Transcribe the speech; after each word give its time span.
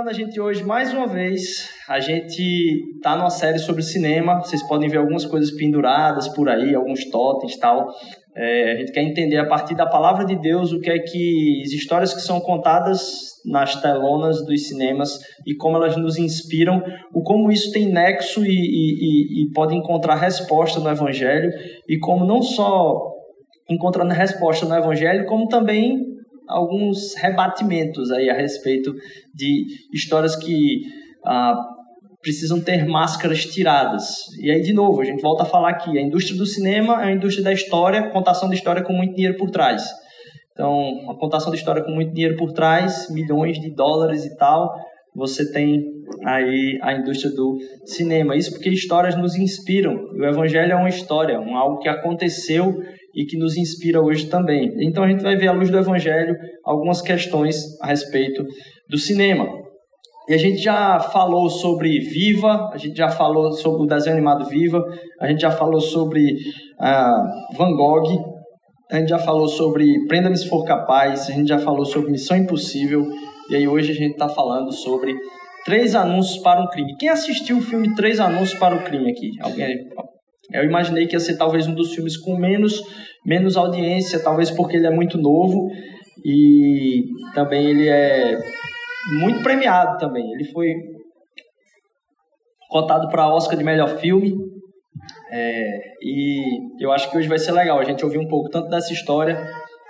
visitando 0.00 0.08
a 0.08 0.12
gente 0.12 0.40
hoje 0.40 0.62
mais 0.64 0.92
uma 0.92 1.06
vez, 1.06 1.68
a 1.88 2.00
gente 2.00 3.00
tá 3.02 3.16
numa 3.16 3.30
série 3.30 3.58
sobre 3.58 3.82
cinema. 3.82 4.38
Vocês 4.38 4.62
podem 4.66 4.88
ver 4.88 4.98
algumas 4.98 5.24
coisas 5.24 5.50
penduradas 5.50 6.28
por 6.28 6.48
aí, 6.48 6.74
alguns 6.74 7.04
totens 7.10 7.54
e 7.54 7.60
tal. 7.60 7.88
É, 8.36 8.72
a 8.72 8.76
gente 8.76 8.92
quer 8.92 9.02
entender 9.02 9.36
a 9.38 9.46
partir 9.46 9.74
da 9.74 9.86
palavra 9.86 10.24
de 10.24 10.36
Deus 10.36 10.72
o 10.72 10.80
que 10.80 10.90
é 10.90 10.98
que 10.98 11.62
as 11.64 11.72
histórias 11.72 12.14
que 12.14 12.20
são 12.20 12.40
contadas 12.40 13.00
nas 13.44 13.80
telonas 13.80 14.44
dos 14.44 14.68
cinemas 14.68 15.18
e 15.46 15.54
como 15.54 15.76
elas 15.76 15.96
nos 15.96 16.16
inspiram, 16.16 16.82
o 17.12 17.22
como 17.22 17.50
isso 17.50 17.72
tem 17.72 17.86
nexo 17.86 18.44
e, 18.44 18.48
e, 18.48 19.42
e 19.42 19.52
pode 19.52 19.74
encontrar 19.74 20.14
resposta 20.14 20.80
no 20.80 20.90
Evangelho 20.90 21.50
e 21.88 21.98
como 21.98 22.24
não 22.24 22.40
só 22.40 23.10
encontrando 23.68 24.12
resposta 24.12 24.66
no 24.66 24.76
Evangelho, 24.76 25.26
como 25.26 25.48
também 25.48 26.09
alguns 26.50 27.14
rebatimentos 27.14 28.10
aí 28.10 28.28
a 28.28 28.34
respeito 28.34 28.94
de 29.34 29.64
histórias 29.92 30.36
que 30.36 30.82
ah, 31.24 31.54
precisam 32.22 32.60
ter 32.60 32.86
máscaras 32.86 33.44
tiradas. 33.46 34.26
E 34.38 34.50
aí, 34.50 34.60
de 34.60 34.72
novo, 34.72 35.00
a 35.00 35.04
gente 35.04 35.22
volta 35.22 35.44
a 35.44 35.46
falar 35.46 35.70
aqui, 35.70 35.98
a 35.98 36.02
indústria 36.02 36.36
do 36.36 36.46
cinema 36.46 37.02
é 37.02 37.08
a 37.08 37.12
indústria 37.12 37.44
da 37.44 37.52
história, 37.52 38.10
contação 38.10 38.48
de 38.48 38.56
história 38.56 38.82
com 38.82 38.92
muito 38.92 39.14
dinheiro 39.14 39.38
por 39.38 39.50
trás. 39.50 39.82
Então, 40.52 40.78
uma 41.04 41.16
contação 41.16 41.50
de 41.50 41.58
história 41.58 41.82
com 41.82 41.90
muito 41.90 42.12
dinheiro 42.12 42.36
por 42.36 42.52
trás, 42.52 43.08
milhões 43.10 43.58
de 43.58 43.74
dólares 43.74 44.26
e 44.26 44.36
tal, 44.36 44.74
você 45.14 45.50
tem 45.50 45.82
aí 46.24 46.78
a 46.82 46.92
indústria 46.92 47.32
do 47.34 47.56
cinema. 47.84 48.36
Isso 48.36 48.52
porque 48.52 48.68
histórias 48.68 49.16
nos 49.16 49.36
inspiram. 49.36 49.94
O 49.94 50.24
evangelho 50.24 50.72
é 50.72 50.76
uma 50.76 50.88
história, 50.88 51.40
um 51.40 51.56
algo 51.56 51.78
que 51.78 51.88
aconteceu 51.88 52.82
e 53.14 53.24
que 53.24 53.36
nos 53.36 53.56
inspira 53.56 54.00
hoje 54.00 54.26
também. 54.26 54.72
Então 54.80 55.04
a 55.04 55.08
gente 55.08 55.22
vai 55.22 55.36
ver 55.36 55.48
à 55.48 55.52
luz 55.52 55.70
do 55.70 55.78
Evangelho 55.78 56.36
algumas 56.64 57.00
questões 57.00 57.80
a 57.80 57.86
respeito 57.86 58.44
do 58.88 58.98
cinema. 58.98 59.46
E 60.28 60.34
a 60.34 60.36
gente 60.36 60.58
já 60.58 61.00
falou 61.00 61.50
sobre 61.50 61.98
Viva, 61.98 62.70
a 62.72 62.76
gente 62.76 62.96
já 62.96 63.08
falou 63.08 63.52
sobre 63.52 63.82
o 63.82 63.86
desenho 63.86 64.14
animado 64.14 64.48
Viva, 64.48 64.80
a 65.20 65.26
gente 65.26 65.40
já 65.40 65.50
falou 65.50 65.80
sobre 65.80 66.34
uh, 66.80 67.56
Van 67.56 67.74
Gogh, 67.74 68.40
a 68.90 68.98
gente 68.98 69.08
já 69.08 69.18
falou 69.18 69.48
sobre 69.48 70.06
Prenda-me 70.06 70.36
se 70.36 70.48
for 70.48 70.64
capaz, 70.64 71.28
a 71.28 71.32
gente 71.32 71.48
já 71.48 71.58
falou 71.58 71.84
sobre 71.84 72.12
Missão 72.12 72.36
Impossível, 72.36 73.08
e 73.50 73.56
aí 73.56 73.66
hoje 73.66 73.90
a 73.90 73.94
gente 73.94 74.12
está 74.12 74.28
falando 74.28 74.70
sobre 74.72 75.14
Três 75.64 75.94
Anúncios 75.94 76.38
para 76.38 76.62
um 76.62 76.68
Crime. 76.68 76.96
Quem 76.96 77.08
assistiu 77.08 77.58
o 77.58 77.62
filme 77.62 77.94
Três 77.96 78.20
Anúncios 78.20 78.58
para 78.58 78.76
o 78.76 78.84
Crime 78.84 79.10
aqui? 79.10 79.30
Alguém? 79.40 79.88
Eu 80.52 80.64
imaginei 80.64 81.06
que 81.06 81.14
ia 81.14 81.20
ser 81.20 81.36
talvez 81.36 81.66
um 81.66 81.74
dos 81.74 81.94
filmes 81.94 82.16
com 82.16 82.36
menos, 82.36 82.80
menos 83.24 83.56
audiência, 83.56 84.22
talvez 84.22 84.50
porque 84.50 84.76
ele 84.76 84.86
é 84.86 84.90
muito 84.90 85.18
novo 85.18 85.68
e 86.24 87.04
também 87.34 87.66
ele 87.66 87.88
é 87.88 88.38
muito 89.20 89.42
premiado 89.42 89.98
também. 89.98 90.32
Ele 90.32 90.44
foi 90.44 90.74
cotado 92.68 93.08
para 93.08 93.32
Oscar 93.32 93.56
de 93.56 93.64
melhor 93.64 93.98
filme. 93.98 94.34
É, 95.32 95.78
e 96.02 96.42
eu 96.80 96.92
acho 96.92 97.10
que 97.10 97.16
hoje 97.16 97.28
vai 97.28 97.38
ser 97.38 97.52
legal 97.52 97.78
a 97.78 97.84
gente 97.84 98.04
ouvir 98.04 98.18
um 98.18 98.28
pouco 98.28 98.48
tanto 98.50 98.68
dessa 98.68 98.92
história 98.92 99.38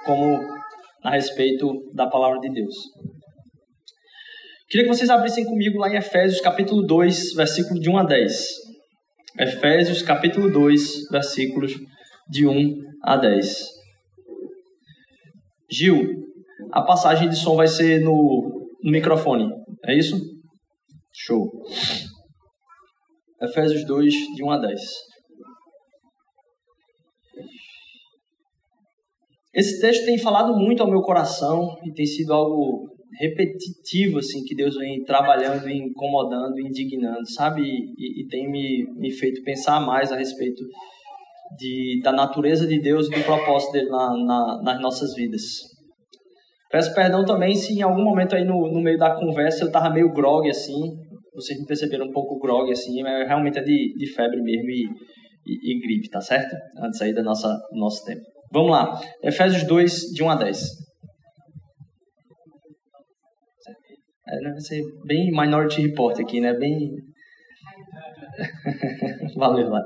como 0.04 0.38
a 1.02 1.10
respeito 1.10 1.90
da 1.94 2.06
palavra 2.06 2.38
de 2.40 2.50
Deus. 2.50 2.74
Queria 4.68 4.86
que 4.86 4.94
vocês 4.94 5.10
abrissem 5.10 5.44
comigo 5.44 5.78
lá 5.78 5.88
em 5.88 5.96
Efésios 5.96 6.40
capítulo 6.40 6.82
2, 6.86 7.34
versículo 7.34 7.80
de 7.80 7.90
1 7.90 7.96
a 7.96 8.04
10. 8.04 8.69
Efésios 9.38 10.02
capítulo 10.02 10.50
2, 10.50 11.08
versículos 11.10 11.72
de 12.28 12.46
1 12.46 12.74
a 13.04 13.16
10. 13.16 13.68
Gil, 15.70 15.96
a 16.72 16.82
passagem 16.82 17.28
de 17.28 17.36
som 17.36 17.54
vai 17.54 17.68
ser 17.68 18.00
no, 18.00 18.68
no 18.82 18.90
microfone, 18.90 19.48
é 19.84 19.96
isso? 19.96 20.16
Show. 21.12 21.48
Efésios 23.40 23.86
2, 23.86 24.12
de 24.34 24.42
1 24.42 24.50
a 24.50 24.58
10. 24.58 24.80
Esse 29.54 29.80
texto 29.80 30.04
tem 30.04 30.18
falado 30.18 30.56
muito 30.56 30.82
ao 30.82 30.90
meu 30.90 31.02
coração 31.02 31.76
e 31.84 31.92
tem 31.92 32.06
sido 32.06 32.32
algo 32.32 32.89
repetitivo 33.18 34.18
assim 34.18 34.44
que 34.44 34.54
Deus 34.54 34.76
vem 34.76 35.02
trabalhando, 35.04 35.68
incomodando, 35.68 36.60
indignando, 36.60 37.28
sabe? 37.30 37.62
E, 37.62 38.22
e, 38.22 38.28
tem 38.28 38.50
me, 38.50 38.86
me 38.96 39.10
feito 39.10 39.42
pensar 39.42 39.80
mais 39.80 40.12
a 40.12 40.16
respeito 40.16 40.62
de, 41.58 42.00
da 42.02 42.12
natureza 42.12 42.66
de 42.66 42.80
Deus 42.80 43.08
e 43.08 43.10
do 43.10 43.24
propósito 43.24 43.72
dele 43.72 43.88
na, 43.88 44.16
na, 44.16 44.62
nas 44.62 44.80
nossas 44.80 45.14
vidas. 45.14 45.42
Peço 46.70 46.94
perdão 46.94 47.24
também 47.24 47.54
se 47.54 47.72
em 47.72 47.82
algum 47.82 48.04
momento 48.04 48.36
aí 48.36 48.44
no, 48.44 48.72
no 48.72 48.80
meio 48.80 48.96
da 48.96 49.16
conversa 49.16 49.64
eu 49.64 49.72
tava 49.72 49.90
meio 49.90 50.12
grog 50.12 50.48
assim, 50.48 50.96
vocês 51.34 51.58
me 51.58 51.66
perceberam 51.66 52.06
um 52.06 52.12
pouco 52.12 52.38
grog 52.38 52.70
assim, 52.70 53.02
mas 53.02 53.26
realmente 53.26 53.58
é 53.58 53.62
de, 53.62 53.94
de 53.96 54.06
febre 54.12 54.40
mesmo 54.40 54.70
e, 54.70 54.84
e, 55.46 55.72
e 55.72 55.80
gripe, 55.80 56.08
tá 56.08 56.20
certo? 56.20 56.54
Antes 56.78 57.02
aí 57.02 57.12
da 57.12 57.22
nossa, 57.22 57.48
do 57.72 57.78
nosso 57.78 58.04
tempo. 58.04 58.22
Vamos 58.52 58.70
lá, 58.70 59.00
Efésios 59.22 59.64
2, 59.64 60.12
de 60.12 60.22
1 60.22 60.30
a 60.30 60.34
10. 60.36 60.89
É, 64.28 64.36
né, 64.36 64.50
vai 64.50 64.60
ser 64.60 64.82
bem 65.04 65.30
Minority 65.30 65.80
Report 65.82 66.18
aqui, 66.20 66.40
né? 66.40 66.52
Bem. 66.54 66.90
Valeu, 69.36 69.68
lá. 69.68 69.82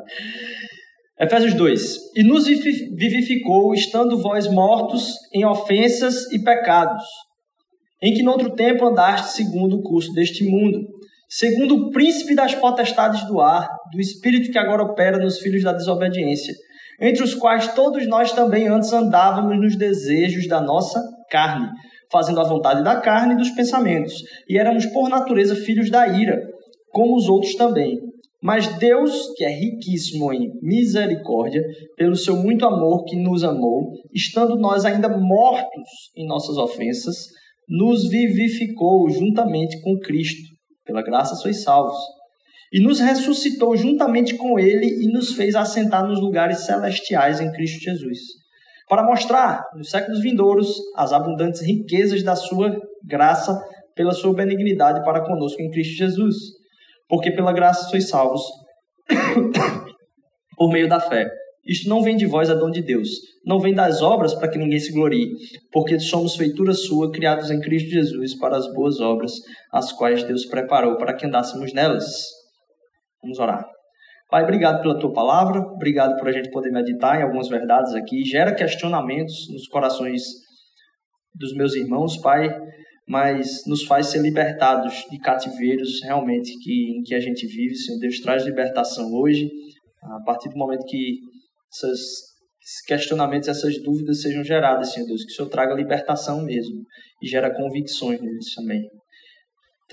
Efésios 1.20 1.54
2: 1.54 1.96
E 2.16 2.24
nos 2.24 2.46
vivificou, 2.46 3.72
estando 3.74 4.20
vós 4.20 4.50
mortos 4.50 5.12
em 5.32 5.44
ofensas 5.44 6.30
e 6.32 6.42
pecados, 6.42 7.04
em 8.02 8.12
que 8.12 8.22
no 8.22 8.32
outro 8.32 8.54
tempo 8.54 8.84
andaste 8.84 9.36
segundo 9.36 9.76
o 9.76 9.82
curso 9.82 10.12
deste 10.12 10.44
mundo, 10.44 10.80
segundo 11.28 11.76
o 11.76 11.90
príncipe 11.90 12.34
das 12.34 12.54
potestades 12.54 13.24
do 13.28 13.40
ar, 13.40 13.68
do 13.92 14.00
espírito 14.00 14.50
que 14.50 14.58
agora 14.58 14.82
opera 14.82 15.18
nos 15.18 15.38
filhos 15.38 15.62
da 15.62 15.72
desobediência, 15.72 16.52
entre 17.00 17.22
os 17.22 17.34
quais 17.34 17.72
todos 17.74 18.06
nós 18.08 18.32
também 18.32 18.66
antes 18.66 18.92
andávamos 18.92 19.56
nos 19.60 19.76
desejos 19.76 20.48
da 20.48 20.60
nossa 20.60 21.00
carne 21.30 21.68
fazendo 22.14 22.38
a 22.38 22.44
vontade 22.44 22.84
da 22.84 23.00
carne 23.00 23.34
e 23.34 23.36
dos 23.36 23.50
pensamentos, 23.50 24.22
e 24.48 24.56
éramos 24.56 24.86
por 24.86 25.08
natureza 25.08 25.56
filhos 25.56 25.91
da 25.91 26.06
ira, 26.06 26.41
como 26.92 27.16
os 27.16 27.28
outros 27.28 27.56
também. 27.56 27.98
Mas 28.41 28.69
Deus, 28.78 29.32
que 29.36 29.44
é 29.44 29.48
riquíssimo 29.48 30.32
em 30.32 30.48
misericórdia, 30.62 31.60
pelo 31.97 32.14
seu 32.14 32.36
muito 32.36 32.64
amor 32.64 33.04
que 33.04 33.16
nos 33.16 33.42
amou, 33.42 33.91
estando 34.14 34.54
nós 34.56 34.84
ainda 34.84 35.08
mortos 35.08 35.91
em 36.16 36.25
nossas 36.25 36.56
ofensas, 36.56 37.16
nos 37.69 38.08
vivificou 38.08 39.10
juntamente 39.10 39.81
com 39.81 39.98
Cristo. 39.98 40.54
Pela 40.84 41.02
graça 41.02 41.34
sois 41.34 41.64
salvos. 41.64 41.96
E 42.72 42.81
nos 42.81 43.00
ressuscitou 43.00 43.75
juntamente 43.76 44.36
com 44.36 44.56
Ele 44.56 45.04
e 45.04 45.10
nos 45.10 45.32
fez 45.32 45.56
assentar 45.56 46.06
nos 46.06 46.20
lugares 46.20 46.66
celestiais 46.66 47.41
em 47.41 47.50
Cristo 47.50 47.82
Jesus 47.82 48.44
para 48.88 49.02
mostrar 49.02 49.64
nos 49.74 49.90
séculos 49.90 50.20
vindouros 50.20 50.76
as 50.96 51.12
abundantes 51.12 51.60
riquezas 51.62 52.22
da 52.22 52.36
sua 52.36 52.76
graça 53.04 53.58
pela 53.94 54.12
sua 54.12 54.34
benignidade 54.34 55.04
para 55.04 55.24
conosco 55.24 55.60
em 55.62 55.70
Cristo 55.70 55.96
Jesus. 55.96 56.36
Porque 57.08 57.30
pela 57.30 57.52
graça 57.52 57.88
sois 57.88 58.08
salvos 58.08 58.42
por 60.56 60.70
meio 60.70 60.88
da 60.88 61.00
fé. 61.00 61.28
Isto 61.66 61.88
não 61.88 62.02
vem 62.02 62.16
de 62.16 62.26
vós, 62.26 62.50
é 62.50 62.54
dom 62.54 62.70
de 62.70 62.82
Deus. 62.82 63.08
Não 63.46 63.58
vem 63.58 63.72
das 63.72 64.02
obras 64.02 64.34
para 64.34 64.48
que 64.48 64.58
ninguém 64.58 64.78
se 64.78 64.92
glorie, 64.92 65.30
porque 65.72 65.98
somos 65.98 66.37
feitura 66.37 66.75
sua, 66.75 67.10
criados 67.10 67.50
em 67.50 67.60
Cristo 67.60 67.90
Jesus 67.90 68.38
para 68.38 68.56
as 68.56 68.70
boas 68.75 69.00
obras, 69.00 69.32
as 69.72 69.90
quais 69.92 70.22
Deus 70.25 70.44
preparou 70.44 70.96
para 70.96 71.14
que 71.14 71.26
andássemos 71.26 71.72
nelas. 71.72 72.04
Vamos 73.22 73.38
orar. 73.38 73.74
Pai, 74.34 74.42
obrigado 74.42 74.82
pela 74.82 74.98
tua 74.98 75.12
palavra, 75.12 75.60
obrigado 75.60 76.19
por 76.19 76.26
a 76.28 76.32
gente 76.32 76.50
poder 76.50 76.72
meditar 76.72 77.20
em 77.20 77.22
algumas 77.22 77.48
verdades 77.48 77.94
aqui. 77.94 78.25
Gera 78.25 78.52
questionamentos 78.52 79.48
nos 79.52 79.69
corações 79.69 80.22
dos 81.32 81.54
meus 81.54 81.76
irmãos, 81.76 82.16
Pai, 82.20 82.48
mas 83.08 83.64
nos 83.64 83.84
faz 83.84 84.08
ser 84.08 84.20
libertados 84.22 85.06
de 85.08 85.20
cativeiros 85.20 86.02
realmente 86.02 86.50
que, 86.58 86.98
em 86.98 87.02
que 87.04 87.14
a 87.14 87.20
gente 87.20 87.46
vive. 87.46 87.76
Senhor 87.76 88.00
Deus, 88.00 88.19
traz 88.19 88.44
libertação 88.44 89.08
hoje, 89.12 89.48
a 90.02 90.25
partir 90.25 90.48
do 90.48 90.58
momento 90.58 90.84
que 90.84 91.20
essas, 91.72 92.00
esses 92.00 92.84
questionamentos, 92.88 93.48
essas 93.48 93.80
dúvidas 93.84 94.20
sejam 94.20 94.42
geradas, 94.42 94.92
Senhor 94.92 95.06
Deus, 95.06 95.25
que 95.25 95.30
o 95.30 95.37
Senhor 95.37 95.48
traga 95.48 95.76
libertação 95.76 96.42
mesmo 96.42 96.82
e 97.22 97.28
gera 97.28 97.54
convicções 97.54 98.20
neles 98.20 98.52
também. 98.52 98.82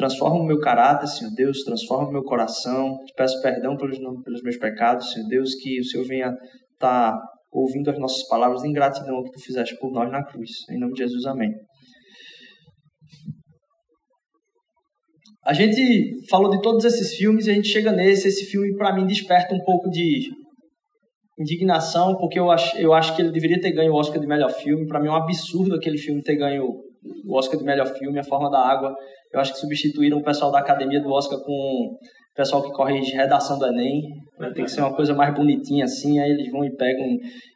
Transforma 0.02 0.40
o 0.40 0.44
meu 0.44 0.58
caráter, 0.60 1.06
Senhor 1.06 1.32
Deus, 1.36 1.64
transforma 1.64 2.10
o 2.10 2.12
meu 2.12 2.24
coração. 2.24 2.98
Te 3.06 3.14
peço 3.16 3.40
perdão 3.40 3.78
pelos, 3.78 4.00
pelos 4.24 4.42
meus 4.42 4.58
pecados, 4.58 5.12
Senhor 5.12 5.28
Deus, 5.28 5.54
que 5.54 5.80
o 5.80 5.86
Senhor 5.86 6.04
venha 6.08 6.30
estar 6.74 7.12
tá 7.12 7.22
ouvindo 7.52 7.88
as 7.92 8.00
nossas 8.00 8.28
palavras 8.28 8.64
em 8.64 8.74
gratidão 8.74 9.22
que 9.22 9.30
tu 9.30 9.40
fizeste 9.40 9.78
por 9.78 9.92
nós 9.92 10.12
na 10.12 10.26
cruz. 10.26 10.50
Em 10.72 10.80
nome 10.80 10.94
de 10.94 11.04
Jesus, 11.04 11.24
amém. 11.28 11.52
A 15.46 15.54
gente 15.54 16.28
falou 16.28 16.50
de 16.50 16.60
todos 16.64 16.84
esses 16.84 17.14
filmes 17.16 17.46
e 17.46 17.52
a 17.52 17.54
gente 17.54 17.68
chega 17.68 17.92
nesse. 17.92 18.28
Esse 18.28 18.46
filme, 18.46 18.76
para 18.78 18.96
mim, 18.96 19.06
desperta 19.06 19.54
um 19.54 19.64
pouco 19.64 19.88
de 19.88 20.32
indignação, 21.38 22.18
porque 22.18 22.40
eu 22.40 22.50
acho, 22.50 22.76
eu 22.76 22.92
acho 22.92 23.16
que 23.16 23.22
ele 23.22 23.32
deveria 23.32 23.62
ter 23.62 23.72
ganho 23.72 23.94
o 23.94 23.98
Oscar 23.98 24.20
de 24.20 24.26
melhor 24.26 24.50
filme. 24.50 24.88
Para 24.88 25.00
mim 25.00 25.10
é 25.10 25.12
um 25.12 25.16
absurdo 25.16 25.76
aquele 25.76 26.00
filme 26.00 26.24
ter 26.24 26.38
ganho 26.38 26.66
o 27.24 27.38
Oscar 27.38 27.60
de 27.60 27.64
melhor 27.64 27.86
filme, 28.00 28.18
A 28.18 28.24
Forma 28.24 28.50
da 28.50 28.60
Água. 28.60 28.96
Eu 29.34 29.40
acho 29.40 29.54
que 29.54 29.60
substituíram 29.60 30.18
o 30.18 30.24
pessoal 30.24 30.52
da 30.52 30.60
academia 30.60 31.02
do 31.02 31.12
Oscar 31.12 31.40
com 31.40 31.52
o 31.52 31.98
pessoal 32.36 32.64
que 32.64 32.72
corrige 32.72 33.14
redação 33.14 33.58
do 33.58 33.66
Enem. 33.66 34.02
Tem 34.54 34.66
que 34.66 34.72
ser 34.72 34.82
uma 34.82 34.96
coisa 34.96 35.14
mais 35.14 35.34
bonitinha 35.34 35.86
assim, 35.86 36.20
aí 36.20 36.32
eles 36.32 36.52
vão 36.52 36.66
e 36.66 36.76
pegam 36.76 37.06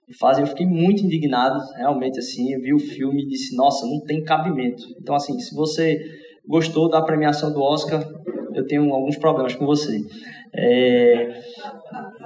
e 0.07 0.13
fazem. 0.18 0.44
Eu 0.44 0.48
fiquei 0.48 0.66
muito 0.66 1.04
indignado, 1.04 1.60
realmente 1.77 2.19
assim. 2.19 2.54
Eu 2.54 2.62
vi 2.62 2.74
o 2.74 2.80
filme 2.80 3.24
e 3.24 3.27
disse: 3.27 3.56
Nossa, 3.56 3.86
não 3.86 4.00
tem 4.01 4.24
cabimento. 4.24 4.83
Então, 5.01 5.16
assim, 5.16 5.38
se 5.39 5.56
você 5.56 6.00
gostou 6.48 6.89
da 6.89 7.01
premiação 7.01 7.51
do 7.51 7.62
Oscar, 7.62 8.06
eu 8.54 8.66
tenho 8.66 8.94
alguns 8.94 9.18
problemas 9.18 9.56
com 9.56 9.66
você. 9.66 10.00
É, 10.54 11.42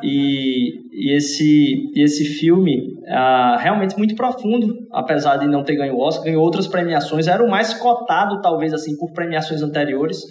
e, 0.03 0.81
e, 0.91 1.15
esse, 1.15 1.91
e 1.95 2.03
esse 2.03 2.25
filme, 2.25 2.97
ah, 3.07 3.57
realmente 3.59 3.97
muito 3.97 4.15
profundo, 4.15 4.87
apesar 4.91 5.37
de 5.37 5.47
não 5.47 5.63
ter 5.63 5.75
ganho 5.75 5.95
o 5.95 6.01
Oscar, 6.01 6.25
ganhou 6.25 6.43
outras 6.43 6.67
premiações, 6.67 7.27
era 7.27 7.43
o 7.43 7.49
mais 7.49 7.73
cotado, 7.73 8.41
talvez, 8.41 8.73
assim, 8.73 8.97
por 8.97 9.11
premiações 9.11 9.61
anteriores, 9.61 10.21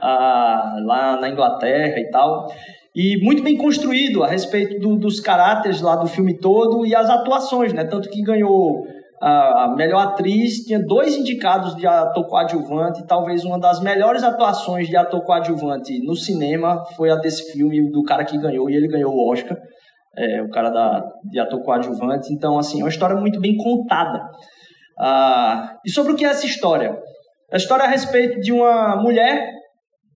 ah, 0.00 0.76
lá 0.84 1.20
na 1.20 1.28
Inglaterra 1.28 1.98
e 1.98 2.10
tal. 2.10 2.48
E 2.94 3.16
muito 3.22 3.42
bem 3.42 3.56
construído 3.56 4.24
a 4.24 4.28
respeito 4.28 4.78
do, 4.80 4.96
dos 4.96 5.20
caráteres 5.20 5.80
lá 5.80 5.96
do 5.96 6.06
filme 6.06 6.36
todo 6.38 6.84
e 6.84 6.94
as 6.94 7.08
atuações, 7.08 7.72
né? 7.72 7.84
Tanto 7.84 8.08
que 8.08 8.22
ganhou 8.22 8.86
a 9.20 9.74
melhor 9.76 10.00
atriz, 10.00 10.64
tinha 10.64 10.78
dois 10.78 11.16
indicados 11.16 11.74
de 11.76 11.86
ator 11.86 12.26
coadjuvante, 12.26 13.06
talvez 13.06 13.44
uma 13.44 13.58
das 13.58 13.80
melhores 13.80 14.22
atuações 14.22 14.88
de 14.88 14.96
ator 14.96 15.22
coadjuvante 15.24 15.98
no 16.04 16.14
cinema 16.14 16.84
foi 16.96 17.10
a 17.10 17.16
desse 17.16 17.52
filme, 17.52 17.90
do 17.90 18.02
cara 18.04 18.24
que 18.24 18.38
ganhou, 18.38 18.70
e 18.70 18.76
ele 18.76 18.86
ganhou 18.86 19.12
o 19.12 19.32
Oscar, 19.32 19.56
é, 20.16 20.42
o 20.42 20.50
cara 20.50 20.70
da, 20.70 21.04
de 21.30 21.38
ator 21.40 21.62
coadjuvante. 21.62 22.32
Então, 22.32 22.58
assim, 22.58 22.80
é 22.80 22.84
uma 22.84 22.90
história 22.90 23.16
muito 23.16 23.40
bem 23.40 23.56
contada. 23.56 24.20
Ah, 24.98 25.74
e 25.84 25.90
sobre 25.90 26.12
o 26.12 26.16
que 26.16 26.24
é 26.24 26.28
essa 26.28 26.46
história? 26.46 26.96
A 27.52 27.56
história 27.56 27.84
é 27.84 27.86
a 27.86 27.90
respeito 27.90 28.40
de 28.40 28.52
uma 28.52 28.96
mulher 28.96 29.50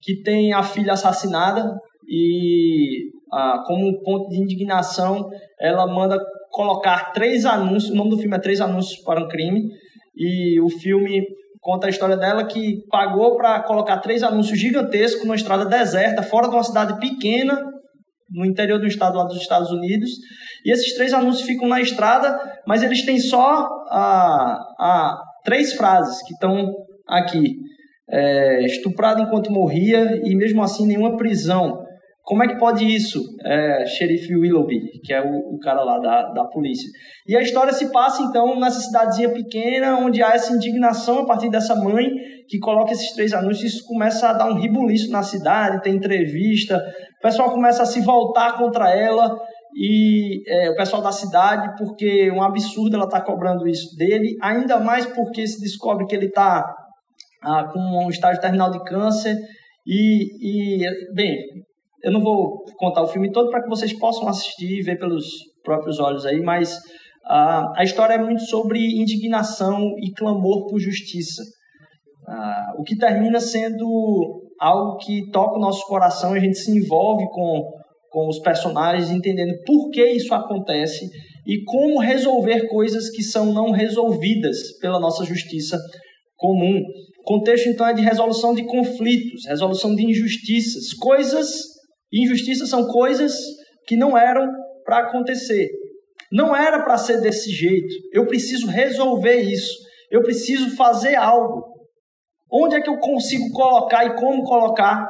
que 0.03 0.23
tem 0.23 0.53
a 0.53 0.63
filha 0.63 0.93
assassinada 0.93 1.73
e, 2.09 3.11
ah, 3.33 3.63
como 3.67 4.03
ponto 4.03 4.29
de 4.29 4.41
indignação, 4.41 5.29
ela 5.59 5.87
manda 5.87 6.19
colocar 6.53 7.13
três 7.13 7.45
anúncios. 7.45 7.91
O 7.91 7.97
nome 7.97 8.11
do 8.11 8.19
filme 8.19 8.37
é 8.37 8.41
Três 8.41 8.61
Anúncios 8.61 9.03
para 9.03 9.21
um 9.21 9.29
Crime. 9.29 9.69
E 10.15 10.61
o 10.61 10.69
filme 10.69 11.25
conta 11.61 11.87
a 11.87 11.91
história 11.91 12.17
dela 12.17 12.45
que 12.45 12.87
pagou 12.91 13.37
para 13.37 13.63
colocar 13.63 13.99
três 13.99 14.23
anúncios 14.23 14.59
gigantescos 14.59 15.25
numa 15.25 15.35
estrada 15.35 15.65
deserta, 15.65 16.23
fora 16.23 16.49
de 16.49 16.55
uma 16.55 16.63
cidade 16.63 16.99
pequena, 17.01 17.59
no 18.31 18.45
interior 18.45 18.79
do 18.79 18.87
estado 18.87 19.17
lá 19.17 19.25
dos 19.25 19.41
Estados 19.41 19.71
Unidos. 19.71 20.11
E 20.65 20.73
esses 20.73 20.95
três 20.95 21.13
anúncios 21.13 21.47
ficam 21.47 21.69
na 21.69 21.81
estrada, 21.81 22.39
mas 22.67 22.83
eles 22.83 23.05
têm 23.05 23.19
só 23.19 23.67
a, 23.89 24.59
a 24.79 25.19
três 25.45 25.73
frases 25.73 26.23
que 26.27 26.35
estão 26.35 26.73
aqui. 27.09 27.57
É, 28.11 28.67
estuprado 28.67 29.23
enquanto 29.23 29.51
morria 29.51 30.21
e 30.23 30.35
mesmo 30.35 30.63
assim 30.63 30.87
nenhuma 30.87 31.17
prisão. 31.17 31.82
Como 32.25 32.45
é 32.45 32.49
que 32.49 32.59
pode 32.59 32.85
isso, 32.85 33.21
é, 33.45 33.85
xerife 33.85 34.35
Willoughby, 34.35 34.79
que 35.05 35.13
é 35.13 35.21
o, 35.21 35.55
o, 35.55 35.59
cara 35.59 35.83
lá 35.83 35.99
da, 35.99 36.33
da 36.33 36.45
polícia? 36.45 36.89
E 37.27 37.37
a 37.37 37.43
história 37.43 37.73
se 37.73 37.91
passa, 37.91 38.23
então, 38.23 38.59
nessa 38.61 38.81
cidadezinha 38.81 39.31
pequena, 39.31 39.97
onde 39.97 40.23
há 40.23 40.31
essa 40.31 40.55
indignação 40.55 41.21
a 41.21 41.27
partir 41.27 41.51
dessa 41.51 41.75
mãe 41.75 42.09
que 42.49 42.59
coloca 42.61 42.93
esses 42.93 43.13
três 43.13 43.33
anúncios. 43.33 43.75
Isso 43.75 43.87
começa 43.87 44.29
a 44.29 44.35
dar 44.35 44.49
um 44.49 44.61
ribuliço 44.61 45.11
na 45.11 45.23
cidade, 45.23 45.83
tem 45.83 45.97
entrevista, 45.97 46.77
o 47.19 47.23
pessoal 47.23 47.51
começa 47.51 47.83
a 47.83 47.87
se 47.87 48.01
voltar 48.01 48.57
contra 48.57 48.91
ela, 48.91 49.37
e 49.75 50.43
é, 50.47 50.71
o 50.71 50.77
pessoal 50.77 51.03
da 51.03 51.11
cidade, 51.11 51.75
porque 51.77 52.29
é 52.31 52.33
um 52.33 52.43
absurdo 52.43 52.95
ela 52.95 53.07
estar 53.07 53.21
tá 53.21 53.27
cobrando 53.27 53.67
isso 53.67 53.97
dele, 53.97 54.37
ainda 54.41 54.79
mais 54.79 55.07
porque 55.07 55.47
se 55.47 55.61
descobre 55.61 56.07
que 56.07 56.15
ele 56.15 56.27
está 56.27 56.63
ah, 57.43 57.65
com 57.73 57.81
um 58.05 58.09
estágio 58.09 58.41
terminal 58.41 58.71
de 58.71 58.83
câncer. 58.85 59.37
E, 59.87 60.85
e, 60.85 61.15
bem, 61.15 61.37
eu 62.03 62.13
não 62.13 62.21
vou 62.21 62.65
contar 62.77 63.03
o 63.03 63.09
filme 63.09 63.31
todo 63.31 63.51
para 63.51 63.63
que 63.63 63.69
vocês 63.69 63.93
possam 63.93 64.29
assistir 64.29 64.79
e 64.79 64.83
ver 64.83 64.99
pelos 64.99 65.25
próprios 65.63 65.99
olhos 66.01 66.27
aí, 66.27 66.41
mas 66.41 66.79
a 67.25 67.83
história 67.83 68.15
é 68.15 68.19
muito 68.19 68.43
sobre 68.43 68.79
indignação 69.01 69.95
e 69.99 70.13
clamor 70.13 70.67
por 70.67 70.81
justiça. 70.81 71.43
O 72.79 72.83
que 72.83 72.97
termina 72.97 73.39
sendo 73.39 74.43
algo 74.59 74.97
que 74.99 75.31
toca 75.31 75.57
o 75.57 75.61
nosso 75.61 75.87
coração, 75.87 76.33
a 76.33 76.39
gente 76.41 76.59
se 76.59 76.71
envolve 76.71 77.25
com, 77.31 77.71
com 78.11 78.29
os 78.29 78.39
personagens, 78.41 79.11
entendendo 79.11 79.55
por 79.65 79.91
que 79.91 80.05
isso 80.05 80.35
acontece 80.35 81.09
e 81.47 81.63
como 81.65 81.99
resolver 81.99 82.69
coisas 82.69 83.11
que 83.11 83.23
são 83.23 83.53
não 83.53 83.71
resolvidas 83.71 84.79
pela 84.81 85.01
nossa 85.01 85.25
justiça 85.25 85.79
comum. 86.37 86.81
O 87.21 87.25
contexto, 87.25 87.69
então, 87.69 87.87
é 87.87 87.95
de 87.95 88.03
resolução 88.03 88.55
de 88.55 88.65
conflitos, 88.65 89.47
resolução 89.47 89.95
de 89.95 90.05
injustiças, 90.05 90.93
coisas 90.93 91.72
Injustiças 92.13 92.69
são 92.69 92.87
coisas 92.87 93.35
que 93.87 93.97
não 93.97 94.17
eram 94.17 94.51
para 94.85 94.99
acontecer. 94.99 95.71
Não 96.31 96.55
era 96.55 96.83
para 96.83 96.99
ser 96.99 97.21
desse 97.21 97.51
jeito. 97.51 97.95
Eu 98.13 98.27
preciso 98.27 98.67
resolver 98.67 99.41
isso. 99.41 99.73
Eu 100.11 100.23
preciso 100.23 100.77
fazer 100.77 101.15
algo. 101.15 101.63
Onde 102.51 102.77
é 102.77 102.81
que 102.83 102.89
eu 102.89 102.99
consigo 102.99 103.51
colocar 103.53 104.05
e 104.05 104.15
como 104.17 104.45
colocar 104.45 105.09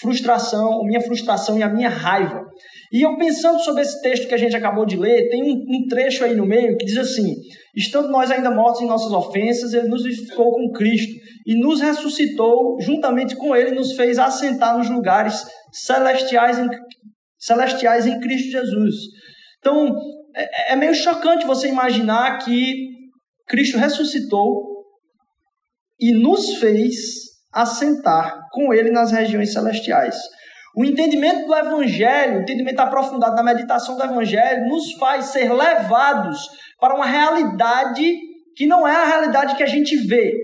frustração, 0.00 0.84
minha 0.84 1.00
frustração 1.00 1.58
e 1.58 1.62
a 1.62 1.68
minha 1.68 1.88
raiva? 1.88 2.45
E 2.92 3.02
eu 3.02 3.16
pensando 3.16 3.58
sobre 3.60 3.82
esse 3.82 4.00
texto 4.00 4.28
que 4.28 4.34
a 4.34 4.38
gente 4.38 4.56
acabou 4.56 4.86
de 4.86 4.96
ler, 4.96 5.28
tem 5.28 5.42
um, 5.42 5.86
trecho 5.88 6.24
aí 6.24 6.34
no 6.34 6.46
meio 6.46 6.76
que 6.76 6.84
diz 6.84 6.96
assim: 6.96 7.34
Estando 7.74 8.08
nós 8.08 8.30
ainda 8.30 8.50
mortos 8.50 8.82
em 8.82 8.86
nossas 8.86 9.12
ofensas, 9.12 9.72
ele 9.72 9.88
nos 9.88 10.04
vivificou 10.04 10.52
com 10.52 10.72
Cristo 10.72 11.12
e 11.46 11.58
nos 11.58 11.80
ressuscitou, 11.80 12.80
juntamente 12.80 13.36
com 13.36 13.54
ele, 13.54 13.72
nos 13.72 13.92
fez 13.92 14.18
assentar 14.18 14.76
nos 14.76 14.88
lugares 14.88 15.44
celestiais 15.72 16.58
em, 16.58 16.68
celestiais 17.38 18.06
em 18.06 18.20
Cristo 18.20 18.50
Jesus. 18.50 18.94
Então, 19.58 19.94
é, 20.34 20.72
é 20.72 20.76
meio 20.76 20.94
chocante 20.94 21.46
você 21.46 21.68
imaginar 21.68 22.38
que 22.38 22.86
Cristo 23.48 23.78
ressuscitou 23.78 24.76
e 25.98 26.12
nos 26.12 26.56
fez 26.56 26.94
assentar 27.52 28.38
com 28.52 28.72
Ele 28.72 28.90
nas 28.90 29.10
regiões 29.10 29.52
celestiais. 29.52 30.16
O 30.76 30.84
entendimento 30.84 31.46
do 31.46 31.56
Evangelho, 31.56 32.38
o 32.38 32.42
entendimento 32.42 32.80
aprofundado 32.80 33.34
da 33.34 33.42
meditação 33.42 33.96
do 33.96 34.04
Evangelho, 34.04 34.68
nos 34.68 34.92
faz 34.92 35.26
ser 35.26 35.50
levados 35.50 36.38
para 36.78 36.94
uma 36.94 37.06
realidade 37.06 38.18
que 38.54 38.66
não 38.66 38.86
é 38.86 38.94
a 38.94 39.06
realidade 39.06 39.56
que 39.56 39.62
a 39.62 39.66
gente 39.66 39.96
vê. 39.96 40.34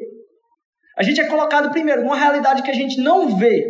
A 0.96 1.02
gente 1.02 1.20
é 1.20 1.26
colocado 1.26 1.70
primeiro 1.70 2.02
numa 2.02 2.16
realidade 2.16 2.62
que 2.62 2.70
a 2.70 2.74
gente 2.74 2.98
não 2.98 3.36
vê. 3.36 3.62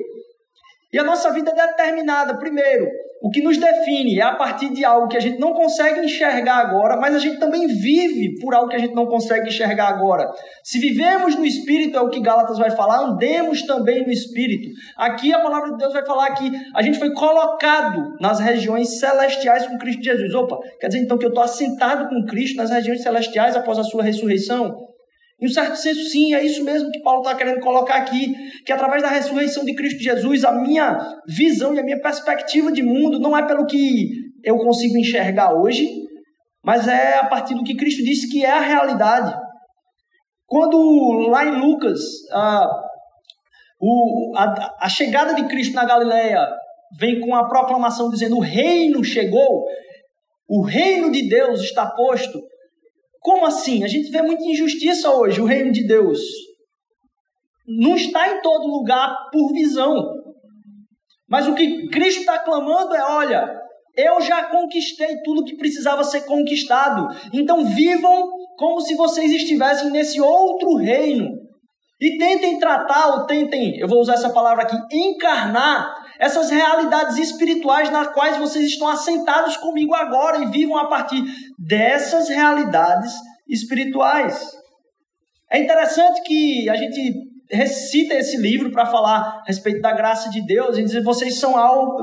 E 0.93 0.99
a 1.01 1.03
nossa 1.03 1.33
vida 1.33 1.51
é 1.51 1.67
determinada, 1.67 2.39
primeiro, 2.39 2.87
o 3.23 3.31
que 3.31 3.41
nos 3.41 3.57
define 3.57 4.19
é 4.19 4.23
a 4.23 4.35
partir 4.35 4.71
de 4.71 4.85
algo 4.85 5.07
que 5.07 5.17
a 5.17 5.21
gente 5.21 5.39
não 5.39 5.53
consegue 5.53 6.01
enxergar 6.01 6.57
agora, 6.57 6.97
mas 6.97 7.15
a 7.15 7.21
gente 7.21 7.39
também 7.39 7.69
vive 7.69 8.41
por 8.41 8.53
algo 8.53 8.69
que 8.69 8.75
a 8.75 8.81
gente 8.81 8.95
não 8.95 9.07
consegue 9.07 9.49
enxergar 9.49 9.89
agora. 9.89 10.29
Se 10.65 10.81
vivemos 10.81 11.37
no 11.37 11.47
Espírito, 11.47 11.97
é 11.97 12.01
o 12.01 12.09
que 12.09 12.21
Gálatas 12.21 12.59
vai 12.59 12.73
falar, 12.73 12.99
andemos 12.99 13.63
também 13.63 14.05
no 14.05 14.11
Espírito. 14.11 14.69
Aqui 14.97 15.33
a 15.33 15.39
palavra 15.39 15.71
de 15.71 15.79
Deus 15.79 15.93
vai 15.93 16.05
falar 16.05 16.33
que 16.33 16.51
a 16.75 16.83
gente 16.83 16.99
foi 16.99 17.13
colocado 17.13 18.17
nas 18.21 18.41
regiões 18.41 18.99
celestiais 18.99 19.69
com 19.69 19.79
Cristo 19.79 20.03
Jesus. 20.03 20.35
Opa, 20.35 20.59
quer 20.81 20.89
dizer 20.89 21.05
então 21.05 21.17
que 21.17 21.25
eu 21.25 21.29
estou 21.29 21.45
assentado 21.45 22.09
com 22.09 22.27
Cristo 22.27 22.57
nas 22.57 22.71
regiões 22.71 23.03
celestiais 23.03 23.55
após 23.55 23.79
a 23.79 23.85
sua 23.85 24.03
ressurreição? 24.03 24.92
Em 25.43 25.47
um 25.47 25.51
certo 25.51 25.75
senso, 25.75 26.05
sim, 26.05 26.35
é 26.35 26.45
isso 26.45 26.63
mesmo 26.63 26.89
que 26.93 27.03
Paulo 27.03 27.23
está 27.23 27.35
querendo 27.35 27.59
colocar 27.59 27.97
aqui, 27.97 28.33
que 28.65 28.73
através 28.73 29.03
da 29.03 29.09
ressurreição 29.09 29.65
de 29.65 29.75
Cristo 29.75 30.01
Jesus, 30.01 30.45
a 30.45 30.53
minha 30.53 30.97
visão 31.27 31.75
e 31.75 31.81
a 31.81 31.83
minha 31.83 32.01
perspectiva 32.01 32.71
de 32.71 32.81
mundo 32.81 33.19
não 33.19 33.37
é 33.37 33.45
pelo 33.45 33.67
que 33.67 34.09
eu 34.45 34.57
consigo 34.59 34.97
enxergar 34.97 35.53
hoje, 35.53 35.89
mas 36.65 36.87
é 36.87 37.19
a 37.19 37.27
partir 37.27 37.55
do 37.55 37.65
que 37.65 37.75
Cristo 37.75 38.05
disse 38.05 38.31
que 38.31 38.45
é 38.45 38.51
a 38.53 38.61
realidade. 38.61 39.35
Quando 40.47 41.29
lá 41.29 41.45
em 41.45 41.61
Lucas, 41.61 41.99
a, 42.31 42.65
a, 44.37 44.77
a 44.83 44.89
chegada 44.89 45.35
de 45.35 45.49
Cristo 45.49 45.75
na 45.75 45.85
Galileia 45.85 46.47
vem 47.01 47.19
com 47.19 47.35
a 47.35 47.49
proclamação 47.49 48.11
dizendo: 48.11 48.37
o 48.37 48.41
reino 48.41 49.03
chegou, 49.03 49.67
o 50.49 50.63
reino 50.63 51.11
de 51.11 51.29
Deus 51.29 51.63
está 51.63 51.91
posto. 51.91 52.41
Como 53.23 53.47
assim? 53.47 53.85
A 53.85 53.89
gente 53.89 54.11
vê 54.11 54.21
muita 54.21 54.45
injustiça 54.45 55.11
hoje, 55.11 55.41
o 55.41 55.45
reino 55.45 55.71
de 55.71 55.87
Deus. 55.87 56.21
Não 57.67 57.95
está 57.95 58.29
em 58.29 58.43
todo 58.43 58.67
lugar 58.67 59.31
por 59.31 59.53
visão. 59.53 60.13
Mas 61.29 61.47
o 61.47 61.55
que 61.55 61.89
Cristo 61.89 62.21
está 62.21 62.41
clamando 62.41 62.95
é: 62.95 63.03
olha, 63.03 63.49
eu 63.97 64.21
já 64.21 64.45
conquistei 64.45 65.23
tudo 65.23 65.45
que 65.45 65.57
precisava 65.57 66.03
ser 66.03 66.23
conquistado. 66.23 67.07
Então 67.33 67.65
vivam 67.65 68.29
como 68.59 68.81
se 68.81 68.95
vocês 68.97 69.31
estivessem 69.31 69.91
nesse 69.91 70.21
outro 70.21 70.75
reino. 70.75 71.31
E 72.01 72.19
tentem 72.19 72.59
tratar, 72.59 73.15
ou 73.15 73.27
tentem, 73.27 73.79
eu 73.79 73.87
vou 73.87 74.01
usar 74.01 74.15
essa 74.15 74.31
palavra 74.31 74.65
aqui, 74.65 74.77
encarnar 74.93 76.02
essas 76.23 76.51
realidades 76.51 77.19
espirituais 77.19 77.91
nas 77.91 78.07
quais 78.13 78.37
vocês 78.37 78.67
estão 78.67 78.87
assentados 78.87 79.57
comigo 79.57 79.93
agora 79.93 80.39
e 80.39 80.51
vivam 80.53 80.79
a 80.79 80.87
partir 80.87 81.21
dessas 81.59 82.29
realidades 82.29 83.13
espirituais. 83.49 84.53
É 85.51 85.59
interessante 85.59 86.23
que 86.23 86.71
a 86.71 86.77
gente 86.77 87.13
recita 87.53 88.15
esse 88.15 88.37
livro 88.39 88.73
para 88.73 88.87
falar 88.87 89.43
a 89.43 89.45
respeito 89.47 89.83
da 89.83 89.93
graça 89.93 90.31
de 90.31 90.41
Deus 90.41 90.79
e 90.79 90.83
dizer 90.83 91.03
vocês 91.03 91.39
são, 91.39 91.55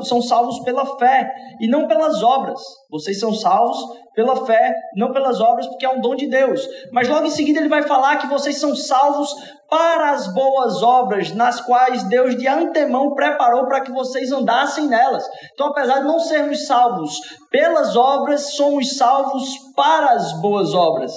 são 0.03 0.21
salvos 0.21 0.59
pela 0.59 0.85
fé 0.97 1.33
e 1.59 1.67
não 1.67 1.87
pelas 1.87 2.21
obras. 2.21 2.61
Vocês 2.89 3.19
são 3.19 3.33
salvos 3.33 3.77
pela 4.13 4.45
fé, 4.45 4.73
não 4.95 5.11
pelas 5.11 5.39
obras, 5.39 5.65
porque 5.67 5.85
é 5.85 5.89
um 5.89 6.01
dom 6.01 6.15
de 6.15 6.27
Deus. 6.27 6.67
Mas 6.91 7.07
logo 7.07 7.25
em 7.25 7.31
seguida 7.31 7.59
ele 7.59 7.69
vai 7.69 7.83
falar 7.83 8.17
que 8.17 8.27
vocês 8.27 8.59
são 8.59 8.75
salvos 8.75 9.33
para 9.69 10.11
as 10.11 10.31
boas 10.33 10.83
obras, 10.83 11.31
nas 11.31 11.61
quais 11.61 12.03
Deus 12.03 12.35
de 12.35 12.47
antemão 12.47 13.13
preparou 13.15 13.65
para 13.65 13.81
que 13.81 13.91
vocês 13.91 14.31
andassem 14.31 14.87
nelas. 14.87 15.23
Então, 15.53 15.67
apesar 15.67 15.99
de 15.99 16.07
não 16.07 16.19
sermos 16.19 16.65
salvos 16.65 17.19
pelas 17.49 17.95
obras, 17.95 18.53
somos 18.55 18.97
salvos 18.97 19.57
para 19.75 20.11
as 20.11 20.33
boas 20.41 20.73
obras. 20.73 21.13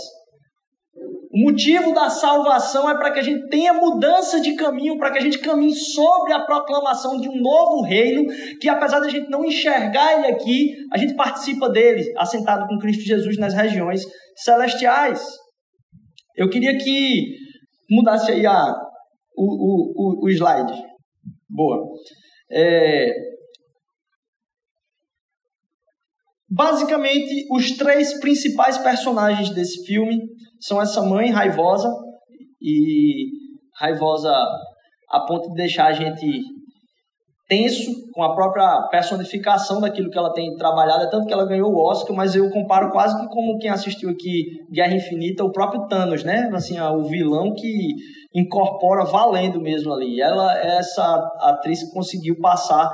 O 1.32 1.38
motivo 1.38 1.94
da 1.94 2.10
salvação 2.10 2.90
é 2.90 2.94
para 2.94 3.10
que 3.10 3.18
a 3.18 3.22
gente 3.22 3.48
tenha 3.48 3.72
mudança 3.72 4.38
de 4.38 4.54
caminho, 4.54 4.98
para 4.98 5.10
que 5.10 5.18
a 5.18 5.20
gente 5.22 5.38
caminhe 5.38 5.74
sobre 5.74 6.30
a 6.34 6.44
proclamação 6.44 7.18
de 7.18 7.26
um 7.26 7.40
novo 7.40 7.80
reino, 7.80 8.26
que 8.60 8.68
apesar 8.68 9.00
de 9.00 9.06
a 9.06 9.10
gente 9.10 9.30
não 9.30 9.42
enxergar 9.42 10.18
ele 10.18 10.26
aqui, 10.26 10.74
a 10.92 10.98
gente 10.98 11.14
participa 11.14 11.70
dele, 11.70 12.12
assentado 12.18 12.66
com 12.68 12.78
Cristo 12.78 13.02
Jesus 13.02 13.38
nas 13.38 13.54
regiões 13.54 14.02
celestiais. 14.36 15.24
Eu 16.36 16.50
queria 16.50 16.76
que 16.76 17.24
mudasse 17.90 18.30
aí 18.30 18.44
a, 18.44 18.74
o, 19.34 19.44
o, 19.44 19.92
o, 19.96 20.26
o 20.26 20.28
slide. 20.28 20.82
Boa. 21.48 21.82
É, 22.50 23.10
Basicamente, 26.54 27.46
os 27.50 27.70
três 27.78 28.20
principais 28.20 28.76
personagens 28.76 29.48
desse 29.54 29.86
filme 29.86 30.18
são 30.62 30.81
essa 30.81 31.02
mãe 31.02 31.31
raivosa 31.31 31.88
e 32.61 33.26
raivosa 33.78 34.33
a 35.11 35.21
ponto 35.26 35.49
de 35.50 35.54
deixar 35.54 35.87
a 35.87 35.92
gente 35.92 36.40
tenso 37.49 37.90
com 38.14 38.23
a 38.23 38.35
própria 38.35 38.88
personificação 38.90 39.81
daquilo 39.81 40.09
que 40.09 40.16
ela 40.16 40.33
tem 40.33 40.54
trabalhado, 40.57 41.04
é 41.04 41.11
tanto 41.11 41.26
que 41.26 41.33
ela 41.33 41.47
ganhou 41.47 41.71
o 41.71 41.90
Oscar, 41.90 42.16
mas 42.16 42.35
eu 42.35 42.49
comparo 42.50 42.90
quase 42.90 43.19
que 43.21 43.26
como 43.26 43.59
quem 43.59 43.69
assistiu 43.69 44.09
aqui 44.09 44.45
Guerra 44.73 44.95
Infinita, 44.95 45.45
o 45.45 45.52
próprio 45.52 45.87
Thanos, 45.87 46.25
né? 46.25 46.49
Assim, 46.54 46.81
o 46.81 47.02
vilão 47.04 47.52
que 47.52 47.95
incorpora 48.35 49.04
valendo 49.04 49.61
mesmo 49.61 49.92
ali. 49.92 50.21
Ela 50.21 50.59
é 50.59 50.78
essa 50.78 51.04
atriz 51.40 51.83
que 51.83 51.95
conseguiu 51.95 52.38
passar 52.40 52.88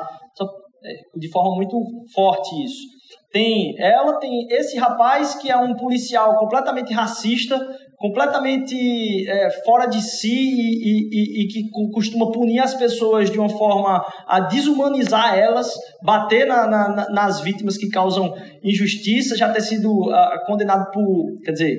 é, 0.85 1.19
de 1.19 1.31
forma 1.31 1.57
muito 1.57 1.77
forte 2.15 2.65
isso. 2.65 2.98
Tem 3.31 3.75
ela, 3.79 4.19
tem 4.19 4.47
esse 4.51 4.79
rapaz 4.79 5.35
que 5.35 5.51
é 5.51 5.57
um 5.57 5.75
policial 5.75 6.39
completamente 6.39 6.95
racista, 6.95 7.61
completamente 7.99 9.29
é, 9.29 9.51
fora 9.65 9.87
de 9.87 10.01
si 10.01 10.33
e, 10.33 11.09
e, 11.11 11.43
e, 11.43 11.49
que 11.49 11.71
costuma 11.93 12.31
punir 12.33 12.61
as 12.61 12.73
pessoas 12.75 13.31
de 13.31 13.39
uma 13.39 13.51
forma 13.51 14.03
a 14.27 14.41
desumanizar 14.41 15.37
elas, 15.37 15.75
bater 16.03 16.47
na, 16.47 16.67
na, 16.67 17.11
nas 17.11 17.41
vítimas 17.41 17.77
que 17.77 17.91
causam 17.91 18.35
injustiça, 18.65 19.37
já 19.37 19.53
ter 19.53 19.61
sido 19.61 19.91
uh, 19.91 20.47
condenado 20.47 20.91
por, 20.91 21.43
quer 21.45 21.53
dizer, 21.53 21.79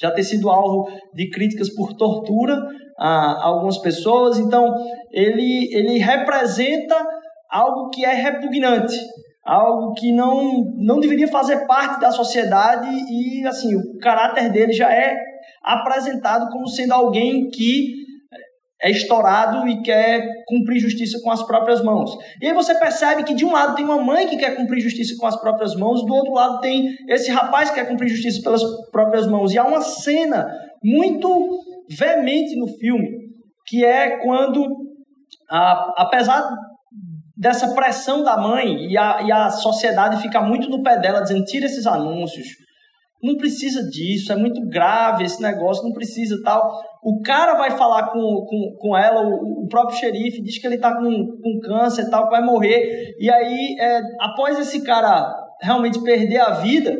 já 0.00 0.10
ter 0.10 0.22
sido 0.22 0.48
alvo 0.48 0.88
de 1.12 1.28
críticas 1.28 1.68
por 1.74 1.92
tortura 1.94 2.56
a 2.98 3.46
algumas 3.46 3.78
pessoas. 3.78 4.38
Então, 4.38 4.74
ele, 5.12 5.68
ele 5.74 5.98
representa 5.98 6.96
algo 7.50 7.90
que 7.90 8.04
é 8.04 8.14
repugnante 8.14 8.96
algo 9.44 9.94
que 9.94 10.12
não, 10.12 10.64
não 10.76 11.00
deveria 11.00 11.28
fazer 11.28 11.66
parte 11.66 12.00
da 12.00 12.10
sociedade 12.10 12.88
e, 13.10 13.46
assim, 13.46 13.74
o 13.74 13.98
caráter 13.98 14.50
dele 14.50 14.72
já 14.72 14.92
é 14.92 15.16
apresentado 15.62 16.50
como 16.50 16.68
sendo 16.68 16.92
alguém 16.92 17.48
que 17.48 17.98
é 18.80 18.90
estourado 18.90 19.66
e 19.66 19.82
quer 19.82 20.24
cumprir 20.46 20.78
justiça 20.78 21.18
com 21.22 21.30
as 21.30 21.42
próprias 21.44 21.82
mãos. 21.82 22.16
E 22.40 22.46
aí 22.46 22.52
você 22.52 22.78
percebe 22.78 23.24
que 23.24 23.34
de 23.34 23.44
um 23.44 23.52
lado 23.52 23.74
tem 23.74 23.84
uma 23.84 24.00
mãe 24.00 24.26
que 24.28 24.36
quer 24.36 24.54
cumprir 24.54 24.80
justiça 24.80 25.16
com 25.18 25.26
as 25.26 25.38
próprias 25.40 25.74
mãos, 25.74 26.04
do 26.06 26.14
outro 26.14 26.32
lado 26.32 26.60
tem 26.60 26.94
esse 27.08 27.30
rapaz 27.30 27.70
que 27.70 27.76
quer 27.76 27.88
cumprir 27.88 28.08
justiça 28.08 28.40
pelas 28.42 28.62
próprias 28.92 29.26
mãos. 29.26 29.52
E 29.52 29.58
há 29.58 29.64
uma 29.64 29.80
cena 29.80 30.48
muito 30.82 31.58
veemente 31.90 32.56
no 32.56 32.68
filme, 32.68 33.08
que 33.66 33.84
é 33.84 34.18
quando, 34.18 34.64
a, 35.50 36.02
apesar 36.02 36.48
dessa 37.38 37.72
pressão 37.72 38.24
da 38.24 38.36
mãe 38.36 38.90
e 38.90 38.98
a, 38.98 39.22
e 39.22 39.30
a 39.30 39.48
sociedade 39.48 40.20
fica 40.20 40.40
muito 40.40 40.68
no 40.68 40.82
pé 40.82 40.98
dela, 40.98 41.20
dizendo: 41.20 41.44
tira 41.44 41.66
esses 41.66 41.86
anúncios. 41.86 42.46
Não 43.22 43.36
precisa 43.36 43.82
disso, 43.82 44.32
é 44.32 44.36
muito 44.36 44.60
grave 44.68 45.24
esse 45.24 45.42
negócio, 45.42 45.82
não 45.82 45.92
precisa 45.92 46.40
tal. 46.44 46.80
O 47.02 47.20
cara 47.20 47.54
vai 47.54 47.72
falar 47.72 48.10
com, 48.10 48.20
com, 48.20 48.76
com 48.78 48.96
ela, 48.96 49.22
o, 49.22 49.64
o 49.64 49.68
próprio 49.68 49.98
xerife, 49.98 50.42
diz 50.42 50.60
que 50.60 50.66
ele 50.66 50.76
está 50.76 50.94
com, 50.94 51.02
com 51.02 51.60
câncer 51.60 52.02
e 52.02 52.10
tal, 52.10 52.24
que 52.24 52.30
vai 52.30 52.44
morrer. 52.44 53.16
E 53.18 53.28
aí, 53.28 53.76
é, 53.80 54.00
após 54.20 54.58
esse 54.58 54.84
cara 54.84 55.34
realmente 55.60 56.00
perder 56.00 56.38
a 56.38 56.50
vida, 56.60 56.96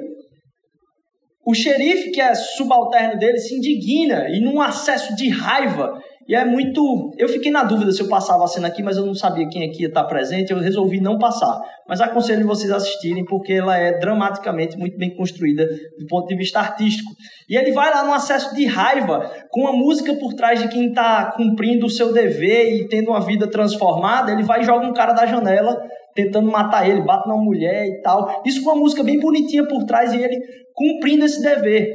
o 1.47 1.55
xerife, 1.55 2.11
que 2.11 2.21
é 2.21 2.35
subalterno 2.35 3.17
dele, 3.19 3.39
se 3.39 3.55
indigna 3.55 4.29
e, 4.29 4.41
num 4.41 4.61
acesso 4.61 5.15
de 5.15 5.29
raiva, 5.31 5.99
e 6.29 6.35
é 6.35 6.45
muito. 6.45 7.11
Eu 7.17 7.27
fiquei 7.27 7.51
na 7.51 7.65
dúvida 7.65 7.91
se 7.91 8.03
eu 8.03 8.09
passava 8.09 8.45
a 8.45 8.47
cena 8.47 8.69
aqui, 8.69 8.83
mas 8.83 8.99
eu 8.99 9.07
não 9.07 9.15
sabia 9.15 9.49
quem 9.49 9.65
aqui 9.65 9.81
ia 9.81 9.89
estar 9.89 10.05
presente, 10.05 10.53
eu 10.53 10.59
resolvi 10.59 11.01
não 11.01 11.17
passar. 11.17 11.59
Mas 11.89 12.03
aconselho 12.03 12.47
vocês 12.47 12.71
a 12.71 12.77
assistirem, 12.77 13.25
porque 13.25 13.55
ela 13.55 13.75
é 13.79 13.99
dramaticamente 13.99 14.77
muito 14.77 14.99
bem 14.99 15.17
construída 15.17 15.65
do 15.65 16.07
ponto 16.07 16.29
de 16.29 16.37
vista 16.37 16.59
artístico. 16.59 17.11
E 17.49 17.57
ele 17.57 17.73
vai 17.73 17.91
lá 17.91 18.05
num 18.05 18.13
acesso 18.13 18.55
de 18.55 18.67
raiva, 18.67 19.33
com 19.51 19.67
a 19.67 19.73
música 19.73 20.15
por 20.17 20.35
trás 20.35 20.61
de 20.61 20.69
quem 20.69 20.89
está 20.89 21.33
cumprindo 21.35 21.87
o 21.87 21.91
seu 21.91 22.13
dever 22.13 22.75
e 22.75 22.89
tendo 22.89 23.09
uma 23.09 23.25
vida 23.25 23.49
transformada, 23.49 24.31
ele 24.31 24.43
vai 24.43 24.61
e 24.61 24.65
joga 24.65 24.87
um 24.87 24.93
cara 24.93 25.15
da 25.15 25.25
janela 25.25 25.81
tentando 26.15 26.51
matar 26.51 26.87
ele, 26.87 27.01
bate 27.01 27.27
na 27.27 27.37
mulher 27.37 27.87
e 27.87 28.03
tal. 28.03 28.43
Isso 28.45 28.63
com 28.63 28.71
uma 28.71 28.81
música 28.81 29.03
bem 29.03 29.19
bonitinha 29.19 29.67
por 29.67 29.85
trás 29.85 30.13
e 30.13 30.23
ele 30.23 30.39
cumprindo 30.75 31.25
esse 31.25 31.41
dever. 31.41 31.89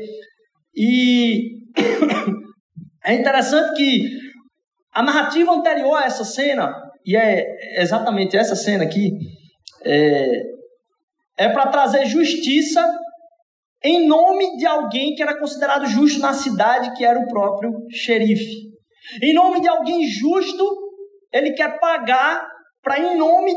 E 0.75 1.51
é 3.05 3.13
interessante 3.13 3.75
que 3.75 4.22
a 4.93 5.01
narrativa 5.01 5.51
anterior 5.51 5.95
a 5.95 6.05
essa 6.05 6.23
cena, 6.23 6.73
e 7.05 7.15
é 7.15 7.81
exatamente 7.81 8.37
essa 8.37 8.55
cena 8.55 8.83
aqui, 8.83 9.11
é, 9.85 10.41
é 11.37 11.49
para 11.49 11.67
trazer 11.67 12.05
justiça 12.05 12.83
em 13.83 14.07
nome 14.07 14.55
de 14.55 14.65
alguém 14.65 15.13
que 15.13 15.21
era 15.21 15.37
considerado 15.37 15.85
justo 15.85 16.19
na 16.19 16.33
cidade, 16.33 16.93
que 16.95 17.03
era 17.03 17.19
o 17.19 17.27
próprio 17.27 17.71
xerife. 17.91 18.71
Em 19.21 19.33
nome 19.33 19.59
de 19.59 19.67
alguém 19.67 20.07
justo, 20.07 20.65
ele 21.33 21.51
quer 21.51 21.79
pagar 21.79 22.47
para, 22.81 22.99
em 22.99 23.17
nome 23.17 23.51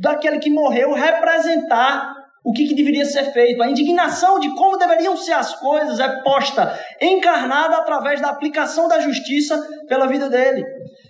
daquele 0.00 0.38
que 0.38 0.50
morreu, 0.50 0.92
representar 0.92 2.11
o 2.44 2.52
que, 2.52 2.66
que, 2.66 2.74
deveria 2.74 3.04
ser 3.04 3.32
feito. 3.32 3.62
A 3.62 3.70
indignação 3.70 4.40
de 4.40 4.52
como 4.54 4.76
deveriam 4.76 5.16
ser 5.16 5.32
as 5.32 5.54
coisas 5.54 6.00
é 6.00 6.22
posta, 6.22 6.78
encarnada 7.00 7.76
através 7.76 8.20
da 8.20 8.30
aplicação 8.30 8.88
da 8.88 8.98
justiça 9.00 9.60
pela 9.86 10.08
vida 10.08 10.28
dele. 10.28 10.64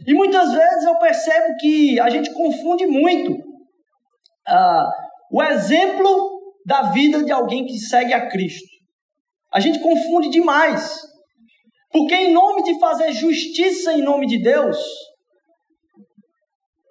E 0.07 0.15
muitas 0.15 0.53
vezes 0.53 0.85
eu 0.85 0.99
percebo 0.99 1.57
que 1.59 1.99
a 2.01 2.11
gente 2.11 2.33
confunde 2.33 2.87
muito 2.87 3.33
uh, 3.33 4.91
o 5.31 5.43
exemplo 5.43 6.41
da 6.67 6.83
vida 6.91 7.25
de 7.25 7.33
alguém 7.33 7.65
que 7.65 7.79
segue 7.79 8.13
a 8.13 8.29
Cristo. 8.29 8.69
A 9.53 9.61
gente 9.61 9.81
confunde 9.81 10.29
demais. 10.29 11.01
Porque, 11.91 12.15
em 12.15 12.33
nome 12.33 12.63
de 12.63 12.79
fazer 12.79 13.13
justiça 13.13 13.93
em 13.93 14.03
nome 14.03 14.27
de 14.27 14.41
Deus, 14.41 14.79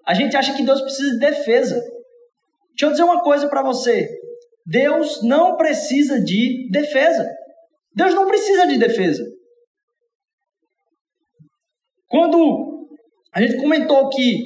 a 0.05 0.13
gente 0.13 0.37
acha 0.37 0.53
que 0.53 0.63
Deus 0.63 0.81
precisa 0.81 1.11
de 1.11 1.19
defesa. 1.19 1.75
Deixa 2.69 2.85
eu 2.85 2.91
dizer 2.91 3.03
uma 3.03 3.21
coisa 3.21 3.49
para 3.49 3.63
você. 3.63 4.07
Deus 4.65 5.21
não 5.23 5.57
precisa 5.57 6.19
de 6.19 6.69
defesa. 6.71 7.29
Deus 7.95 8.13
não 8.13 8.27
precisa 8.27 8.67
de 8.67 8.77
defesa. 8.77 9.23
Quando 12.07 12.87
a 13.33 13.41
gente 13.41 13.57
comentou 13.57 14.09
que 14.09 14.43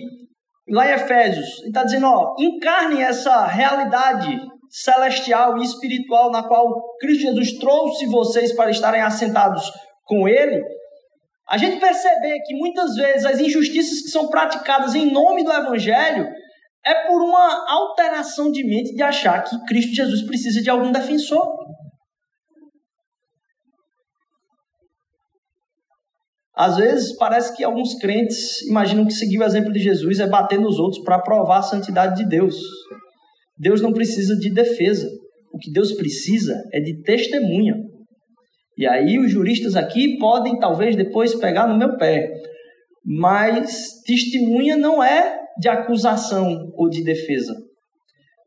lá 0.70 0.90
em 0.90 0.94
Efésios, 0.94 1.60
ele 1.60 1.68
está 1.68 1.84
dizendo, 1.84 2.08
ó, 2.08 2.36
encarne 2.40 3.02
essa 3.02 3.46
realidade 3.46 4.40
celestial 4.70 5.58
e 5.58 5.64
espiritual 5.64 6.32
na 6.32 6.44
qual 6.44 6.96
Cristo 6.98 7.22
Jesus 7.22 7.58
trouxe 7.58 8.06
vocês 8.08 8.54
para 8.54 8.72
estarem 8.72 9.02
assentados 9.02 9.72
com 10.04 10.28
Ele, 10.28 10.62
a 11.48 11.58
gente 11.58 11.80
perceber 11.80 12.40
que 12.46 12.56
muitas 12.56 12.96
vezes 12.96 13.26
as 13.26 13.40
injustiças 13.40 14.02
que 14.02 14.10
são 14.10 14.28
praticadas 14.28 14.96
em 14.96 15.12
nome 15.12 15.44
do 15.44 15.52
Evangelho 15.52 16.28
é 16.86 17.08
por 17.08 17.22
uma 17.22 17.66
alteração 17.68 18.52
de 18.52 18.64
mente 18.64 18.94
de 18.94 19.02
achar 19.02 19.44
que 19.44 19.58
Cristo 19.66 19.96
Jesus 19.96 20.22
precisa 20.22 20.62
de 20.62 20.70
algum 20.70 20.92
defensor. 20.92 21.44
Às 26.56 26.78
vezes 26.78 27.18
parece 27.18 27.56
que 27.56 27.64
alguns 27.64 27.96
crentes 27.96 28.62
imaginam 28.70 29.06
que 29.06 29.14
seguir 29.14 29.40
o 29.40 29.44
exemplo 29.44 29.74
de 29.74 29.80
Jesus 29.80 30.20
é 30.20 30.28
bater 30.28 30.60
nos 30.60 30.80
outros 30.80 31.04
para 31.04 31.20
provar 31.20 31.60
a 31.60 31.64
santidade 31.64 32.16
de 32.16 32.30
Deus. 32.30 32.56
Deus 33.58 33.82
não 33.82 33.92
precisa 33.92 34.36
de 34.38 34.54
defesa. 34.54 35.10
O 35.52 35.58
que 35.58 35.72
Deus 35.72 35.92
precisa 35.94 36.54
é 36.72 36.80
de 36.80 37.02
testemunha. 37.02 37.76
E 38.78 38.86
aí 38.86 39.18
os 39.20 39.32
juristas 39.32 39.76
aqui 39.76 40.18
podem 40.18 40.60
talvez 40.60 40.96
depois 40.96 41.34
pegar 41.36 41.68
no 41.68 41.78
meu 41.78 41.98
pé. 41.98 42.30
Mas 43.04 44.02
testemunha 44.06 44.78
não 44.78 45.04
é 45.04 45.45
de 45.60 45.70
acusação 45.70 46.72
ou 46.76 46.90
de 46.90 47.04
defesa. 47.04 47.54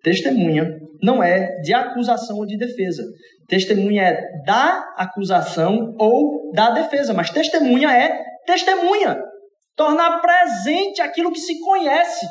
Testemunha 0.03 0.79
não 1.03 1.23
é 1.23 1.61
de 1.61 1.73
acusação 1.73 2.39
ou 2.39 2.47
de 2.47 2.57
defesa. 2.57 3.03
Testemunha 3.49 4.03
é 4.03 4.43
da 4.45 4.95
acusação 4.97 5.95
ou 5.99 6.53
da 6.53 6.71
defesa, 6.71 7.15
mas 7.15 7.31
testemunha 7.31 7.91
é 7.91 8.23
testemunha. 8.47 9.21
Tornar 9.77 10.21
presente 10.21 11.01
aquilo 11.01 11.33
que 11.33 11.41
se 11.41 11.59
conhece. 11.61 12.27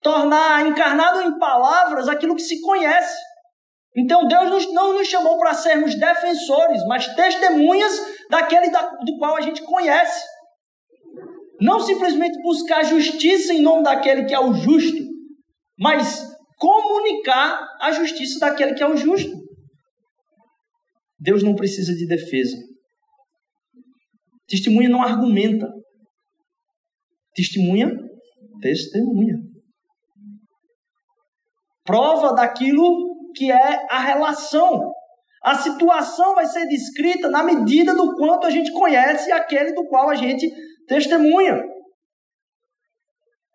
Tornar 0.00 0.66
encarnado 0.66 1.22
em 1.22 1.38
palavras 1.38 2.08
aquilo 2.08 2.34
que 2.34 2.42
se 2.42 2.60
conhece. 2.60 3.16
Então 3.96 4.26
Deus 4.26 4.72
não 4.72 4.94
nos 4.94 5.06
chamou 5.08 5.38
para 5.38 5.54
sermos 5.54 5.94
defensores, 5.94 6.82
mas 6.86 7.14
testemunhas 7.14 7.92
daquele 8.30 8.70
do 8.70 9.18
qual 9.18 9.36
a 9.36 9.40
gente 9.40 9.62
conhece. 9.62 10.24
Não 11.62 11.78
simplesmente 11.78 12.42
buscar 12.42 12.82
justiça 12.82 13.52
em 13.52 13.62
nome 13.62 13.84
daquele 13.84 14.24
que 14.24 14.34
é 14.34 14.40
o 14.40 14.52
justo, 14.52 14.98
mas 15.78 16.26
comunicar 16.58 17.68
a 17.80 17.92
justiça 17.92 18.40
daquele 18.40 18.74
que 18.74 18.82
é 18.82 18.88
o 18.88 18.96
justo. 18.96 19.30
Deus 21.20 21.44
não 21.44 21.54
precisa 21.54 21.94
de 21.94 22.04
defesa. 22.04 22.56
Testemunha 24.48 24.88
não 24.88 25.02
argumenta. 25.02 25.68
Testemunha, 27.32 27.96
testemunha. 28.60 29.36
Prova 31.84 32.34
daquilo 32.34 33.32
que 33.36 33.52
é 33.52 33.86
a 33.88 34.00
relação. 34.00 34.92
A 35.44 35.54
situação 35.54 36.34
vai 36.34 36.46
ser 36.46 36.66
descrita 36.66 37.28
na 37.28 37.44
medida 37.44 37.94
do 37.94 38.16
quanto 38.16 38.48
a 38.48 38.50
gente 38.50 38.72
conhece 38.72 39.30
aquele 39.30 39.72
do 39.72 39.86
qual 39.86 40.10
a 40.10 40.16
gente 40.16 40.52
testemunha. 40.92 41.58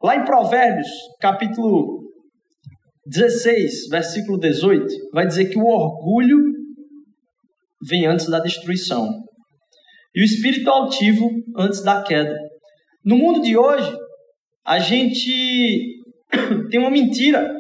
Lá 0.02 0.16
em 0.16 0.26
Provérbios, 0.26 0.88
capítulo 1.22 2.02
16, 3.06 3.90
versículo 3.90 4.40
18, 4.40 4.86
vai 5.14 5.28
dizer 5.28 5.46
que 5.46 5.58
o 5.58 5.66
orgulho 5.66 6.38
vem 7.88 8.08
antes 8.08 8.28
da 8.28 8.40
destruição 8.40 9.08
e 10.16 10.22
o 10.22 10.26
espírito 10.26 10.68
altivo 10.70 11.30
antes 11.56 11.84
da 11.84 12.02
queda. 12.02 12.36
No 13.06 13.18
mundo 13.18 13.40
de 13.42 13.56
hoje, 13.56 13.96
a 14.66 14.80
gente 14.80 16.02
tem 16.72 16.80
uma 16.80 16.90
mentira 16.90 17.54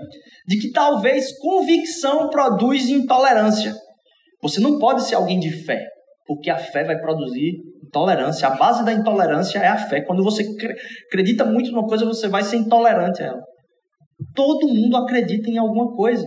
de 0.47 0.57
que 0.57 0.71
talvez 0.71 1.37
convicção 1.37 2.29
produz 2.29 2.89
intolerância. 2.89 3.75
Você 4.41 4.59
não 4.59 4.79
pode 4.79 5.07
ser 5.07 5.15
alguém 5.15 5.39
de 5.39 5.51
fé, 5.51 5.85
porque 6.25 6.49
a 6.49 6.57
fé 6.57 6.83
vai 6.83 6.99
produzir 6.99 7.53
Intolerância. 7.87 8.47
A 8.47 8.55
base 8.55 8.83
da 8.83 8.93
intolerância 8.93 9.59
é 9.59 9.67
a 9.67 9.77
fé. 9.77 10.01
Quando 10.01 10.23
você 10.23 10.45
acredita 11.07 11.45
muito 11.45 11.71
numa 11.71 11.87
coisa, 11.87 12.05
você 12.05 12.27
vai 12.27 12.43
ser 12.43 12.57
intolerante 12.57 13.23
a 13.23 13.27
ela. 13.27 13.41
Todo 14.35 14.67
mundo 14.67 14.97
acredita 14.97 15.49
em 15.49 15.57
alguma 15.57 15.95
coisa. 15.95 16.25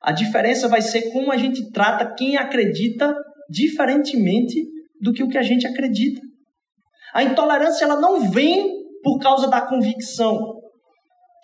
A 0.00 0.12
diferença 0.12 0.68
vai 0.68 0.80
ser 0.80 1.12
como 1.12 1.30
a 1.30 1.36
gente 1.36 1.70
trata 1.70 2.14
quem 2.14 2.36
acredita 2.36 3.14
diferentemente 3.48 4.64
do 5.00 5.12
que 5.12 5.22
o 5.22 5.28
que 5.28 5.38
a 5.38 5.42
gente 5.42 5.66
acredita. 5.66 6.20
A 7.14 7.22
intolerância 7.22 7.84
ela 7.84 8.00
não 8.00 8.30
vem 8.30 8.72
por 9.02 9.18
causa 9.18 9.48
da 9.48 9.60
convicção. 9.60 10.38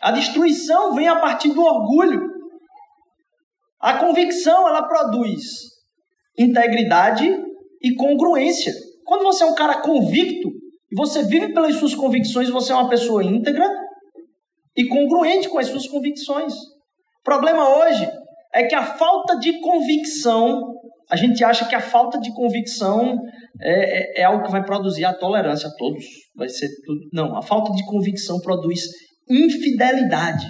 A 0.00 0.10
destruição 0.12 0.94
vem 0.94 1.08
a 1.08 1.20
partir 1.20 1.52
do 1.52 1.60
orgulho. 1.60 2.20
A 3.80 3.94
convicção 3.98 4.66
ela 4.68 4.88
produz 4.88 5.42
integridade 6.38 7.28
e 7.82 7.94
congruência. 7.94 8.72
Quando 9.08 9.22
você 9.22 9.42
é 9.42 9.46
um 9.46 9.54
cara 9.54 9.80
convicto 9.80 10.50
e 10.92 10.94
você 10.94 11.22
vive 11.22 11.54
pelas 11.54 11.76
suas 11.76 11.94
convicções, 11.94 12.50
você 12.50 12.72
é 12.72 12.74
uma 12.74 12.90
pessoa 12.90 13.24
íntegra 13.24 13.66
e 14.76 14.86
congruente 14.86 15.48
com 15.48 15.58
as 15.58 15.66
suas 15.66 15.86
convicções. 15.86 16.52
O 16.52 17.24
problema 17.24 17.78
hoje 17.78 18.06
é 18.52 18.64
que 18.64 18.74
a 18.74 18.84
falta 18.84 19.38
de 19.38 19.60
convicção, 19.60 20.74
a 21.10 21.16
gente 21.16 21.42
acha 21.42 21.66
que 21.66 21.74
a 21.74 21.80
falta 21.80 22.20
de 22.20 22.30
convicção 22.34 23.16
é, 23.62 24.18
é, 24.18 24.20
é 24.20 24.24
algo 24.24 24.44
que 24.44 24.52
vai 24.52 24.62
produzir 24.62 25.06
a 25.06 25.14
tolerância 25.14 25.70
a 25.70 25.74
todos. 25.74 26.04
Vai 26.36 26.50
ser 26.50 26.68
tudo. 26.84 27.00
Não, 27.10 27.34
a 27.34 27.40
falta 27.40 27.72
de 27.72 27.86
convicção 27.86 28.38
produz 28.40 28.82
infidelidade. 29.26 30.46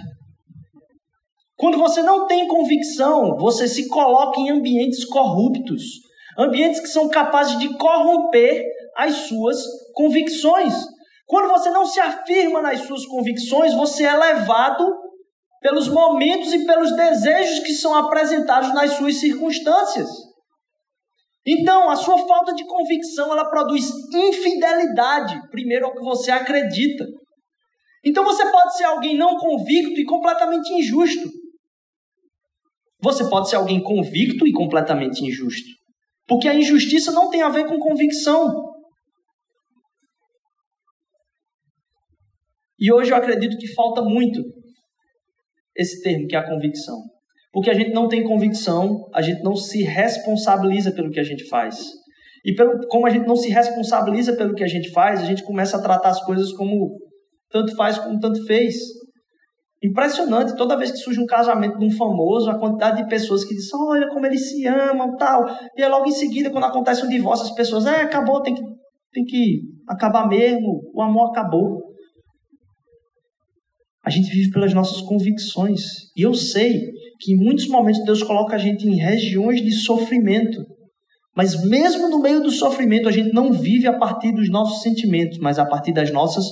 Quando 1.57 1.79
você 1.79 2.03
não 2.03 2.27
tem 2.27 2.49
convicção, 2.49 3.37
você 3.37 3.68
se 3.68 3.87
coloca 3.87 4.40
em 4.40 4.51
ambientes 4.51 5.05
corruptos 5.05 6.08
ambientes 6.38 6.81
que 6.81 6.88
são 6.88 7.09
capazes 7.09 7.59
de 7.59 7.77
corromper 7.77 8.64
as 8.96 9.14
suas 9.29 9.61
convicções. 9.94 10.74
Quando 11.27 11.48
você 11.48 11.68
não 11.70 11.85
se 11.85 12.01
afirma 12.01 12.62
nas 12.62 12.81
suas 12.81 13.05
convicções, 13.05 13.74
você 13.74 14.05
é 14.05 14.16
levado 14.16 14.87
pelos 15.61 15.88
momentos 15.88 16.53
e 16.55 16.64
pelos 16.64 16.94
desejos 16.94 17.61
que 17.61 17.72
são 17.72 17.94
apresentados 17.94 18.72
nas 18.72 18.92
suas 18.92 19.16
circunstâncias. 19.16 20.09
Então, 21.44 21.88
a 21.90 21.96
sua 21.96 22.18
falta 22.27 22.55
de 22.55 22.64
convicção, 22.66 23.33
ela 23.33 23.48
produz 23.48 23.90
infidelidade, 24.14 25.40
primeiro 25.51 25.87
ao 25.87 25.94
que 25.94 26.03
você 26.03 26.31
acredita. 26.31 27.07
Então, 28.05 28.24
você 28.24 28.48
pode 28.51 28.77
ser 28.77 28.85
alguém 28.85 29.16
não 29.16 29.37
convicto 29.38 29.98
e 29.98 30.05
completamente 30.05 30.72
injusto. 30.72 31.29
Você 33.01 33.29
pode 33.29 33.48
ser 33.48 33.57
alguém 33.57 33.83
convicto 33.83 34.46
e 34.46 34.53
completamente 34.53 35.24
injusto. 35.24 35.78
Porque 36.29 36.47
a 36.47 36.55
injustiça 36.55 37.11
não 37.11 37.31
tem 37.31 37.43
a 37.43 37.49
ver 37.49 37.67
com 37.67 37.79
convicção. 37.79 38.69
E 42.79 42.93
hoje 42.93 43.11
eu 43.11 43.17
acredito 43.17 43.57
que 43.57 43.75
falta 43.75 44.03
muito 44.03 44.41
esse 45.75 46.03
termo, 46.03 46.27
que 46.29 46.37
é 46.37 46.38
a 46.38 46.47
convicção. 46.47 46.97
Porque 47.53 47.71
a 47.71 47.75
gente 47.75 47.93
não 47.93 48.09
tem 48.09 48.23
convicção, 48.23 49.09
a 49.14 49.23
gente 49.23 49.43
não 49.43 49.57
se 49.57 49.83
responsabiliza 49.83 50.93
pelo 50.93 51.11
que 51.11 51.19
a 51.19 51.25
gente 51.25 51.49
faz. 51.49 51.79
E 52.45 52.55
pelo, 52.55 52.87
como 52.88 53.07
a 53.07 53.11
gente 53.11 53.27
não 53.27 53.35
se 53.35 53.49
responsabiliza 53.49 54.37
pelo 54.37 54.55
que 54.55 54.62
a 54.62 54.69
gente 54.69 54.91
faz, 54.91 55.21
a 55.21 55.25
gente 55.25 55.43
começa 55.43 55.77
a 55.77 55.83
tratar 55.83 56.11
as 56.11 56.25
coisas 56.25 56.53
como 56.53 56.99
tanto 57.51 57.75
faz 57.75 57.99
como 57.99 58.21
tanto 58.21 58.45
fez. 58.47 58.77
Impressionante, 59.83 60.57
toda 60.57 60.77
vez 60.77 60.91
que 60.91 60.99
surge 60.99 61.21
um 61.21 61.27
casamento 61.27 61.79
de 61.79 61.85
um 61.85 61.91
famoso, 61.91 62.51
a 62.51 62.59
quantidade 62.59 63.03
de 63.03 63.09
pessoas 63.09 63.45
que 63.45 63.55
dizem, 63.55 63.79
olha 63.81 64.09
como 64.09 64.27
eles 64.27 64.51
se 64.51 64.67
amam, 64.67 65.17
tal. 65.17 65.45
E 65.77 65.83
é 65.83 65.88
logo 65.88 66.07
em 66.07 66.12
seguida, 66.12 66.51
quando 66.51 66.64
acontece 66.64 67.05
um 67.05 67.09
divórcio, 67.09 67.47
as 67.47 67.55
pessoas, 67.55 67.87
é, 67.87 68.03
acabou, 68.03 68.43
tem 68.43 68.55
que, 68.55 68.62
tem 69.12 69.25
que 69.25 69.61
acabar 69.88 70.27
mesmo, 70.29 70.81
o 70.93 71.01
amor 71.01 71.31
acabou. 71.31 71.81
A 74.05 74.11
gente 74.11 74.31
vive 74.31 74.51
pelas 74.51 74.75
nossas 74.75 75.01
convicções. 75.03 75.83
E 76.17 76.23
eu 76.23 76.35
sei 76.35 76.91
que 77.21 77.33
em 77.33 77.37
muitos 77.37 77.69
momentos 77.69 78.03
Deus 78.05 78.23
coloca 78.23 78.57
a 78.57 78.59
gente 78.59 78.88
em 78.88 78.97
regiões 78.97 79.61
de 79.61 79.71
sofrimento. 79.71 80.59
Mas 81.37 81.62
mesmo 81.69 82.09
no 82.09 82.21
meio 82.21 82.43
do 82.43 82.51
sofrimento, 82.51 83.09
a 83.09 83.12
gente 83.12 83.33
não 83.33 83.53
vive 83.53 83.87
a 83.87 83.97
partir 83.97 84.33
dos 84.33 84.51
nossos 84.51 84.83
sentimentos, 84.83 85.38
mas 85.38 85.57
a 85.57 85.64
partir 85.64 85.93
das 85.93 86.11
nossas 86.11 86.47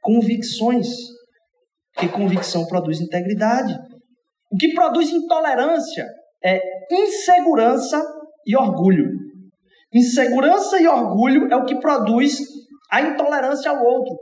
convicções. 0.00 0.88
Porque 1.94 2.08
convicção 2.08 2.66
produz 2.66 3.00
integridade. 3.00 3.74
O 4.50 4.56
que 4.56 4.74
produz 4.74 5.10
intolerância 5.10 6.06
é 6.44 6.60
insegurança 6.90 8.02
e 8.46 8.56
orgulho. 8.56 9.06
Insegurança 9.94 10.80
e 10.80 10.86
orgulho 10.86 11.48
é 11.52 11.56
o 11.56 11.64
que 11.64 11.78
produz 11.78 12.38
a 12.90 13.02
intolerância 13.02 13.70
ao 13.70 13.84
outro. 13.84 14.14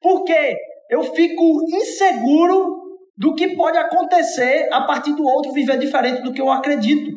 Porque 0.00 0.56
eu 0.90 1.02
fico 1.02 1.60
inseguro 1.70 2.82
do 3.16 3.34
que 3.34 3.54
pode 3.54 3.78
acontecer 3.78 4.68
a 4.72 4.82
partir 4.82 5.14
do 5.14 5.24
outro 5.24 5.52
viver 5.52 5.78
diferente 5.78 6.22
do 6.22 6.32
que 6.32 6.40
eu 6.40 6.50
acredito. 6.50 7.10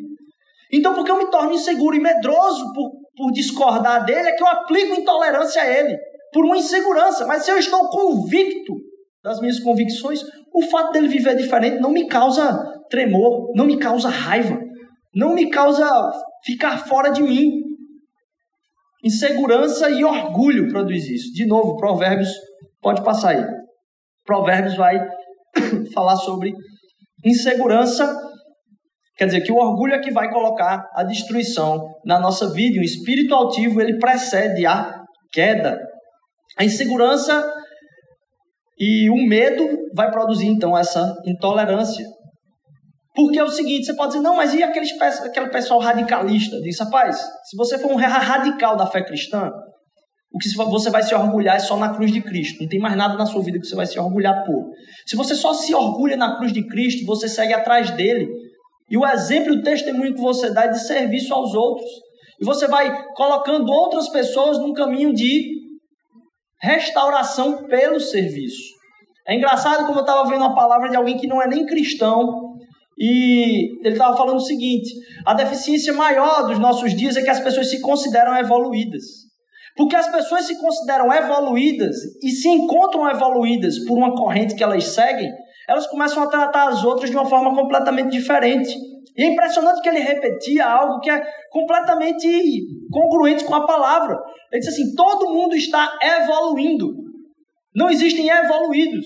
Então, 0.72 0.93
porque 0.93 1.12
eu 1.12 1.17
me 1.17 1.30
torno 1.30 1.54
inseguro 1.54 1.96
e 1.96 2.00
medroso 2.00 2.74
por, 2.74 2.91
por 3.15 3.32
discordar 3.32 4.06
dele, 4.06 4.30
é 4.30 4.32
que 4.34 4.43
eu 4.43 4.48
aplico 4.48 5.00
intolerância 5.00 5.62
a 5.62 5.67
ele, 5.67 5.98
por 6.32 6.46
uma 6.46 6.58
insegurança. 6.58 7.26
Mas 7.26 7.43
se 7.43 7.52
eu 7.52 7.58
estou 7.58 7.89
convicto 7.89 8.74
das 9.28 9.42
minhas 9.42 9.60
convicções, 9.60 10.22
o 10.54 10.62
fato 10.70 10.94
dele 10.94 11.10
viver 11.10 11.36
diferente 11.36 11.82
não 11.82 11.92
me 11.92 12.08
causa 12.08 12.63
tremor, 12.90 13.52
não 13.54 13.66
me 13.66 13.78
causa 13.78 14.08
raiva, 14.08 14.58
não 15.13 15.36
me 15.36 15.50
causa 15.50 15.86
ficar 16.46 16.78
fora 16.88 17.10
de 17.10 17.22
mim. 17.22 17.52
Insegurança 19.04 19.90
e 19.90 20.02
orgulho 20.02 20.70
produz 20.70 21.10
isso. 21.10 21.34
De 21.34 21.46
novo, 21.46 21.76
Provérbios, 21.76 22.32
pode 22.82 23.04
passar 23.04 23.32
aí. 23.32 23.46
Provérbios 24.26 24.78
vai 24.78 24.98
falar 25.94 26.16
sobre 26.16 26.54
insegurança, 27.26 28.18
quer 29.18 29.26
dizer 29.26 29.42
que 29.42 29.52
o 29.52 29.58
orgulho 29.58 29.94
é 29.94 30.00
que 30.00 30.12
vai 30.12 30.32
colocar 30.32 30.90
a 30.96 31.04
destruição 31.04 31.86
na 32.06 32.18
nossa 32.18 32.50
vida. 32.54 32.78
E 32.78 32.80
o 32.80 32.84
espírito 32.84 33.36
altivo 33.36 33.82
ele 33.82 34.00
precede 34.00 34.66
a 34.66 35.04
queda. 35.34 35.78
A 36.58 36.63
insegurança 36.63 37.57
e 38.80 39.10
o 39.10 39.28
medo 39.28 39.68
vai 39.96 40.12
produzir 40.12 40.48
então 40.48 40.78
essa 40.78 41.16
intolerância. 41.26 42.06
Porque 43.16 43.40
é 43.40 43.44
o 43.44 43.50
seguinte, 43.50 43.86
você 43.86 43.96
pode 43.96 44.12
dizer, 44.12 44.24
não, 44.24 44.36
mas 44.36 44.54
e 44.54 44.62
aquele 44.62 45.50
pessoal 45.50 45.80
radicalista? 45.80 46.62
Diz, 46.62 46.80
rapaz, 46.80 47.18
se 47.18 47.58
você 47.58 47.80
for 47.80 47.92
um 47.92 47.96
radical 47.96 48.78
da 48.78 48.86
fé 48.86 49.04
cristã, 49.04 49.50
o 50.32 50.38
que 50.38 50.50
você 50.70 50.92
vai 50.92 51.02
se 51.02 51.16
orgulhar 51.16 51.56
é 51.56 51.60
só 51.60 51.78
na 51.78 51.96
cruz 51.96 52.12
de 52.12 52.22
Cristo. 52.22 52.62
Não 52.62 52.70
tem 52.70 52.80
mais 52.80 52.96
nada 52.96 53.16
na 53.16 53.26
sua 53.26 53.42
vida 53.42 53.60
que 53.60 53.66
você 53.66 53.76
vai 53.76 53.88
se 53.88 53.98
orgulhar 53.98 54.46
por. 54.46 54.72
Se 55.08 55.16
você 55.16 55.34
só 55.34 55.52
se 55.54 55.74
orgulha 55.74 56.16
na 56.16 56.38
cruz 56.38 56.54
de 56.54 56.68
Cristo, 56.68 57.06
você 57.08 57.28
segue 57.28 57.54
atrás 57.54 57.90
dele. 57.92 58.28
E 58.90 58.96
o 58.96 59.06
exemplo 59.06 59.52
e 59.54 59.58
o 59.58 59.63
testemunho 59.63 60.13
que 60.13 60.22
você 60.22 60.52
dá 60.52 60.66
é 60.66 60.68
de 60.68 60.86
serviço 60.86 61.34
aos 61.34 61.56
outros. 61.56 61.90
E 62.40 62.46
você 62.46 62.68
vai 62.68 62.96
colocando 63.16 63.68
outras 63.68 64.10
pessoas 64.10 64.60
num 64.60 64.74
caminho 64.74 65.12
de 65.12 65.57
restauração 66.62 67.67
pelo 67.67 68.00
serviço. 68.00 68.76
É 69.28 69.36
engraçado 69.36 69.86
como 69.86 70.00
eu 70.00 70.04
estava 70.04 70.28
vendo 70.30 70.43
a 70.43 70.56
palavra 70.56 70.89
de 70.89 70.96
alguém 70.96 71.17
que 71.17 71.28
não 71.28 71.41
é 71.41 71.48
nem 71.48 71.65
cristão, 71.65 72.48
e 72.98 73.78
ele 73.86 73.93
estava 73.93 74.17
falando 74.17 74.38
o 74.38 74.46
seguinte: 74.46 74.89
a 75.26 75.34
deficiência 75.34 75.93
maior 75.93 76.48
dos 76.48 76.58
nossos 76.58 76.96
dias 76.96 77.15
é 77.15 77.22
que 77.22 77.30
as 77.30 77.39
pessoas 77.39 77.70
se 77.70 77.82
consideram 77.82 78.36
evoluídas. 78.38 79.04
Porque 79.76 79.96
as 79.96 80.12
pessoas 80.12 80.46
se 80.46 80.60
consideram 80.60 81.13
evoluídas 81.13 81.96
e 82.24 82.32
se 82.32 82.50
encontram 82.50 83.08
evoluídas 83.12 83.78
por 83.86 83.96
uma 83.96 84.15
corrente 84.15 84.56
que 84.56 84.63
elas 84.63 84.84
seguem, 84.86 85.32
elas 85.68 85.86
começam 85.88 86.24
a 86.24 86.28
tratar 86.28 86.70
as 86.70 86.84
outras 86.84 87.10
de 87.10 87.16
uma 87.16 87.26
forma 87.26 87.54
completamente 87.54 88.12
diferente. 88.12 88.74
E 89.18 89.24
é 89.24 89.28
impressionante 89.28 89.82
que 89.82 89.90
ele 89.90 90.00
repetia 90.00 90.66
algo 90.66 91.00
que 91.00 91.10
é 91.10 91.22
completamente 91.52 92.28
congruente 92.92 93.44
com 93.44 93.56
a 93.56 93.66
palavra. 93.66 94.18
Ele 94.52 94.62
disse 94.62 94.70
assim: 94.70 94.96
todo 94.96 95.34
mundo 95.34 95.56
está 95.56 95.98
evoluindo. 96.02 96.88
Não 97.76 97.90
existem 97.90 98.30
evoluídos. 98.30 99.06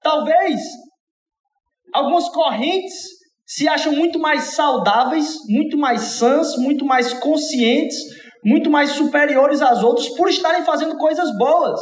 Talvez 0.00 0.60
algumas 1.92 2.28
correntes 2.28 3.18
se 3.46 3.68
acham 3.68 3.92
muito 3.92 4.18
mais 4.18 4.54
saudáveis, 4.54 5.36
muito 5.48 5.76
mais 5.76 6.00
sãs, 6.02 6.56
muito 6.56 6.84
mais 6.84 7.12
conscientes, 7.14 7.96
muito 8.44 8.70
mais 8.70 8.90
superiores 8.90 9.60
às 9.60 9.82
outras 9.82 10.08
por 10.10 10.28
estarem 10.28 10.62
fazendo 10.64 10.96
coisas 10.96 11.36
boas. 11.36 11.80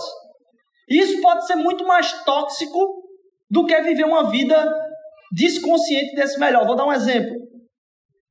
Isso 0.89 1.21
pode 1.21 1.47
ser 1.47 1.57
muito 1.57 1.85
mais 1.85 2.13
tóxico 2.25 3.06
do 3.51 3.65
que 3.65 3.81
viver 3.83 4.05
uma 4.05 4.31
vida 4.31 4.73
desconsciente 5.33 6.15
desse 6.15 6.39
melhor. 6.39 6.67
Vou 6.67 6.77
dar 6.77 6.87
um 6.87 6.93
exemplo. 6.93 7.35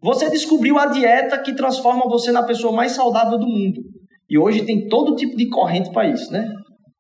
Você 0.02 0.30
descobriu 0.30 0.78
a 0.78 0.88
dieta 0.88 1.42
que 1.42 1.56
transforma 1.56 2.08
você 2.08 2.32
na 2.32 2.44
pessoa 2.44 2.74
mais 2.74 2.92
saudável 2.92 3.38
do 3.40 3.48
mundo. 3.48 3.82
E 4.30 4.38
hoje 4.38 4.66
tem 4.66 4.88
todo 4.88 5.16
tipo 5.16 5.36
de 5.36 5.50
corrente 5.50 5.92
para 5.92 6.10
isso, 6.10 6.32
né? 6.32 6.48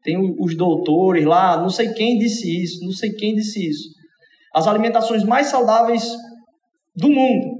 Tem 0.03 0.17
os 0.39 0.55
doutores 0.55 1.25
lá, 1.25 1.57
não 1.57 1.69
sei 1.69 1.93
quem 1.93 2.17
disse 2.17 2.63
isso, 2.63 2.83
não 2.85 2.91
sei 2.91 3.11
quem 3.11 3.33
disse 3.33 3.67
isso 3.67 3.95
as 4.55 4.67
alimentações 4.67 5.25
mais 5.25 5.47
saudáveis 5.47 6.15
do 6.95 7.09
mundo. 7.09 7.57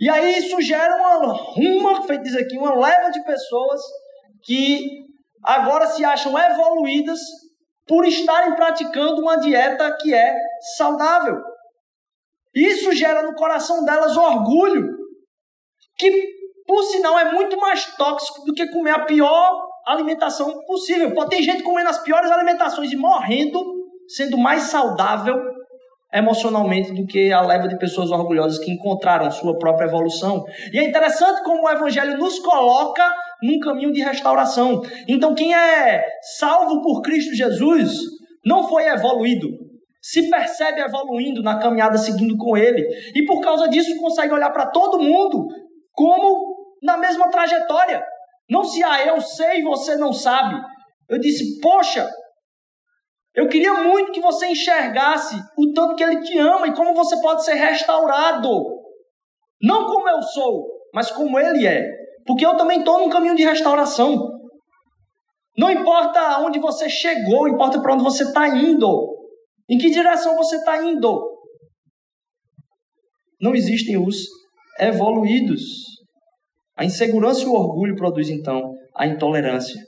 E 0.00 0.08
aí 0.08 0.38
isso 0.38 0.58
gera 0.62 0.96
uma 0.96 1.34
ruma, 1.34 2.02
feito 2.06 2.22
diz 2.22 2.34
aqui, 2.34 2.56
uma 2.56 2.74
leva 2.74 3.10
de 3.10 3.22
pessoas 3.22 3.82
que 4.42 4.80
agora 5.44 5.86
se 5.86 6.02
acham 6.02 6.38
evoluídas 6.38 7.18
por 7.86 8.04
estarem 8.04 8.54
praticando 8.54 9.20
uma 9.20 9.36
dieta 9.36 9.96
que 10.00 10.12
é 10.12 10.34
saudável. 10.76 11.40
Isso 12.54 12.92
gera 12.92 13.22
no 13.22 13.34
coração 13.34 13.84
delas 13.84 14.16
orgulho, 14.16 14.96
que 15.98 16.36
por 16.66 16.82
sinal 16.84 17.18
é 17.18 17.32
muito 17.32 17.56
mais 17.58 17.94
tóxico 17.96 18.44
do 18.44 18.52
que 18.52 18.66
comer 18.70 18.90
a 18.90 19.04
pior 19.04 19.68
alimentação 19.86 20.64
possível. 20.64 21.14
Pode 21.14 21.30
ter 21.30 21.42
gente 21.42 21.62
comendo 21.62 21.88
as 21.88 22.02
piores 22.02 22.30
alimentações 22.30 22.90
e 22.92 22.96
morrendo, 22.96 23.62
sendo 24.08 24.36
mais 24.36 24.64
saudável 24.64 25.55
emocionalmente 26.16 26.92
do 26.92 27.06
que 27.06 27.30
a 27.30 27.42
leva 27.42 27.68
de 27.68 27.78
pessoas 27.78 28.10
orgulhosas 28.10 28.58
que 28.58 28.70
encontraram 28.70 29.30
sua 29.30 29.58
própria 29.58 29.86
evolução. 29.86 30.44
E 30.72 30.78
é 30.78 30.84
interessante 30.84 31.42
como 31.42 31.62
o 31.62 31.70
Evangelho 31.70 32.16
nos 32.16 32.38
coloca 32.38 33.04
num 33.42 33.58
caminho 33.58 33.92
de 33.92 34.02
restauração. 34.02 34.82
Então, 35.06 35.34
quem 35.34 35.54
é 35.54 36.04
salvo 36.38 36.80
por 36.80 37.02
Cristo 37.02 37.34
Jesus 37.34 37.98
não 38.44 38.66
foi 38.68 38.86
evoluído, 38.86 39.48
se 40.00 40.30
percebe 40.30 40.80
evoluindo 40.80 41.42
na 41.42 41.58
caminhada 41.58 41.98
seguindo 41.98 42.36
com 42.36 42.56
Ele. 42.56 42.86
E 43.14 43.24
por 43.26 43.40
causa 43.40 43.68
disso 43.68 43.96
consegue 43.98 44.32
olhar 44.32 44.50
para 44.50 44.66
todo 44.66 45.02
mundo 45.02 45.46
como 45.92 46.56
na 46.82 46.96
mesma 46.96 47.28
trajetória. 47.28 48.02
Não 48.48 48.64
se, 48.64 48.82
ah, 48.82 49.04
eu 49.04 49.20
sei 49.20 49.62
você 49.62 49.96
não 49.96 50.12
sabe. 50.12 50.56
Eu 51.08 51.18
disse, 51.18 51.60
poxa, 51.60 52.08
eu 53.36 53.46
queria 53.48 53.74
muito 53.74 54.12
que 54.12 54.20
você 54.20 54.46
enxergasse 54.46 55.36
o 55.58 55.72
tanto 55.74 55.94
que 55.94 56.02
Ele 56.02 56.22
te 56.22 56.38
ama 56.38 56.68
e 56.68 56.74
como 56.74 56.94
você 56.94 57.20
pode 57.20 57.44
ser 57.44 57.52
restaurado. 57.52 58.50
Não 59.60 59.84
como 59.84 60.08
eu 60.08 60.22
sou, 60.22 60.66
mas 60.94 61.10
como 61.10 61.38
Ele 61.38 61.66
é. 61.66 61.84
Porque 62.26 62.46
eu 62.46 62.56
também 62.56 62.78
estou 62.78 62.98
num 62.98 63.10
caminho 63.10 63.36
de 63.36 63.44
restauração. 63.44 64.16
Não 65.56 65.70
importa 65.70 66.40
onde 66.40 66.58
você 66.58 66.88
chegou, 66.88 67.46
importa 67.46 67.78
para 67.80 67.92
onde 67.92 68.02
você 68.02 68.24
está 68.24 68.48
indo. 68.48 69.14
Em 69.68 69.76
que 69.76 69.90
direção 69.90 70.34
você 70.34 70.56
está 70.56 70.82
indo. 70.82 71.36
Não 73.38 73.54
existem 73.54 73.98
os 73.98 74.16
evoluídos. 74.80 75.62
A 76.74 76.86
insegurança 76.86 77.42
e 77.42 77.46
o 77.46 77.52
orgulho 77.52 77.96
produzem, 77.96 78.38
então, 78.38 78.72
a 78.94 79.06
intolerância. 79.06 79.82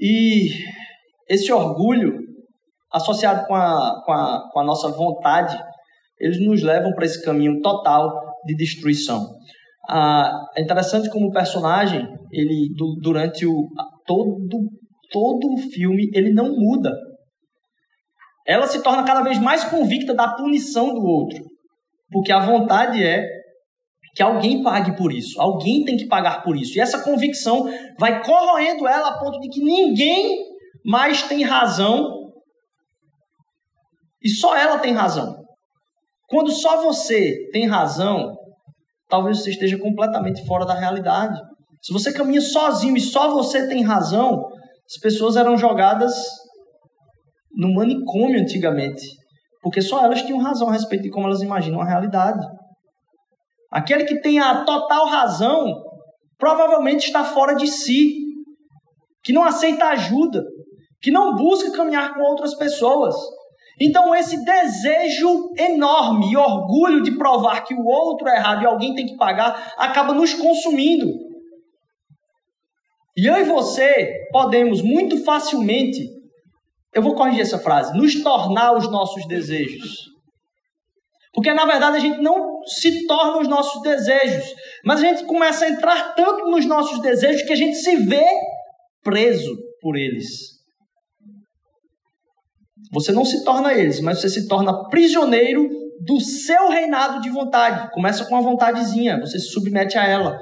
E 0.00 0.50
esse 1.28 1.52
orgulho, 1.52 2.18
associado 2.92 3.46
com 3.46 3.54
a, 3.54 4.02
com 4.04 4.12
a, 4.12 4.50
com 4.52 4.60
a 4.60 4.64
nossa 4.64 4.88
vontade, 4.90 5.58
eles 6.18 6.40
nos 6.40 6.62
levam 6.62 6.92
para 6.94 7.04
esse 7.04 7.22
caminho 7.24 7.60
total 7.60 8.10
de 8.44 8.54
destruição. 8.54 9.26
Ah, 9.88 10.32
é 10.56 10.62
interessante 10.62 11.10
como 11.10 11.28
o 11.28 11.32
personagem, 11.32 12.06
ele 12.32 12.70
durante 13.00 13.46
o 13.46 13.68
todo 14.06 14.68
todo 15.10 15.54
o 15.54 15.70
filme, 15.70 16.10
ele 16.12 16.32
não 16.32 16.54
muda. 16.54 16.92
Ela 18.46 18.66
se 18.66 18.82
torna 18.82 19.04
cada 19.04 19.22
vez 19.22 19.38
mais 19.38 19.64
convicta 19.64 20.14
da 20.14 20.34
punição 20.34 20.94
do 20.94 21.02
outro, 21.02 21.42
porque 22.10 22.32
a 22.32 22.40
vontade 22.40 23.02
é 23.02 23.26
que 24.14 24.22
alguém 24.22 24.62
pague 24.62 24.96
por 24.96 25.12
isso, 25.12 25.40
alguém 25.40 25.84
tem 25.84 25.96
que 25.96 26.06
pagar 26.06 26.42
por 26.42 26.56
isso. 26.56 26.76
E 26.76 26.80
essa 26.80 27.02
convicção 27.02 27.68
vai 27.98 28.22
corroendo 28.22 28.86
ela 28.86 29.08
a 29.08 29.18
ponto 29.18 29.38
de 29.40 29.48
que 29.48 29.62
ninguém 29.62 30.44
mais 30.84 31.22
tem 31.22 31.42
razão 31.42 32.18
e 34.22 34.28
só 34.28 34.56
ela 34.56 34.78
tem 34.78 34.92
razão. 34.92 35.36
Quando 36.28 36.50
só 36.50 36.82
você 36.82 37.48
tem 37.52 37.66
razão, 37.66 38.36
talvez 39.08 39.42
você 39.42 39.50
esteja 39.50 39.78
completamente 39.78 40.44
fora 40.46 40.66
da 40.66 40.74
realidade. 40.74 41.40
Se 41.82 41.92
você 41.92 42.12
caminha 42.12 42.40
sozinho 42.40 42.96
e 42.96 43.00
só 43.00 43.30
você 43.32 43.68
tem 43.68 43.82
razão, 43.82 44.44
as 44.86 45.00
pessoas 45.00 45.36
eram 45.36 45.56
jogadas 45.56 46.14
no 47.56 47.72
manicômio 47.74 48.40
antigamente, 48.40 49.06
porque 49.62 49.80
só 49.80 50.04
elas 50.04 50.22
tinham 50.22 50.38
razão 50.38 50.68
a 50.68 50.72
respeito 50.72 51.02
de 51.02 51.10
como 51.10 51.26
elas 51.26 51.42
imaginam 51.42 51.80
a 51.80 51.84
realidade. 51.84 52.46
Aquele 53.70 54.04
que 54.04 54.20
tem 54.20 54.38
a 54.38 54.64
total 54.64 55.06
razão 55.06 55.82
provavelmente 56.38 57.06
está 57.06 57.24
fora 57.24 57.54
de 57.54 57.66
si, 57.66 58.14
que 59.22 59.32
não 59.32 59.44
aceita 59.44 59.86
ajuda, 59.86 60.44
que 61.00 61.10
não 61.10 61.34
busca 61.34 61.72
caminhar 61.72 62.14
com 62.14 62.20
outras 62.20 62.54
pessoas. 62.54 63.14
Então, 63.80 64.14
esse 64.14 64.44
desejo 64.44 65.52
enorme 65.56 66.32
e 66.32 66.36
orgulho 66.36 67.02
de 67.02 67.16
provar 67.16 67.64
que 67.64 67.74
o 67.74 67.86
outro 67.86 68.28
é 68.28 68.36
errado 68.36 68.62
e 68.62 68.66
alguém 68.66 68.94
tem 68.94 69.06
que 69.06 69.16
pagar 69.16 69.74
acaba 69.78 70.12
nos 70.12 70.34
consumindo. 70.34 71.06
E 73.16 73.26
eu 73.26 73.36
e 73.36 73.44
você 73.44 74.28
podemos 74.32 74.82
muito 74.82 75.24
facilmente, 75.24 76.08
eu 76.94 77.02
vou 77.02 77.14
corrigir 77.14 77.42
essa 77.42 77.58
frase, 77.58 77.96
nos 77.96 78.22
tornar 78.22 78.76
os 78.76 78.90
nossos 78.90 79.26
desejos. 79.26 80.08
Porque 81.32 81.52
na 81.52 81.64
verdade 81.64 81.98
a 81.98 82.00
gente 82.00 82.20
não 82.20 82.64
se 82.64 83.06
torna 83.06 83.38
os 83.38 83.48
nossos 83.48 83.80
desejos, 83.82 84.54
mas 84.84 85.00
a 85.00 85.04
gente 85.04 85.24
começa 85.24 85.64
a 85.64 85.68
entrar 85.68 86.14
tanto 86.14 86.48
nos 86.48 86.66
nossos 86.66 87.00
desejos 87.00 87.42
que 87.42 87.52
a 87.52 87.56
gente 87.56 87.76
se 87.76 87.96
vê 87.96 88.26
preso 89.02 89.56
por 89.80 89.96
eles. 89.96 90.57
Você 92.92 93.12
não 93.12 93.24
se 93.24 93.44
torna 93.44 93.74
eles, 93.74 94.00
mas 94.00 94.20
você 94.20 94.28
se 94.28 94.48
torna 94.48 94.88
prisioneiro 94.88 95.68
do 96.00 96.20
seu 96.20 96.68
reinado 96.68 97.20
de 97.20 97.28
vontade. 97.28 97.90
Começa 97.92 98.24
com 98.24 98.34
uma 98.34 98.42
vontadezinha, 98.42 99.20
você 99.20 99.38
se 99.38 99.48
submete 99.48 99.98
a 99.98 100.06
ela. 100.06 100.38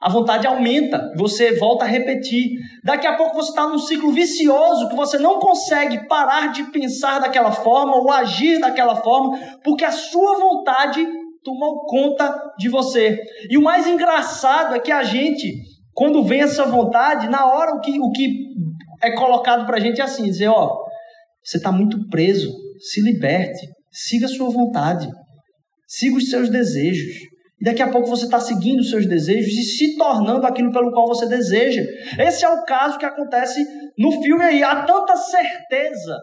A 0.00 0.08
vontade 0.08 0.46
aumenta, 0.46 1.12
você 1.16 1.56
volta 1.58 1.84
a 1.84 1.88
repetir. 1.88 2.52
Daqui 2.82 3.06
a 3.06 3.16
pouco 3.16 3.34
você 3.34 3.50
está 3.50 3.66
num 3.66 3.78
ciclo 3.78 4.12
vicioso 4.12 4.88
que 4.88 4.96
você 4.96 5.18
não 5.18 5.38
consegue 5.38 6.06
parar 6.08 6.52
de 6.52 6.64
pensar 6.70 7.18
daquela 7.20 7.52
forma 7.52 7.96
ou 7.96 8.10
agir 8.10 8.58
daquela 8.60 8.96
forma, 8.96 9.38
porque 9.62 9.84
a 9.84 9.92
sua 9.92 10.38
vontade 10.38 11.06
tomou 11.44 11.84
conta 11.86 12.34
de 12.58 12.68
você. 12.68 13.18
E 13.50 13.58
o 13.58 13.62
mais 13.62 13.86
engraçado 13.86 14.74
é 14.74 14.78
que 14.78 14.92
a 14.92 15.02
gente, 15.02 15.54
quando 15.92 16.22
vem 16.22 16.42
essa 16.42 16.64
vontade, 16.64 17.28
na 17.28 17.46
hora 17.46 17.74
o 17.74 17.80
que, 17.80 18.00
o 18.00 18.10
que 18.10 18.48
é 19.02 19.10
colocado 19.12 19.66
para 19.66 19.76
a 19.76 19.80
gente 19.80 20.00
é 20.00 20.04
assim: 20.04 20.24
dizer, 20.24 20.48
ó, 20.48 20.78
você 21.44 21.56
está 21.56 21.72
muito 21.72 22.08
preso. 22.08 22.50
Se 22.78 23.00
liberte. 23.00 23.66
Siga 23.92 24.26
a 24.26 24.28
sua 24.28 24.50
vontade. 24.50 25.08
Siga 25.86 26.16
os 26.16 26.28
seus 26.30 26.48
desejos. 26.48 27.30
E 27.60 27.64
daqui 27.64 27.82
a 27.82 27.90
pouco 27.90 28.08
você 28.08 28.24
está 28.24 28.40
seguindo 28.40 28.80
os 28.80 28.88
seus 28.88 29.06
desejos 29.06 29.52
e 29.52 29.62
se 29.62 29.96
tornando 29.96 30.46
aquilo 30.46 30.72
pelo 30.72 30.92
qual 30.92 31.06
você 31.06 31.26
deseja. 31.26 31.82
Esse 32.18 32.44
é 32.44 32.48
o 32.48 32.64
caso 32.64 32.98
que 32.98 33.04
acontece 33.04 33.62
no 33.98 34.22
filme 34.22 34.42
aí. 34.42 34.62
Há 34.62 34.84
tanta 34.84 35.14
certeza 35.16 36.18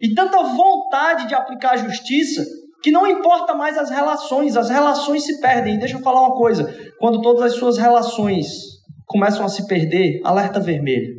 e 0.00 0.14
tanta 0.14 0.42
vontade 0.42 1.28
de 1.28 1.34
aplicar 1.34 1.72
a 1.72 1.76
justiça 1.76 2.44
que 2.82 2.90
não 2.90 3.06
importa 3.06 3.54
mais 3.54 3.78
as 3.78 3.90
relações, 3.90 4.56
as 4.56 4.68
relações 4.68 5.24
se 5.24 5.40
perdem. 5.40 5.78
Deixa 5.78 5.96
eu 5.96 6.02
falar 6.02 6.20
uma 6.22 6.36
coisa: 6.36 6.74
quando 6.98 7.20
todas 7.20 7.42
as 7.42 7.58
suas 7.58 7.78
relações 7.78 8.46
começam 9.06 9.44
a 9.44 9.48
se 9.48 9.66
perder, 9.66 10.20
alerta 10.24 10.58
vermelho. 10.58 11.14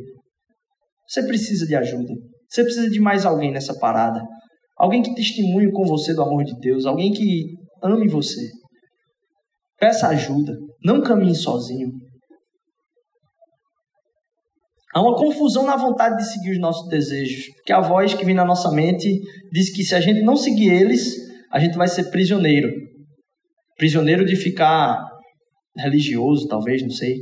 Você 1.06 1.26
precisa 1.26 1.66
de 1.66 1.74
ajuda. 1.74 2.12
Você 2.48 2.62
precisa 2.62 2.88
de 2.88 3.00
mais 3.00 3.26
alguém 3.26 3.52
nessa 3.52 3.78
parada. 3.78 4.20
Alguém 4.76 5.02
que 5.02 5.14
testemunhe 5.14 5.70
com 5.72 5.84
você 5.84 6.14
do 6.14 6.22
amor 6.22 6.44
de 6.44 6.58
Deus, 6.60 6.86
alguém 6.86 7.12
que 7.12 7.46
ame 7.82 8.08
você. 8.08 8.48
Peça 9.78 10.08
ajuda, 10.08 10.56
não 10.84 11.02
caminhe 11.02 11.34
sozinho. 11.34 11.90
Há 14.94 15.02
uma 15.02 15.16
confusão 15.16 15.66
na 15.66 15.76
vontade 15.76 16.16
de 16.16 16.32
seguir 16.32 16.52
os 16.52 16.58
nossos 16.58 16.88
desejos, 16.88 17.46
porque 17.56 17.72
a 17.72 17.80
voz 17.80 18.14
que 18.14 18.24
vem 18.24 18.34
na 18.34 18.44
nossa 18.44 18.70
mente 18.72 19.20
diz 19.52 19.72
que 19.74 19.84
se 19.84 19.94
a 19.94 20.00
gente 20.00 20.22
não 20.22 20.34
seguir 20.34 20.70
eles, 20.72 21.14
a 21.52 21.58
gente 21.60 21.76
vai 21.76 21.86
ser 21.86 22.10
prisioneiro. 22.10 22.70
Prisioneiro 23.76 24.24
de 24.24 24.34
ficar 24.34 24.98
religioso, 25.76 26.48
talvez, 26.48 26.82
não 26.82 26.90
sei. 26.90 27.16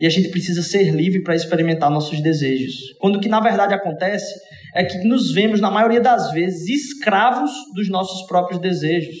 E 0.00 0.06
a 0.06 0.10
gente 0.10 0.30
precisa 0.30 0.62
ser 0.62 0.94
livre 0.94 1.22
para 1.22 1.34
experimentar 1.34 1.90
nossos 1.90 2.20
desejos. 2.22 2.74
Quando 2.98 3.16
o 3.16 3.20
que 3.20 3.28
na 3.28 3.40
verdade 3.40 3.74
acontece 3.74 4.32
é 4.74 4.84
que 4.84 4.98
nos 5.06 5.32
vemos, 5.32 5.60
na 5.60 5.70
maioria 5.70 6.00
das 6.00 6.30
vezes, 6.32 6.68
escravos 6.68 7.50
dos 7.74 7.88
nossos 7.88 8.26
próprios 8.26 8.60
desejos. 8.60 9.16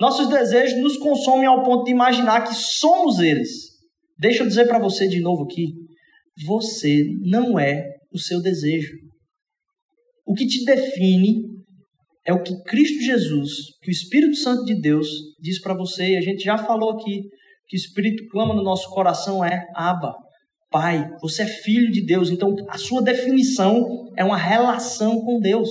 Nossos 0.00 0.28
desejos 0.28 0.80
nos 0.80 0.96
consomem 0.96 1.46
ao 1.46 1.62
ponto 1.62 1.84
de 1.84 1.90
imaginar 1.90 2.42
que 2.42 2.54
somos 2.54 3.18
eles. 3.18 3.50
Deixa 4.18 4.42
eu 4.42 4.46
dizer 4.46 4.66
para 4.66 4.78
você 4.78 5.06
de 5.06 5.20
novo 5.20 5.44
aqui: 5.44 5.66
você 6.46 7.04
não 7.22 7.58
é 7.58 7.84
o 8.12 8.18
seu 8.18 8.40
desejo. 8.40 8.92
O 10.26 10.34
que 10.34 10.46
te 10.46 10.64
define 10.64 11.42
é 12.26 12.32
o 12.32 12.42
que 12.42 12.54
Cristo 12.62 13.02
Jesus, 13.02 13.50
que 13.82 13.90
o 13.90 13.92
Espírito 13.92 14.36
Santo 14.36 14.64
de 14.64 14.80
Deus 14.80 15.06
diz 15.40 15.60
para 15.60 15.76
você, 15.76 16.12
e 16.12 16.16
a 16.16 16.20
gente 16.20 16.42
já 16.42 16.56
falou 16.56 16.92
aqui, 16.92 17.22
que 17.66 17.76
o 17.76 17.78
Espírito 17.78 18.24
clama 18.30 18.54
no 18.54 18.62
nosso 18.62 18.88
coração 18.90 19.44
é 19.44 19.66
Abba, 19.74 20.14
Pai, 20.70 21.08
você 21.22 21.42
é 21.42 21.46
filho 21.46 21.90
de 21.92 22.04
Deus, 22.04 22.30
então 22.30 22.52
a 22.68 22.76
sua 22.76 23.00
definição 23.00 23.86
é 24.16 24.24
uma 24.24 24.36
relação 24.36 25.20
com 25.20 25.38
Deus. 25.38 25.70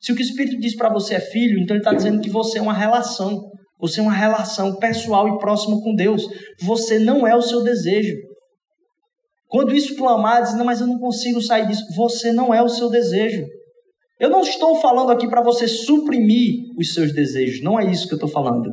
Se 0.00 0.10
o 0.10 0.14
que 0.14 0.22
o 0.22 0.24
Espírito 0.24 0.58
diz 0.58 0.74
para 0.74 0.88
você 0.88 1.16
é 1.16 1.20
filho, 1.20 1.60
então 1.60 1.76
ele 1.76 1.82
está 1.82 1.92
dizendo 1.92 2.20
que 2.22 2.30
você 2.30 2.58
é 2.58 2.62
uma 2.62 2.72
relação, 2.72 3.42
você 3.78 4.00
é 4.00 4.02
uma 4.02 4.12
relação 4.12 4.76
pessoal 4.76 5.28
e 5.28 5.38
próxima 5.38 5.78
com 5.82 5.94
Deus. 5.94 6.26
Você 6.62 6.98
não 6.98 7.26
é 7.26 7.36
o 7.36 7.42
seu 7.42 7.62
desejo. 7.62 8.16
Quando 9.48 9.74
isso 9.74 9.96
clamar, 9.96 10.42
diz, 10.42 10.56
não, 10.56 10.64
mas 10.64 10.80
eu 10.80 10.86
não 10.86 10.98
consigo 10.98 11.40
sair 11.42 11.66
disso. 11.66 11.84
Você 11.94 12.32
não 12.32 12.52
é 12.52 12.62
o 12.62 12.68
seu 12.68 12.88
desejo. 12.88 13.44
Eu 14.18 14.30
não 14.30 14.40
estou 14.40 14.80
falando 14.80 15.10
aqui 15.10 15.28
para 15.28 15.42
você 15.42 15.68
suprimir 15.68 16.74
os 16.76 16.92
seus 16.92 17.12
desejos, 17.12 17.62
não 17.62 17.78
é 17.78 17.88
isso 17.90 18.08
que 18.08 18.14
eu 18.14 18.16
estou 18.16 18.28
falando. 18.28 18.68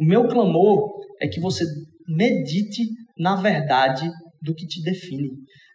O 0.00 0.04
meu 0.04 0.26
clamor 0.26 1.00
é 1.20 1.28
que 1.28 1.40
você 1.40 1.62
medite 2.08 2.82
na 3.18 3.36
verdade 3.36 4.10
do 4.40 4.54
que 4.54 4.66
te 4.66 4.82
define. 4.82 5.28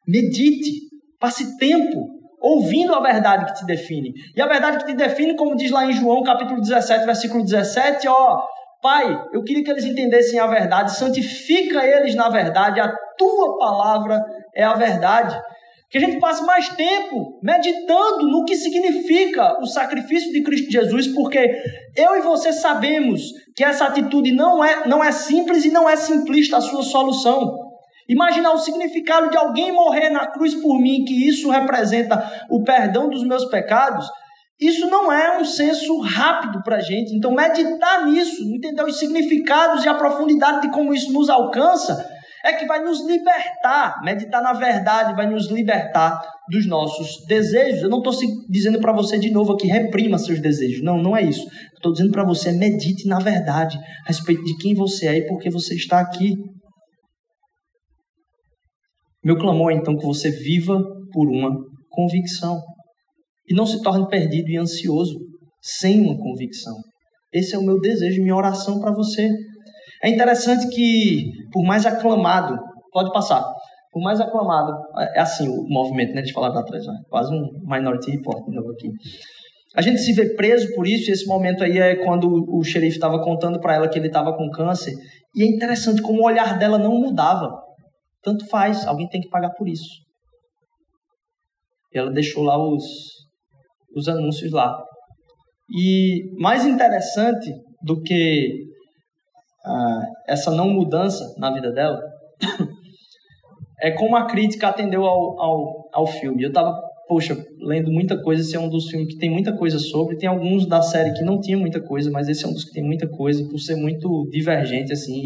Medite, 0.08 0.72
passe 1.20 1.58
tempo 1.58 2.16
ouvindo 2.42 2.94
a 2.96 3.02
verdade 3.02 3.46
que 3.46 3.60
te 3.60 3.66
define. 3.66 4.12
E 4.36 4.42
a 4.42 4.48
verdade 4.48 4.80
que 4.80 4.86
te 4.86 4.96
define, 4.96 5.36
como 5.36 5.56
diz 5.56 5.70
lá 5.70 5.86
em 5.86 5.94
João 5.94 6.24
capítulo 6.24 6.60
17, 6.60 7.06
versículo 7.06 7.44
17, 7.44 8.08
ó, 8.08 8.40
Pai, 8.82 9.16
eu 9.34 9.44
queria 9.44 9.64
que 9.64 9.72
eles 9.72 9.86
entendessem 9.86 10.40
a 10.40 10.46
verdade, 10.46 10.96
santifica 10.96 11.84
eles 11.84 12.14
na 12.14 12.30
verdade, 12.30 12.80
a 12.80 12.92
tua 13.18 13.58
palavra 13.58 14.24
é 14.56 14.64
a 14.64 14.74
verdade. 14.74 15.40
Que 15.90 15.98
a 15.98 16.02
gente 16.02 16.20
passe 16.20 16.44
mais 16.44 16.70
tempo 16.70 17.40
meditando 17.42 18.28
no 18.28 18.44
que 18.44 18.56
significa 18.56 19.58
o 19.62 19.66
sacrifício 19.66 20.32
de 20.32 20.44
Cristo 20.44 20.72
Jesus, 20.72 21.08
porque 21.08 21.56
eu 21.96 22.16
e 22.16 22.22
você 22.22 22.52
sabemos 22.52 23.22
que 23.56 23.64
essa 23.64 23.86
atitude 23.86 24.32
não 24.32 24.64
é, 24.64 24.88
não 24.88 25.04
é 25.04 25.12
simples 25.12 25.64
e 25.64 25.72
não 25.72 25.90
é 25.90 25.96
simplista 25.96 26.58
a 26.58 26.62
sua 26.62 26.84
solução. 26.84 27.56
Imaginar 28.08 28.52
o 28.54 28.58
significado 28.58 29.30
de 29.30 29.38
alguém 29.38 29.72
morrer 29.72 30.10
na 30.10 30.28
cruz 30.28 30.54
por 30.56 30.80
mim, 30.80 31.06
que 31.06 31.28
isso 31.28 31.50
representa 31.50 32.46
o 32.50 32.64
perdão 32.64 33.10
dos 33.10 33.24
meus 33.24 33.46
pecados, 33.46 34.08
isso 34.60 34.90
não 34.90 35.12
é 35.12 35.38
um 35.38 35.44
senso 35.44 36.00
rápido 36.00 36.62
para 36.64 36.78
a 36.78 36.82
gente. 36.82 37.14
Então, 37.14 37.32
meditar 37.32 38.06
nisso, 38.06 38.42
entender 38.44 38.84
os 38.84 38.98
significados 38.98 39.84
e 39.84 39.90
a 39.90 39.94
profundidade 39.94 40.62
de 40.62 40.72
como 40.72 40.94
isso 40.94 41.12
nos 41.12 41.30
alcança, 41.30 42.10
é 42.46 42.54
que 42.54 42.68
vai 42.68 42.84
nos 42.84 43.04
libertar. 43.04 44.00
Meditar 44.04 44.42
na 44.42 44.54
verdade 44.54 45.16
vai 45.16 45.28
nos 45.28 45.50
libertar 45.50 46.22
dos 46.48 46.68
nossos 46.68 47.26
desejos. 47.26 47.82
Eu 47.82 47.90
não 47.90 47.98
estou 47.98 48.14
dizendo 48.48 48.80
para 48.80 48.94
você 48.94 49.18
de 49.18 49.32
novo 49.32 49.54
aqui, 49.54 49.68
reprima 49.68 50.20
seus 50.20 50.40
desejos. 50.40 50.84
Não, 50.84 51.02
não 51.02 51.18
é 51.18 51.24
isso. 51.24 51.44
Estou 51.74 51.92
dizendo 51.92 52.12
para 52.12 52.24
você, 52.24 52.52
medite 52.52 53.08
na 53.08 53.18
verdade 53.18 53.78
a 54.06 54.08
respeito 54.08 54.44
de 54.44 54.56
quem 54.58 54.76
você 54.76 55.08
é 55.08 55.18
e 55.18 55.28
por 55.28 55.40
que 55.40 55.50
você 55.50 55.74
está 55.74 56.00
aqui. 56.00 56.36
Meu 59.24 59.40
clamor 59.40 59.72
é 59.72 59.76
então 59.76 59.98
que 59.98 60.06
você 60.06 60.30
viva 60.30 60.80
por 61.12 61.28
uma 61.28 61.50
convicção 61.90 62.62
e 63.50 63.56
não 63.56 63.66
se 63.66 63.82
torne 63.82 64.08
perdido 64.08 64.52
e 64.52 64.58
ansioso 64.58 65.18
sem 65.60 66.00
uma 66.00 66.16
convicção. 66.16 66.76
Esse 67.34 67.56
é 67.56 67.58
o 67.58 67.64
meu 67.64 67.80
desejo, 67.80 68.22
minha 68.22 68.36
oração 68.36 68.80
para 68.80 68.94
você. 68.94 69.28
É 70.06 70.10
interessante 70.10 70.68
que, 70.70 71.32
por 71.52 71.64
mais 71.64 71.84
aclamado, 71.84 72.56
pode 72.92 73.12
passar, 73.12 73.44
por 73.92 74.04
mais 74.04 74.22
aclamado, 74.22 74.72
é 75.16 75.20
assim 75.20 75.48
o 75.48 75.64
movimento 75.68 76.14
né, 76.14 76.22
de 76.22 76.32
falar 76.32 76.52
para 76.52 76.64
trás, 76.64 76.86
né? 76.86 76.94
quase 77.10 77.34
um 77.34 77.48
Minority 77.64 78.12
Report 78.12 78.46
de 78.46 78.56
novo 78.56 78.70
aqui. 78.70 78.88
A 79.76 79.82
gente 79.82 79.98
se 79.98 80.14
vê 80.14 80.36
preso 80.36 80.68
por 80.76 80.86
isso, 80.86 81.10
e 81.10 81.14
esse 81.14 81.26
momento 81.26 81.64
aí 81.64 81.80
é 81.80 81.96
quando 81.96 82.28
o 82.30 82.64
xerife 82.64 82.98
estava 82.98 83.20
contando 83.20 83.60
para 83.60 83.74
ela 83.74 83.90
que 83.90 83.98
ele 83.98 84.08
estava 84.08 84.32
com 84.38 84.48
câncer, 84.52 84.94
e 85.36 85.44
é 85.44 85.48
interessante 85.48 86.04
como 86.04 86.22
o 86.22 86.26
olhar 86.26 86.60
dela 86.60 86.78
não 86.78 87.00
mudava. 87.00 87.50
Tanto 88.22 88.48
faz, 88.48 88.86
alguém 88.86 89.10
tem 89.10 89.22
que 89.22 89.30
pagar 89.30 89.50
por 89.52 89.68
isso. 89.68 90.04
E 91.92 91.98
ela 91.98 92.12
deixou 92.12 92.44
lá 92.44 92.58
os, 92.58 92.84
os 93.96 94.08
anúncios 94.08 94.52
lá. 94.52 94.78
E 95.68 96.22
mais 96.40 96.64
interessante 96.64 97.52
do 97.84 98.02
que 98.04 98.66
essa 100.28 100.52
não 100.52 100.70
mudança 100.70 101.34
na 101.38 101.52
vida 101.52 101.72
dela 101.72 102.00
é 103.82 103.92
como 103.92 104.16
a 104.16 104.26
crítica 104.26 104.68
atendeu 104.68 105.04
ao, 105.04 105.40
ao, 105.40 105.90
ao 105.94 106.08
filme. 106.08 106.44
Eu 106.44 106.50
estava, 106.50 106.80
poxa, 107.08 107.38
lendo 107.60 107.92
muita 107.92 108.22
coisa. 108.22 108.42
Esse 108.42 108.56
é 108.56 108.60
um 108.60 108.70
dos 108.70 108.90
filmes 108.90 109.14
que 109.14 109.20
tem 109.20 109.30
muita 109.30 109.56
coisa 109.56 109.80
sobre. 109.80 110.18
Tem 110.18 110.30
alguns 110.30 110.68
da 110.68 110.82
série 110.82 111.14
que 111.14 111.24
não 111.24 111.40
tinha 111.40 111.58
muita 111.58 111.82
coisa, 111.82 112.10
mas 112.12 112.28
esse 112.30 112.46
é 112.46 112.48
um 112.48 112.54
dos 112.54 112.66
que 112.66 112.74
tem 112.74 112.84
muita 112.84 113.08
coisa, 113.08 113.48
por 113.50 113.60
ser 113.60 113.76
muito 113.76 114.28
divergente, 114.32 114.94
assim, 114.94 115.22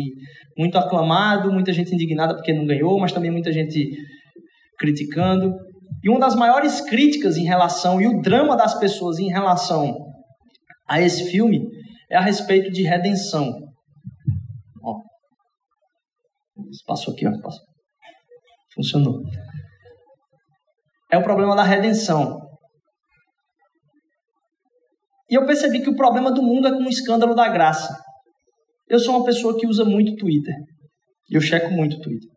muito 0.57 0.77
aclamado, 0.77 1.51
muita 1.51 1.73
gente 1.73 1.93
indignada 1.93 2.35
porque 2.35 2.53
não 2.53 2.65
ganhou, 2.65 2.99
mas 2.99 3.11
também 3.11 3.31
muita 3.31 3.51
gente 3.51 3.89
criticando. 4.77 5.53
E 6.03 6.09
uma 6.09 6.19
das 6.19 6.35
maiores 6.35 6.79
críticas 6.81 7.35
em 7.35 7.43
relação, 7.43 7.99
e 7.99 8.07
o 8.07 8.21
drama 8.21 8.55
das 8.55 8.79
pessoas 8.79 9.19
em 9.19 9.27
relação 9.27 9.97
a 10.87 11.01
esse 11.01 11.29
filme, 11.29 11.61
é 12.09 12.17
a 12.17 12.21
respeito 12.21 12.71
de 12.71 12.83
redenção. 12.83 13.68
Passou 16.85 17.13
aqui, 17.13 17.27
ó. 17.27 17.31
Funcionou. 18.73 19.21
É 21.11 21.17
o 21.17 21.23
problema 21.23 21.55
da 21.55 21.63
redenção. 21.63 22.39
E 25.29 25.35
eu 25.35 25.45
percebi 25.45 25.81
que 25.81 25.89
o 25.89 25.95
problema 25.95 26.31
do 26.31 26.41
mundo 26.41 26.67
é 26.67 26.71
com 26.71 26.83
o 26.83 26.89
escândalo 26.89 27.35
da 27.35 27.47
graça. 27.49 27.95
Eu 28.87 28.99
sou 28.99 29.15
uma 29.15 29.25
pessoa 29.25 29.57
que 29.57 29.67
usa 29.67 29.85
muito 29.85 30.15
Twitter. 30.15 30.55
Eu 31.29 31.41
checo 31.41 31.71
muito 31.71 31.99
Twitter. 31.99 32.29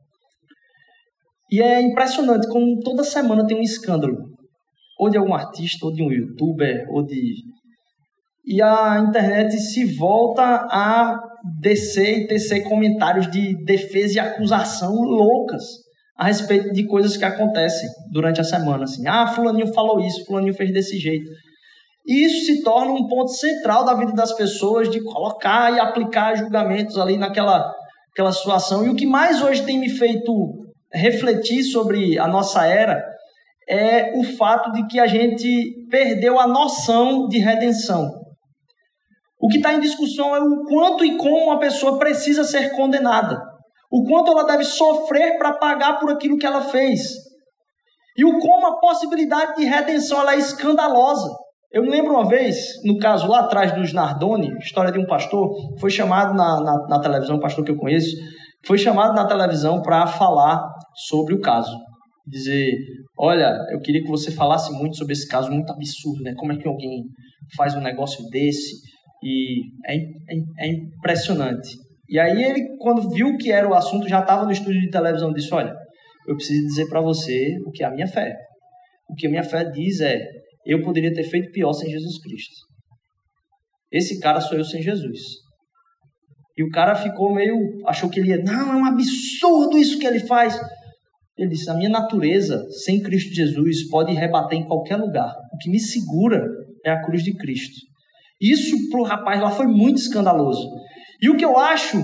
E 1.51 1.61
é 1.63 1.81
impressionante 1.81 2.47
como 2.49 2.81
toda 2.81 3.03
semana 3.03 3.47
tem 3.47 3.57
um 3.57 3.63
escândalo. 3.63 4.17
Ou 4.99 5.11
de 5.11 5.17
algum 5.17 5.35
artista, 5.35 5.87
ou 5.87 5.93
de 5.93 6.03
um 6.03 6.13
youtuber, 6.13 6.87
ou 6.91 7.05
de. 7.05 7.43
E 8.45 8.61
a 8.61 9.05
internet 9.09 9.57
se 9.59 9.85
volta 9.97 10.43
a 10.43 11.19
descer 11.61 12.21
e 12.21 12.27
tecer 12.27 12.63
comentários 12.63 13.31
de 13.31 13.57
defesa 13.65 14.15
e 14.15 14.19
acusação 14.19 14.93
loucas 14.95 15.63
a 16.17 16.27
respeito 16.27 16.73
de 16.73 16.87
coisas 16.87 17.17
que 17.17 17.25
acontecem 17.25 17.89
durante 18.13 18.41
a 18.41 18.45
semana. 18.45 18.85
Assim, 18.85 19.07
ah, 19.07 19.27
fulaninho 19.29 19.73
falou 19.73 20.01
isso, 20.01 20.25
fulaninho 20.25 20.55
fez 20.55 20.73
desse 20.73 20.99
jeito. 20.99 21.31
E 22.07 22.25
isso 22.25 22.47
se 22.47 22.63
torna 22.63 22.93
um 22.93 23.07
ponto 23.07 23.31
central 23.31 23.85
da 23.85 23.95
vida 23.95 24.13
das 24.13 24.33
pessoas 24.33 24.91
de 24.91 25.03
colocar 25.03 25.73
e 25.73 25.81
aplicar 25.81 26.35
julgamentos 26.35 26.99
ali 26.99 27.17
naquela 27.17 27.73
aquela 28.13 28.33
situação. 28.33 28.85
E 28.85 28.89
o 28.91 28.95
que 28.95 29.07
mais 29.07 29.41
hoje 29.41 29.63
tem 29.63 29.79
me 29.79 29.89
feito 29.89 30.33
refletir 30.93 31.63
sobre 31.63 32.19
a 32.19 32.29
nossa 32.29 32.67
era 32.67 33.03
é 33.69 34.13
o 34.19 34.23
fato 34.23 34.71
de 34.73 34.87
que 34.87 35.01
a 35.01 35.07
gente 35.07 35.87
perdeu 35.91 36.39
a 36.39 36.47
noção 36.47 37.27
de 37.29 37.39
redenção. 37.39 38.22
O 39.43 39.49
que 39.49 39.57
está 39.57 39.75
em 39.75 39.81
discussão 39.81 40.37
é 40.37 40.41
o 40.41 40.63
quanto 40.63 41.05
e 41.05 41.17
como 41.17 41.47
uma 41.47 41.59
pessoa 41.59 41.99
precisa 41.99 42.45
ser 42.45 42.71
condenada. 42.77 43.37
O 43.91 44.05
quanto 44.05 44.31
ela 44.31 44.45
deve 44.45 44.63
sofrer 44.63 45.37
para 45.37 45.55
pagar 45.55 45.99
por 45.99 46.13
aquilo 46.13 46.39
que 46.39 46.47
ela 46.47 46.63
fez. 46.63 47.03
E 48.17 48.25
o 48.25 48.39
como 48.39 48.67
a 48.69 48.79
possibilidade 48.79 49.57
de 49.57 49.65
redenção 49.65 50.21
ela 50.21 50.35
é 50.35 50.39
escandalosa. 50.39 51.29
Eu 51.73 51.83
me 51.83 51.89
lembro 51.89 52.13
uma 52.13 52.29
vez, 52.29 52.57
no 52.85 52.99
caso 52.99 53.27
lá 53.27 53.41
atrás 53.41 53.73
dos 53.75 53.93
Nardoni, 53.93 54.49
história 54.59 54.93
de 54.93 54.99
um 55.01 55.07
pastor, 55.07 55.51
foi 55.81 55.91
chamado 55.91 56.35
na, 56.35 56.61
na, 56.61 56.87
na 56.87 57.01
televisão, 57.01 57.37
um 57.37 57.41
pastor 57.41 57.65
que 57.65 57.73
eu 57.73 57.79
conheço, 57.79 58.15
foi 58.65 58.79
chamado 58.79 59.15
na 59.15 59.27
televisão 59.27 59.83
para 59.83 60.07
falar 60.07 60.63
sobre 61.09 61.35
o 61.35 61.41
caso. 61.41 61.77
Dizer, 62.27 62.71
olha, 63.19 63.57
eu 63.73 63.81
queria 63.81 64.03
que 64.03 64.11
você 64.11 64.31
falasse 64.31 64.71
muito 64.73 64.97
sobre 64.97 65.15
esse 65.15 65.27
caso, 65.27 65.51
muito 65.51 65.73
absurdo, 65.73 66.23
né? 66.23 66.35
Como 66.37 66.53
é 66.53 66.57
que 66.57 66.69
alguém 66.69 67.03
faz 67.57 67.75
um 67.75 67.81
negócio 67.81 68.23
desse? 68.29 68.92
E 69.23 69.63
é, 69.87 69.97
é, 69.97 70.67
é 70.67 70.69
impressionante. 70.69 71.71
E 72.09 72.19
aí 72.19 72.43
ele, 72.43 72.77
quando 72.79 73.09
viu 73.11 73.37
que 73.37 73.51
era 73.51 73.69
o 73.69 73.75
assunto, 73.75 74.09
já 74.09 74.21
estava 74.21 74.45
no 74.45 74.53
estúdio 74.53 74.81
de 74.81 74.91
televisão 74.91 75.33
disse, 75.33 75.55
olha, 75.55 75.75
eu 76.27 76.37
preciso 76.37 76.67
dizer 76.67 76.89
para 76.89 77.01
você 77.01 77.57
o 77.67 77.71
que 77.71 77.83
é 77.83 77.87
a 77.87 77.91
minha 77.91 78.07
fé. 78.07 78.37
O 79.09 79.15
que 79.15 79.27
a 79.27 79.31
minha 79.31 79.43
fé 79.43 79.65
diz 79.65 80.01
é: 80.01 80.19
eu 80.65 80.83
poderia 80.83 81.13
ter 81.13 81.25
feito 81.25 81.53
pior 81.53 81.73
sem 81.73 81.91
Jesus 81.91 82.19
Cristo. 82.21 82.55
Esse 83.91 84.19
cara 84.21 84.41
sou 84.41 84.57
eu 84.57 84.65
sem 84.65 84.83
Jesus. 84.83 85.21
E 86.57 86.63
o 86.63 86.71
cara 86.71 86.95
ficou 86.95 87.35
meio. 87.35 87.55
achou 87.87 88.09
que 88.09 88.21
ele 88.21 88.31
ia. 88.31 88.43
Não, 88.43 88.73
é 88.73 88.77
um 88.77 88.85
absurdo 88.85 89.77
isso 89.77 89.99
que 89.99 90.07
ele 90.07 90.21
faz. 90.21 90.59
Ele 91.37 91.51
disse: 91.51 91.69
a 91.69 91.75
minha 91.75 91.91
natureza 91.91 92.65
sem 92.85 93.03
Cristo 93.03 93.35
Jesus 93.35 93.89
pode 93.89 94.15
rebater 94.15 94.59
em 94.59 94.67
qualquer 94.67 94.97
lugar. 94.97 95.35
O 95.53 95.59
que 95.59 95.71
me 95.71 95.81
segura 95.81 96.43
é 96.85 96.91
a 96.91 97.03
cruz 97.03 97.23
de 97.23 97.35
Cristo. 97.35 97.92
Isso 98.43 98.91
para 98.91 99.01
o 99.01 99.05
rapaz 99.05 99.41
lá 99.41 99.53
foi 99.53 99.69
muito 99.69 99.99
escandaloso. 99.99 100.69
E 101.21 101.31
o 101.31 101.37
que 101.37 101.45
eu 101.45 101.57
acho, 101.57 102.03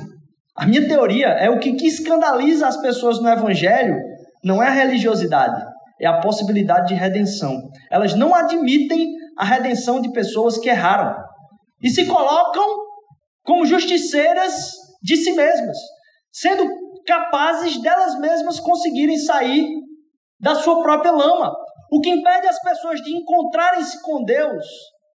a 0.57 0.64
minha 0.64 0.87
teoria, 0.87 1.27
é 1.27 1.51
o 1.51 1.59
que, 1.59 1.72
que 1.72 1.88
escandaliza 1.88 2.68
as 2.68 2.81
pessoas 2.81 3.20
no 3.20 3.29
Evangelho 3.29 3.96
não 4.44 4.62
é 4.62 4.68
a 4.68 4.72
religiosidade, 4.72 5.61
é 6.01 6.07
a 6.07 6.20
possibilidade 6.20 6.88
de 6.88 6.94
redenção. 6.94 7.61
Elas 7.90 8.14
não 8.14 8.33
admitem 8.33 9.09
a 9.37 9.44
redenção 9.44 10.01
de 10.01 10.12
pessoas 10.12 10.57
que 10.57 10.68
erraram 10.68 11.16
e 11.83 11.90
se 11.90 12.07
colocam 12.07 12.64
como 13.42 13.66
justiceiras 13.66 14.77
de 15.03 15.16
si 15.16 15.33
mesmas, 15.33 15.77
sendo 16.33 16.68
capazes 17.05 17.81
delas 17.83 18.16
mesmas 18.20 18.61
conseguirem 18.61 19.18
sair 19.18 19.66
da 20.40 20.55
sua 20.55 20.81
própria 20.83 21.11
lama. 21.11 21.53
O 21.90 22.01
que 22.01 22.11
impede 22.11 22.46
as 22.46 22.61
pessoas 22.61 23.01
de 23.01 23.16
encontrarem-se 23.16 24.01
com 24.03 24.22
Deus 24.22 24.64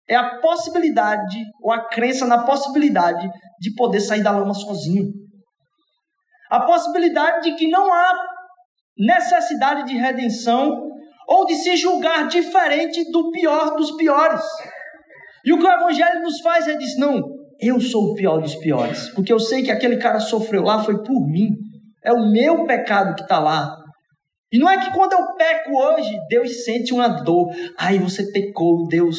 é 0.07 0.15
a 0.15 0.39
possibilidade 0.39 1.39
ou 1.61 1.71
a 1.71 1.87
crença 1.87 2.25
na 2.25 2.43
possibilidade 2.43 3.27
de 3.59 3.73
poder 3.75 4.01
sair 4.01 4.21
da 4.21 4.31
lama 4.31 4.53
sozinho. 4.53 5.05
A 6.49 6.61
possibilidade 6.61 7.49
de 7.49 7.55
que 7.55 7.69
não 7.69 7.91
há 7.91 8.13
necessidade 8.97 9.85
de 9.85 9.97
redenção 9.97 10.89
ou 11.27 11.45
de 11.45 11.55
se 11.55 11.75
julgar 11.77 12.27
diferente 12.27 13.09
do 13.11 13.31
pior 13.31 13.75
dos 13.75 13.91
piores. 13.91 14.43
E 15.45 15.51
o 15.51 15.57
que 15.57 15.65
o 15.65 15.71
Evangelho 15.71 16.21
nos 16.21 16.39
faz 16.41 16.67
é 16.67 16.75
dizer: 16.75 16.99
não, 16.99 17.21
eu 17.59 17.79
sou 17.79 18.11
o 18.11 18.15
pior 18.15 18.39
dos 18.39 18.55
piores, 18.55 19.09
porque 19.09 19.31
eu 19.31 19.39
sei 19.39 19.63
que 19.63 19.71
aquele 19.71 19.97
cara 19.97 20.19
sofreu 20.19 20.63
lá 20.63 20.83
foi 20.83 21.01
por 21.01 21.27
mim, 21.27 21.49
é 22.03 22.11
o 22.11 22.29
meu 22.29 22.65
pecado 22.65 23.15
que 23.15 23.23
está 23.23 23.39
lá. 23.39 23.75
E 24.51 24.59
não 24.59 24.69
é 24.69 24.79
que 24.79 24.93
quando 24.93 25.13
eu 25.13 25.33
peco 25.35 25.75
hoje, 25.75 26.15
Deus 26.29 26.63
sente 26.63 26.93
uma 26.93 27.07
dor. 27.07 27.49
Ai, 27.75 27.97
você 27.97 28.31
pecou, 28.31 28.87
Deus. 28.87 29.17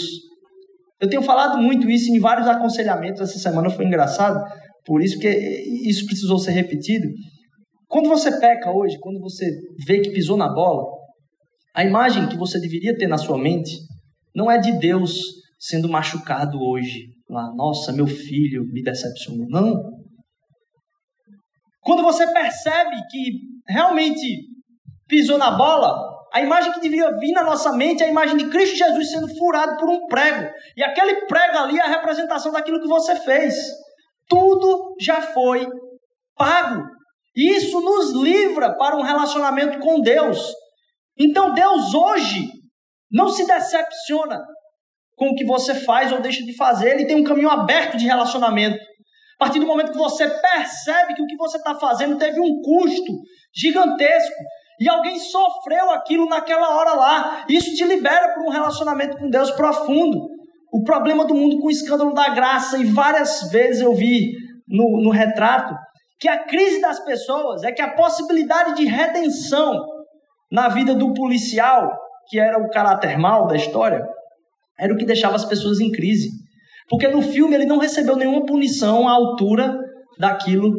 Eu 1.04 1.10
tenho 1.10 1.22
falado 1.22 1.58
muito 1.58 1.88
isso 1.88 2.10
em 2.10 2.18
vários 2.18 2.48
aconselhamentos 2.48 3.20
essa 3.20 3.38
semana, 3.38 3.68
foi 3.68 3.84
engraçado, 3.84 4.42
por 4.86 5.02
isso 5.02 5.18
que 5.18 5.28
isso 5.28 6.06
precisou 6.06 6.38
ser 6.38 6.52
repetido. 6.52 7.06
Quando 7.86 8.08
você 8.08 8.40
peca 8.40 8.72
hoje, 8.72 8.98
quando 8.98 9.20
você 9.20 9.50
vê 9.86 10.00
que 10.00 10.10
pisou 10.10 10.36
na 10.36 10.48
bola, 10.48 10.82
a 11.74 11.84
imagem 11.84 12.26
que 12.26 12.38
você 12.38 12.58
deveria 12.58 12.96
ter 12.96 13.06
na 13.06 13.18
sua 13.18 13.36
mente 13.36 13.76
não 14.34 14.50
é 14.50 14.58
de 14.58 14.72
Deus 14.78 15.20
sendo 15.58 15.90
machucado 15.90 16.58
hoje. 16.58 17.04
Lá, 17.28 17.52
nossa, 17.54 17.92
meu 17.92 18.06
filho 18.06 18.64
me 18.72 18.82
decepcionou. 18.82 19.46
Não. 19.48 19.74
Quando 21.82 22.02
você 22.02 22.26
percebe 22.32 22.96
que 23.10 23.40
realmente 23.68 24.40
pisou 25.06 25.36
na 25.36 25.50
bola, 25.50 26.13
a 26.34 26.40
imagem 26.40 26.72
que 26.72 26.80
deveria 26.80 27.16
vir 27.16 27.30
na 27.30 27.44
nossa 27.44 27.72
mente 27.72 28.02
é 28.02 28.06
a 28.06 28.10
imagem 28.10 28.36
de 28.36 28.50
Cristo 28.50 28.76
Jesus 28.76 29.12
sendo 29.12 29.28
furado 29.38 29.76
por 29.76 29.88
um 29.88 30.04
prego. 30.08 30.52
E 30.76 30.82
aquele 30.82 31.26
prego 31.26 31.58
ali 31.58 31.78
é 31.78 31.82
a 31.82 31.88
representação 31.88 32.50
daquilo 32.50 32.80
que 32.80 32.88
você 32.88 33.14
fez. 33.14 33.54
Tudo 34.28 34.96
já 35.00 35.22
foi 35.22 35.64
pago. 36.34 36.82
Isso 37.36 37.80
nos 37.80 38.10
livra 38.10 38.76
para 38.76 38.96
um 38.96 39.02
relacionamento 39.02 39.78
com 39.78 40.00
Deus. 40.00 40.52
Então 41.16 41.54
Deus 41.54 41.94
hoje 41.94 42.48
não 43.08 43.28
se 43.28 43.46
decepciona 43.46 44.42
com 45.14 45.28
o 45.28 45.34
que 45.36 45.44
você 45.44 45.72
faz 45.72 46.10
ou 46.10 46.20
deixa 46.20 46.42
de 46.42 46.56
fazer, 46.56 46.94
ele 46.94 47.06
tem 47.06 47.14
um 47.14 47.22
caminho 47.22 47.48
aberto 47.48 47.96
de 47.96 48.06
relacionamento. 48.06 48.82
A 49.38 49.44
partir 49.44 49.60
do 49.60 49.66
momento 49.66 49.92
que 49.92 49.98
você 49.98 50.28
percebe 50.28 51.14
que 51.14 51.22
o 51.22 51.26
que 51.26 51.36
você 51.36 51.58
está 51.58 51.76
fazendo 51.76 52.18
teve 52.18 52.40
um 52.40 52.60
custo 52.60 53.12
gigantesco 53.54 54.34
e 54.80 54.88
alguém 54.88 55.18
sofreu 55.18 55.90
aquilo 55.90 56.26
naquela 56.26 56.76
hora 56.76 56.94
lá, 56.94 57.44
isso 57.48 57.74
te 57.74 57.84
libera 57.84 58.32
para 58.32 58.42
um 58.42 58.50
relacionamento 58.50 59.16
com 59.16 59.30
Deus 59.30 59.50
profundo. 59.52 60.28
O 60.72 60.82
problema 60.82 61.24
do 61.24 61.34
mundo 61.34 61.58
com 61.60 61.68
o 61.68 61.70
escândalo 61.70 62.12
da 62.12 62.30
graça, 62.30 62.78
e 62.78 62.84
várias 62.84 63.50
vezes 63.50 63.80
eu 63.80 63.94
vi 63.94 64.32
no, 64.68 65.02
no 65.02 65.10
retrato, 65.10 65.74
que 66.18 66.28
a 66.28 66.44
crise 66.44 66.80
das 66.80 67.04
pessoas 67.04 67.62
é 67.62 67.70
que 67.70 67.82
a 67.82 67.94
possibilidade 67.94 68.74
de 68.76 68.84
redenção 68.84 69.80
na 70.50 70.68
vida 70.68 70.94
do 70.94 71.12
policial, 71.12 71.92
que 72.28 72.38
era 72.38 72.58
o 72.58 72.70
caráter 72.70 73.18
mal 73.18 73.46
da 73.46 73.56
história, 73.56 74.04
era 74.78 74.92
o 74.92 74.96
que 74.96 75.04
deixava 75.04 75.36
as 75.36 75.44
pessoas 75.44 75.80
em 75.80 75.90
crise. 75.92 76.28
Porque 76.88 77.08
no 77.08 77.22
filme 77.22 77.54
ele 77.54 77.66
não 77.66 77.78
recebeu 77.78 78.16
nenhuma 78.16 78.44
punição 78.44 79.08
à 79.08 79.12
altura 79.12 79.76
daquilo 80.18 80.76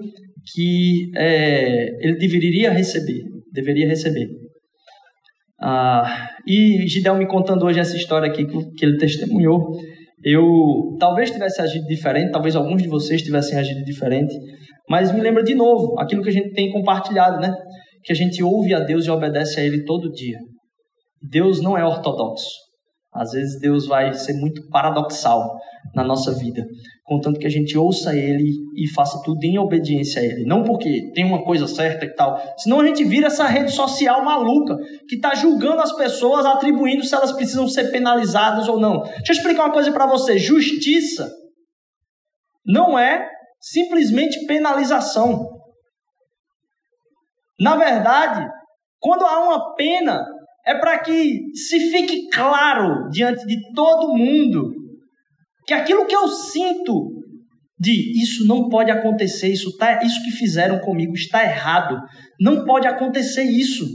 que 0.53 1.11
é, 1.15 2.05
ele 2.05 2.17
deveria 2.17 2.71
receber. 2.71 3.34
Deveria 3.55 3.87
receber. 3.87 4.27
Ah, 5.61 6.29
e 6.45 6.85
Gideon 6.87 7.15
me 7.15 7.27
contando 7.27 7.65
hoje 7.65 7.79
essa 7.79 7.95
história 7.95 8.29
aqui 8.29 8.45
que, 8.45 8.71
que 8.77 8.85
ele 8.85 8.97
testemunhou, 8.97 9.71
eu 10.23 10.43
talvez 10.99 11.31
tivesse 11.31 11.61
agido 11.61 11.85
diferente, 11.85 12.31
talvez 12.31 12.55
alguns 12.55 12.81
de 12.81 12.89
vocês 12.89 13.21
tivessem 13.21 13.57
agido 13.57 13.83
diferente, 13.83 14.35
mas 14.89 15.11
me 15.11 15.21
lembra 15.21 15.43
de 15.43 15.55
novo 15.55 15.97
aquilo 15.99 16.21
que 16.21 16.29
a 16.29 16.33
gente 16.33 16.51
tem 16.51 16.71
compartilhado, 16.71 17.39
né? 17.39 17.53
Que 18.03 18.11
a 18.11 18.15
gente 18.15 18.43
ouve 18.43 18.73
a 18.73 18.79
Deus 18.79 19.05
e 19.05 19.11
obedece 19.11 19.59
a 19.59 19.63
Ele 19.63 19.83
todo 19.83 20.11
dia. 20.11 20.37
Deus 21.21 21.61
não 21.61 21.77
é 21.77 21.83
ortodoxo. 21.85 22.64
Às 23.15 23.31
vezes 23.31 23.59
Deus 23.59 23.87
vai 23.87 24.13
ser 24.13 24.33
muito 24.33 24.67
paradoxal 24.69 25.57
na 25.93 26.03
nossa 26.03 26.33
vida, 26.33 26.65
contanto 27.03 27.39
que 27.39 27.47
a 27.47 27.49
gente 27.49 27.77
ouça 27.77 28.15
Ele 28.15 28.51
e 28.75 28.87
faça 28.93 29.21
tudo 29.23 29.43
em 29.43 29.57
obediência 29.57 30.21
a 30.21 30.25
Ele. 30.25 30.45
Não 30.45 30.63
porque 30.63 31.11
tem 31.13 31.23
uma 31.23 31.43
coisa 31.43 31.67
certa 31.67 32.05
e 32.05 32.13
tal, 32.13 32.37
senão 32.57 32.81
a 32.81 32.85
gente 32.85 33.03
vira 33.05 33.27
essa 33.27 33.45
rede 33.47 33.71
social 33.71 34.23
maluca 34.23 34.75
que 35.07 35.15
está 35.15 35.33
julgando 35.33 35.81
as 35.81 35.93
pessoas, 35.93 36.45
atribuindo 36.45 37.05
se 37.05 37.15
elas 37.15 37.31
precisam 37.31 37.67
ser 37.67 37.91
penalizadas 37.91 38.67
ou 38.67 38.79
não. 38.79 39.03
Deixa 39.03 39.31
eu 39.31 39.35
explicar 39.37 39.65
uma 39.65 39.73
coisa 39.73 39.91
para 39.91 40.07
você: 40.07 40.37
justiça 40.37 41.31
não 42.65 42.97
é 42.99 43.29
simplesmente 43.61 44.45
penalização. 44.45 45.49
Na 47.59 47.77
verdade, 47.77 48.45
quando 48.99 49.23
há 49.23 49.39
uma 49.39 49.75
pena, 49.75 50.25
é 50.65 50.73
para 50.75 50.99
que 50.99 51.41
se 51.53 51.91
fique 51.91 52.27
claro 52.29 53.07
diante 53.09 53.45
de 53.45 53.57
todo 53.73 54.17
mundo 54.17 54.73
que 55.67 55.73
aquilo 55.73 56.05
que 56.05 56.15
eu 56.15 56.27
sinto 56.27 57.11
de 57.79 58.21
isso 58.21 58.47
não 58.47 58.69
pode 58.69 58.89
acontecer, 58.89 59.49
isso, 59.49 59.75
tá, 59.77 60.01
isso 60.03 60.23
que 60.23 60.31
fizeram 60.31 60.79
comigo 60.79 61.13
está 61.13 61.43
errado, 61.43 61.99
não 62.39 62.63
pode 62.63 62.87
acontecer 62.87 63.43
isso. 63.43 63.85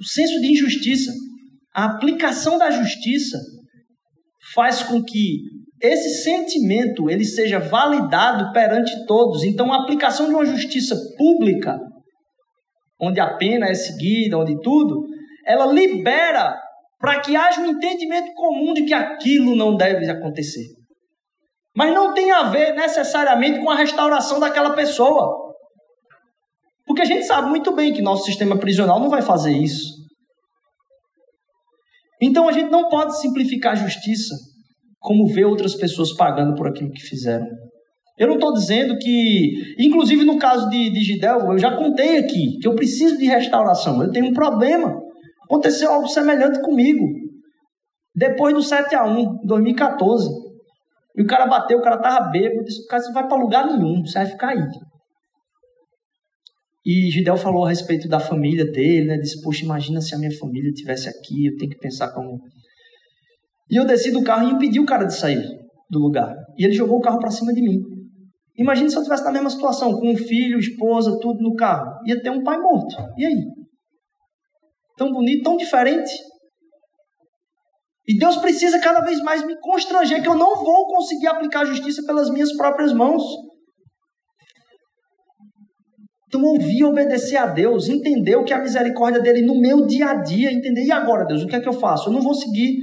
O 0.00 0.04
senso 0.04 0.40
de 0.40 0.52
injustiça, 0.52 1.12
a 1.74 1.86
aplicação 1.86 2.56
da 2.56 2.70
justiça 2.70 3.38
faz 4.54 4.82
com 4.82 5.02
que 5.02 5.40
esse 5.82 6.22
sentimento 6.22 7.10
ele 7.10 7.24
seja 7.24 7.58
validado 7.58 8.52
perante 8.52 9.04
todos. 9.06 9.42
Então, 9.42 9.72
a 9.72 9.82
aplicação 9.82 10.28
de 10.28 10.34
uma 10.34 10.46
justiça 10.46 10.96
pública, 11.18 11.78
onde 13.00 13.20
a 13.20 13.36
pena 13.36 13.66
é 13.66 13.74
seguida, 13.74 14.38
onde 14.38 14.58
tudo, 14.62 15.04
ela 15.46 15.66
libera 15.66 16.60
para 16.98 17.20
que 17.20 17.36
haja 17.36 17.60
um 17.60 17.66
entendimento 17.66 18.32
comum 18.34 18.74
de 18.74 18.84
que 18.84 18.94
aquilo 18.94 19.54
não 19.54 19.76
deve 19.76 20.10
acontecer. 20.10 20.66
Mas 21.74 21.94
não 21.94 22.14
tem 22.14 22.32
a 22.32 22.44
ver 22.44 22.72
necessariamente 22.74 23.60
com 23.60 23.70
a 23.70 23.76
restauração 23.76 24.40
daquela 24.40 24.70
pessoa. 24.70 25.54
Porque 26.86 27.02
a 27.02 27.04
gente 27.04 27.24
sabe 27.24 27.48
muito 27.48 27.74
bem 27.74 27.92
que 27.92 28.00
nosso 28.00 28.24
sistema 28.24 28.58
prisional 28.58 28.98
não 28.98 29.10
vai 29.10 29.20
fazer 29.20 29.52
isso. 29.52 29.94
Então 32.20 32.48
a 32.48 32.52
gente 32.52 32.70
não 32.70 32.88
pode 32.88 33.20
simplificar 33.20 33.72
a 33.72 33.76
justiça 33.76 34.34
como 34.98 35.26
ver 35.26 35.44
outras 35.44 35.74
pessoas 35.74 36.14
pagando 36.14 36.54
por 36.54 36.66
aquilo 36.66 36.90
que 36.90 37.02
fizeram. 37.02 37.46
Eu 38.18 38.28
não 38.28 38.36
estou 38.36 38.54
dizendo 38.54 38.96
que, 38.96 39.52
inclusive 39.78 40.24
no 40.24 40.38
caso 40.38 40.70
de, 40.70 40.90
de 40.90 41.00
Gidel, 41.00 41.52
eu 41.52 41.58
já 41.58 41.76
contei 41.76 42.16
aqui 42.16 42.58
que 42.60 42.66
eu 42.66 42.74
preciso 42.74 43.18
de 43.18 43.26
restauração, 43.26 44.02
eu 44.02 44.10
tenho 44.10 44.26
um 44.26 44.32
problema. 44.32 45.05
Aconteceu 45.46 45.90
algo 45.90 46.08
semelhante 46.08 46.60
comigo. 46.60 47.06
Depois 48.14 48.54
do 48.54 48.62
7 48.62 48.94
a 48.94 49.04
1 49.04 49.44
2014. 49.44 50.28
E 51.16 51.22
o 51.22 51.26
cara 51.26 51.46
bateu, 51.46 51.78
o 51.78 51.82
cara 51.82 51.98
tava 51.98 52.28
bêbado, 52.30 52.64
disse, 52.64 52.86
cara, 52.86 53.02
você 53.02 53.12
vai 53.12 53.26
para 53.26 53.38
lugar 53.38 53.66
nenhum, 53.66 54.04
você 54.04 54.18
vai 54.18 54.26
ficar 54.26 54.48
aí. 54.48 54.68
E 56.84 57.10
Gidel 57.10 57.36
falou 57.36 57.64
a 57.64 57.70
respeito 57.70 58.06
da 58.06 58.20
família 58.20 58.64
dele, 58.70 59.08
né? 59.08 59.16
Disse, 59.16 59.40
poxa, 59.42 59.64
imagina 59.64 60.00
se 60.00 60.14
a 60.14 60.18
minha 60.18 60.36
família 60.38 60.68
estivesse 60.68 61.08
aqui, 61.08 61.46
eu 61.46 61.56
tenho 61.56 61.70
que 61.70 61.78
pensar 61.78 62.12
como... 62.12 62.38
E 63.70 63.76
eu 63.76 63.84
desci 63.84 64.12
do 64.12 64.22
carro 64.22 64.48
e 64.48 64.52
impedi 64.52 64.78
o 64.78 64.86
cara 64.86 65.04
de 65.04 65.16
sair 65.16 65.42
do 65.90 65.98
lugar. 65.98 66.34
E 66.56 66.64
ele 66.64 66.74
jogou 66.74 66.98
o 66.98 67.00
carro 67.00 67.18
para 67.18 67.30
cima 67.30 67.52
de 67.52 67.62
mim. 67.62 67.80
Imagina 68.56 68.88
se 68.88 68.96
eu 68.96 69.00
estivesse 69.00 69.24
na 69.24 69.32
mesma 69.32 69.50
situação, 69.50 69.92
com 69.98 70.12
um 70.12 70.16
filho, 70.16 70.58
esposa, 70.58 71.18
tudo 71.20 71.42
no 71.42 71.54
carro. 71.56 71.90
Ia 72.06 72.22
ter 72.22 72.30
um 72.30 72.44
pai 72.44 72.58
morto. 72.58 72.94
E 73.16 73.26
aí? 73.26 73.44
Tão 74.96 75.12
bonito, 75.12 75.42
tão 75.42 75.56
diferente. 75.56 76.12
E 78.08 78.16
Deus 78.18 78.36
precisa 78.36 78.78
cada 78.80 79.00
vez 79.00 79.20
mais 79.20 79.44
me 79.44 79.58
constranger 79.60 80.22
que 80.22 80.28
eu 80.28 80.36
não 80.36 80.62
vou 80.62 80.86
conseguir 80.86 81.26
aplicar 81.26 81.60
a 81.60 81.64
justiça 81.64 82.02
pelas 82.06 82.30
minhas 82.30 82.54
próprias 82.56 82.92
mãos. 82.92 83.22
Então, 86.28 86.42
ouvir 86.42 86.84
obedecer 86.84 87.36
a 87.36 87.46
Deus, 87.46 87.88
entender 87.88 88.36
o 88.36 88.44
que 88.44 88.52
é 88.52 88.56
a 88.56 88.62
misericórdia 88.62 89.20
dele 89.20 89.42
no 89.42 89.60
meu 89.60 89.86
dia 89.86 90.10
a 90.10 90.14
dia, 90.14 90.52
entender, 90.52 90.84
e 90.84 90.92
agora, 90.92 91.24
Deus, 91.24 91.42
o 91.42 91.46
que 91.46 91.56
é 91.56 91.60
que 91.60 91.68
eu 91.68 91.72
faço? 91.72 92.08
Eu 92.08 92.12
não 92.12 92.20
vou 92.20 92.34
seguir, 92.34 92.76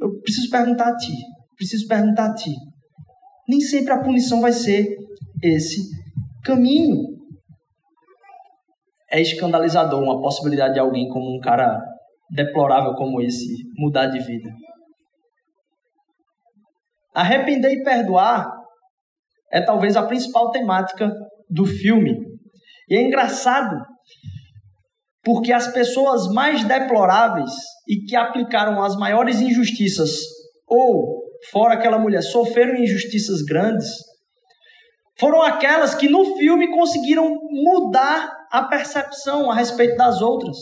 eu 0.00 0.20
preciso 0.20 0.48
perguntar 0.48 0.88
a 0.88 0.96
Ti, 0.96 1.12
preciso 1.56 1.86
perguntar 1.86 2.30
a 2.30 2.34
Ti. 2.34 2.50
Nem 3.48 3.60
sempre 3.60 3.92
a 3.92 4.02
punição 4.02 4.40
vai 4.40 4.52
ser 4.52 4.96
esse 5.42 5.80
caminho. 6.44 6.96
É 9.12 9.20
escandalizador 9.20 10.02
uma 10.02 10.20
possibilidade 10.20 10.74
de 10.74 10.80
alguém 10.80 11.08
como 11.08 11.36
um 11.36 11.40
cara 11.40 11.78
deplorável 12.30 12.94
como 12.94 13.20
esse 13.20 13.46
mudar 13.76 14.06
de 14.06 14.18
vida. 14.20 14.50
Arrepender 17.14 17.72
e 17.72 17.82
perdoar 17.82 18.50
é 19.52 19.60
talvez 19.60 19.96
a 19.96 20.06
principal 20.06 20.50
temática 20.50 21.12
do 21.50 21.66
filme. 21.66 22.16
E 22.88 22.96
é 22.96 23.02
engraçado 23.02 23.76
porque 25.22 25.52
as 25.52 25.68
pessoas 25.68 26.32
mais 26.32 26.64
deploráveis 26.64 27.52
e 27.86 28.04
que 28.06 28.16
aplicaram 28.16 28.82
as 28.82 28.96
maiores 28.96 29.40
injustiças 29.40 30.10
ou 30.66 31.22
fora 31.50 31.74
aquela 31.74 31.98
mulher, 31.98 32.22
sofreram 32.22 32.76
injustiças 32.76 33.42
grandes, 33.42 33.88
foram 35.18 35.42
aquelas 35.42 35.94
que 35.94 36.08
no 36.08 36.36
filme 36.36 36.70
conseguiram 36.70 37.36
mudar 37.50 38.41
a 38.52 38.64
percepção 38.64 39.50
a 39.50 39.54
respeito 39.54 39.96
das 39.96 40.20
outras. 40.20 40.58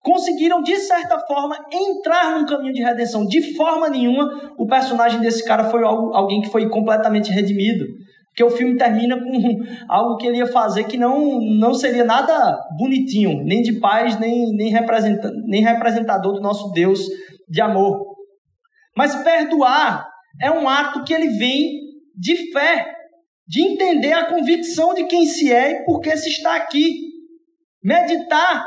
Conseguiram, 0.00 0.62
de 0.62 0.76
certa 0.76 1.18
forma, 1.20 1.56
entrar 1.72 2.32
num 2.32 2.46
caminho 2.46 2.72
de 2.72 2.82
redenção. 2.82 3.24
De 3.24 3.54
forma 3.54 3.88
nenhuma, 3.88 4.52
o 4.58 4.66
personagem 4.66 5.20
desse 5.20 5.44
cara 5.44 5.64
foi 5.70 5.84
alguém 5.84 6.40
que 6.40 6.50
foi 6.50 6.68
completamente 6.68 7.30
redimido. 7.30 7.86
Porque 8.28 8.42
o 8.42 8.50
filme 8.50 8.76
termina 8.76 9.16
com 9.16 9.58
algo 9.88 10.16
que 10.16 10.26
ele 10.26 10.38
ia 10.38 10.46
fazer 10.46 10.84
que 10.84 10.96
não, 10.96 11.40
não 11.40 11.72
seria 11.72 12.04
nada 12.04 12.58
bonitinho, 12.76 13.44
nem 13.44 13.62
de 13.62 13.78
paz, 13.80 14.18
nem, 14.18 14.52
nem, 14.56 14.70
representa, 14.70 15.30
nem 15.46 15.62
representador 15.62 16.34
do 16.34 16.40
nosso 16.40 16.72
Deus 16.72 17.00
de 17.48 17.60
amor. 17.60 18.16
Mas 18.96 19.14
perdoar 19.22 20.08
é 20.40 20.50
um 20.50 20.68
ato 20.68 21.04
que 21.04 21.14
ele 21.14 21.28
vem 21.30 21.80
de 22.16 22.52
fé, 22.52 22.97
de 23.48 23.62
entender 23.62 24.12
a 24.12 24.26
convicção 24.26 24.92
de 24.94 25.06
quem 25.06 25.24
se 25.26 25.52
é 25.52 25.72
e 25.72 25.84
por 25.84 26.00
que 26.00 26.14
se 26.16 26.28
está 26.28 26.56
aqui. 26.56 27.08
Meditar 27.82 28.66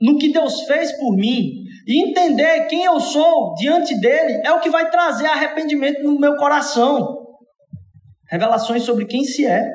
no 0.00 0.16
que 0.16 0.32
Deus 0.32 0.62
fez 0.62 0.92
por 0.98 1.14
mim 1.16 1.64
e 1.86 2.08
entender 2.08 2.66
quem 2.66 2.84
eu 2.84 2.98
sou 3.00 3.54
diante 3.54 3.98
dele 4.00 4.40
é 4.44 4.52
o 4.52 4.60
que 4.60 4.70
vai 4.70 4.90
trazer 4.90 5.26
arrependimento 5.26 6.02
no 6.02 6.18
meu 6.18 6.36
coração. 6.36 7.16
Revelações 8.30 8.82
sobre 8.82 9.06
quem 9.06 9.24
se 9.24 9.44
é 9.44 9.68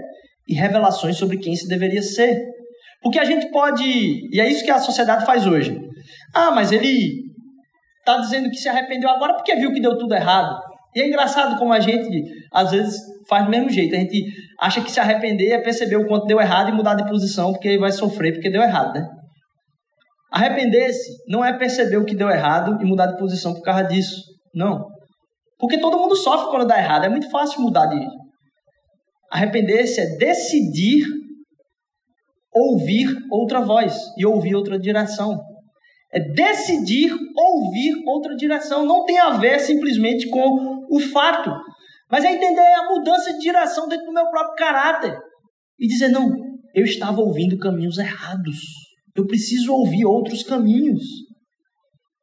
e 0.48 0.54
revelações 0.54 1.18
sobre 1.18 1.38
quem 1.38 1.56
se 1.56 1.68
deveria 1.68 2.02
ser. 2.02 2.42
Porque 3.02 3.20
a 3.20 3.26
gente 3.26 3.52
pode, 3.52 3.84
e 3.84 4.40
é 4.40 4.50
isso 4.50 4.64
que 4.64 4.72
a 4.72 4.80
sociedade 4.80 5.26
faz 5.26 5.46
hoje. 5.46 5.78
Ah, 6.34 6.52
mas 6.52 6.72
ele 6.72 7.24
Está 8.06 8.18
dizendo 8.18 8.50
que 8.50 8.58
se 8.58 8.68
arrependeu 8.68 9.10
agora 9.10 9.34
porque 9.34 9.56
viu 9.56 9.72
que 9.72 9.80
deu 9.80 9.98
tudo 9.98 10.14
errado. 10.14 10.62
E 10.94 11.02
é 11.02 11.08
engraçado 11.08 11.58
como 11.58 11.72
a 11.72 11.80
gente, 11.80 12.22
às 12.54 12.72
vezes, 12.72 13.02
faz 13.28 13.46
do 13.46 13.52
mesmo 13.52 13.70
jeito. 13.70 13.96
A 13.96 14.00
gente 14.00 14.24
acha 14.60 14.82
que 14.82 14.92
se 14.92 15.00
arrepender 15.00 15.52
é 15.52 15.62
perceber 15.62 15.96
o 15.96 16.08
quanto 16.08 16.26
deu 16.26 16.40
errado 16.40 16.70
e 16.70 16.74
mudar 16.74 16.96
de 16.96 17.08
posição, 17.08 17.52
porque 17.52 17.78
vai 17.78 17.92
sofrer 17.92 18.34
porque 18.34 18.50
deu 18.50 18.62
errado, 18.62 18.94
né? 18.94 19.10
Arrepender-se 20.32 21.12
não 21.28 21.46
é 21.46 21.56
perceber 21.58 21.98
o 21.98 22.06
que 22.06 22.16
deu 22.16 22.30
errado 22.30 22.82
e 22.82 22.86
mudar 22.86 23.06
de 23.06 23.18
posição 23.18 23.54
por 23.54 23.62
causa 23.62 23.84
disso. 23.84 24.20
Não. 24.54 24.88
Porque 25.60 25.78
todo 25.78 25.98
mundo 25.98 26.16
sofre 26.16 26.50
quando 26.50 26.68
dá 26.68 26.78
errado. 26.78 27.06
É 27.06 27.10
muito 27.10 27.30
fácil 27.30 27.62
mudar 27.62 27.86
de. 27.86 28.00
Arrepender-se 29.32 30.02
é 30.02 30.18
decidir 30.18 31.06
ouvir 32.52 33.08
outra 33.32 33.62
voz 33.62 33.96
e 34.18 34.26
ouvir 34.26 34.56
outra 34.56 34.80
direção. 34.80 35.40
É 36.12 36.20
decidir 36.20 37.12
ouvir 37.36 37.96
outra 38.06 38.36
direção. 38.36 38.86
Não 38.86 39.06
tem 39.06 39.20
a 39.20 39.32
ver 39.32 39.60
simplesmente 39.60 40.30
com 40.30 40.86
o 40.90 41.00
fato, 41.00 41.52
mas 42.14 42.24
é 42.26 42.32
entender 42.32 42.62
a 42.62 42.92
mudança 42.92 43.34
de 43.34 43.40
direção 43.40 43.88
dentro 43.88 44.06
do 44.06 44.14
meu 44.14 44.30
próprio 44.30 44.54
caráter 44.54 45.18
e 45.80 45.88
dizer: 45.88 46.10
não, 46.10 46.30
eu 46.76 46.84
estava 46.84 47.20
ouvindo 47.20 47.58
caminhos 47.58 47.98
errados. 47.98 48.60
Eu 49.16 49.26
preciso 49.26 49.74
ouvir 49.74 50.06
outros 50.06 50.44
caminhos. 50.44 51.02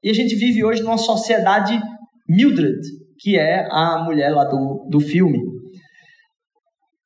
E 0.00 0.08
a 0.08 0.12
gente 0.12 0.36
vive 0.36 0.64
hoje 0.64 0.80
numa 0.80 0.96
sociedade 0.96 1.76
Mildred, 2.28 2.78
que 3.18 3.36
é 3.36 3.66
a 3.68 4.04
mulher 4.04 4.30
lá 4.30 4.44
do, 4.44 4.86
do 4.88 5.00
filme. 5.00 5.40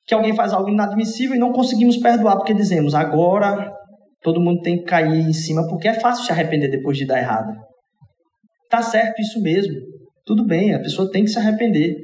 Que 0.06 0.12
alguém 0.12 0.36
faz 0.36 0.52
algo 0.52 0.68
inadmissível 0.68 1.36
e 1.36 1.38
não 1.38 1.52
conseguimos 1.52 1.96
perdoar, 1.96 2.36
porque 2.36 2.52
dizemos, 2.52 2.94
agora 2.94 3.72
todo 4.20 4.42
mundo 4.42 4.60
tem 4.60 4.76
que 4.76 4.84
cair 4.84 5.26
em 5.26 5.32
cima, 5.32 5.66
porque 5.68 5.88
é 5.88 5.94
fácil 5.94 6.26
se 6.26 6.32
arrepender 6.32 6.70
depois 6.70 6.98
de 6.98 7.06
dar 7.06 7.18
errado. 7.18 7.50
Tá 8.68 8.82
certo 8.82 9.22
isso 9.22 9.40
mesmo. 9.40 9.74
Tudo 10.26 10.46
bem, 10.46 10.74
a 10.74 10.80
pessoa 10.80 11.10
tem 11.10 11.24
que 11.24 11.30
se 11.30 11.38
arrepender. 11.38 12.03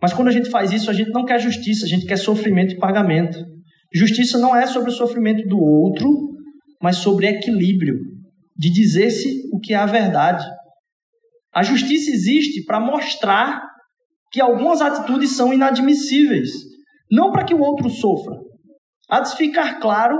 Mas 0.00 0.12
quando 0.12 0.28
a 0.28 0.32
gente 0.32 0.50
faz 0.50 0.72
isso, 0.72 0.90
a 0.90 0.92
gente 0.92 1.10
não 1.10 1.24
quer 1.24 1.40
justiça, 1.40 1.84
a 1.86 1.88
gente 1.88 2.06
quer 2.06 2.16
sofrimento 2.16 2.74
e 2.74 2.78
pagamento. 2.78 3.38
Justiça 3.94 4.38
não 4.38 4.54
é 4.54 4.66
sobre 4.66 4.90
o 4.90 4.92
sofrimento 4.92 5.46
do 5.48 5.58
outro, 5.58 6.08
mas 6.82 6.96
sobre 6.96 7.26
equilíbrio, 7.26 7.96
de 8.56 8.70
dizer-se 8.70 9.48
o 9.52 9.58
que 9.58 9.72
é 9.72 9.76
a 9.76 9.86
verdade. 9.86 10.44
A 11.54 11.62
justiça 11.62 12.10
existe 12.10 12.64
para 12.64 12.78
mostrar 12.78 13.62
que 14.30 14.40
algumas 14.40 14.82
atitudes 14.82 15.34
são 15.34 15.52
inadmissíveis, 15.52 16.50
não 17.10 17.30
para 17.30 17.44
que 17.44 17.54
o 17.54 17.60
outro 17.60 17.88
sofra. 17.88 18.36
Há 19.08 19.20
de 19.20 19.34
ficar 19.36 19.78
claro 19.80 20.18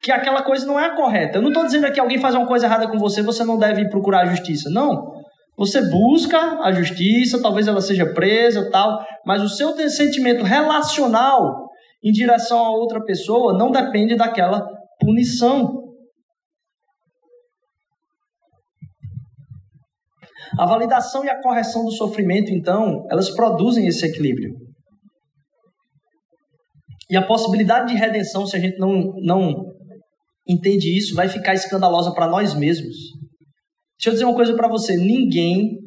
que 0.00 0.12
aquela 0.12 0.42
coisa 0.42 0.66
não 0.66 0.78
é 0.78 0.94
correta. 0.94 1.38
Eu 1.38 1.42
não 1.42 1.48
estou 1.48 1.64
dizendo 1.64 1.90
que 1.90 1.98
alguém 1.98 2.18
faz 2.18 2.34
uma 2.34 2.46
coisa 2.46 2.66
errada 2.66 2.88
com 2.88 2.98
você, 2.98 3.22
você 3.22 3.44
não 3.44 3.58
deve 3.58 3.88
procurar 3.88 4.22
a 4.22 4.26
justiça. 4.26 4.70
Não. 4.70 5.15
Você 5.56 5.80
busca 5.88 6.38
a 6.60 6.70
justiça, 6.70 7.40
talvez 7.40 7.66
ela 7.66 7.80
seja 7.80 8.12
presa, 8.12 8.70
tal, 8.70 9.02
mas 9.24 9.42
o 9.42 9.48
seu 9.48 9.74
sentimento 9.88 10.44
relacional 10.44 11.66
em 12.04 12.12
direção 12.12 12.58
a 12.58 12.70
outra 12.70 13.02
pessoa 13.02 13.56
não 13.56 13.70
depende 13.70 14.14
daquela 14.14 14.66
punição. 15.00 15.82
A 20.58 20.66
validação 20.66 21.24
e 21.24 21.28
a 21.28 21.42
correção 21.42 21.84
do 21.84 21.90
sofrimento, 21.90 22.52
então, 22.52 23.06
elas 23.10 23.30
produzem 23.30 23.86
esse 23.86 24.06
equilíbrio. 24.06 24.54
E 27.10 27.16
a 27.16 27.26
possibilidade 27.26 27.92
de 27.92 27.98
redenção, 27.98 28.46
se 28.46 28.56
a 28.56 28.60
gente 28.60 28.78
não, 28.78 29.14
não 29.22 29.64
entende 30.46 30.96
isso, 30.96 31.14
vai 31.14 31.28
ficar 31.28 31.54
escandalosa 31.54 32.12
para 32.12 32.28
nós 32.28 32.54
mesmos. 32.54 32.94
Deixa 33.98 34.08
eu 34.08 34.12
dizer 34.12 34.24
uma 34.24 34.34
coisa 34.34 34.54
para 34.54 34.68
você: 34.68 34.96
ninguém 34.96 35.78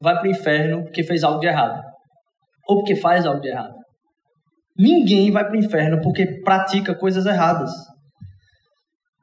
vai 0.00 0.14
para 0.14 0.28
o 0.28 0.30
inferno 0.30 0.82
porque 0.84 1.02
fez 1.02 1.22
algo 1.22 1.40
de 1.40 1.46
errado, 1.46 1.80
ou 2.68 2.78
porque 2.78 2.96
faz 2.96 3.26
algo 3.26 3.40
de 3.40 3.48
errado. 3.48 3.74
Ninguém 4.76 5.30
vai 5.32 5.44
para 5.44 5.54
o 5.54 5.58
inferno 5.58 6.00
porque 6.02 6.40
pratica 6.42 6.94
coisas 6.94 7.26
erradas. 7.26 7.70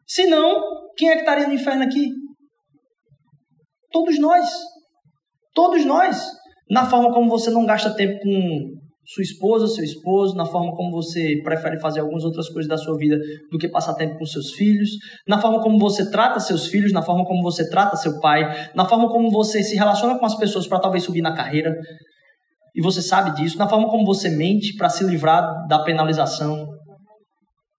Senão, 0.06 0.62
quem 0.98 1.10
é 1.10 1.14
que 1.14 1.22
estaria 1.22 1.48
no 1.48 1.54
inferno 1.54 1.84
aqui? 1.84 2.10
Todos 3.92 4.20
nós. 4.20 4.50
Todos 5.54 5.86
nós. 5.86 6.22
Na 6.70 6.90
forma 6.90 7.14
como 7.14 7.30
você 7.30 7.50
não 7.50 7.66
gasta 7.66 7.96
tempo 7.96 8.20
com 8.22 8.75
sua 9.06 9.22
esposa, 9.22 9.68
seu 9.68 9.84
esposo, 9.84 10.36
na 10.36 10.46
forma 10.46 10.76
como 10.76 10.92
você 10.92 11.40
prefere 11.44 11.80
fazer 11.80 12.00
algumas 12.00 12.24
outras 12.24 12.50
coisas 12.50 12.68
da 12.68 12.78
sua 12.78 12.98
vida 12.98 13.18
do 13.52 13.58
que 13.58 13.70
passar 13.70 13.94
tempo 13.94 14.18
com 14.18 14.26
seus 14.26 14.54
filhos, 14.54 14.90
na 15.28 15.40
forma 15.40 15.62
como 15.62 15.78
você 15.78 16.10
trata 16.10 16.40
seus 16.40 16.68
filhos, 16.68 16.92
na 16.92 17.04
forma 17.04 17.24
como 17.26 17.44
você 17.44 17.70
trata 17.70 17.96
seu 17.96 18.20
pai, 18.20 18.44
na 18.74 18.86
forma 18.86 19.08
como 19.10 19.30
você 19.30 19.62
se 19.64 19.76
relaciona 19.76 20.18
com 20.18 20.26
as 20.26 20.36
pessoas 20.36 20.68
para 20.68 20.80
talvez 20.80 21.04
subir 21.04 21.22
na 21.22 21.36
carreira, 21.36 21.76
e 22.74 22.82
você 22.82 23.02
sabe 23.02 23.36
disso, 23.36 23.58
na 23.58 23.70
forma 23.70 23.90
como 23.90 24.06
você 24.06 24.30
mente 24.30 24.76
para 24.76 24.90
se 24.90 25.04
livrar 25.04 25.66
da 25.68 25.84
penalização. 25.84 26.66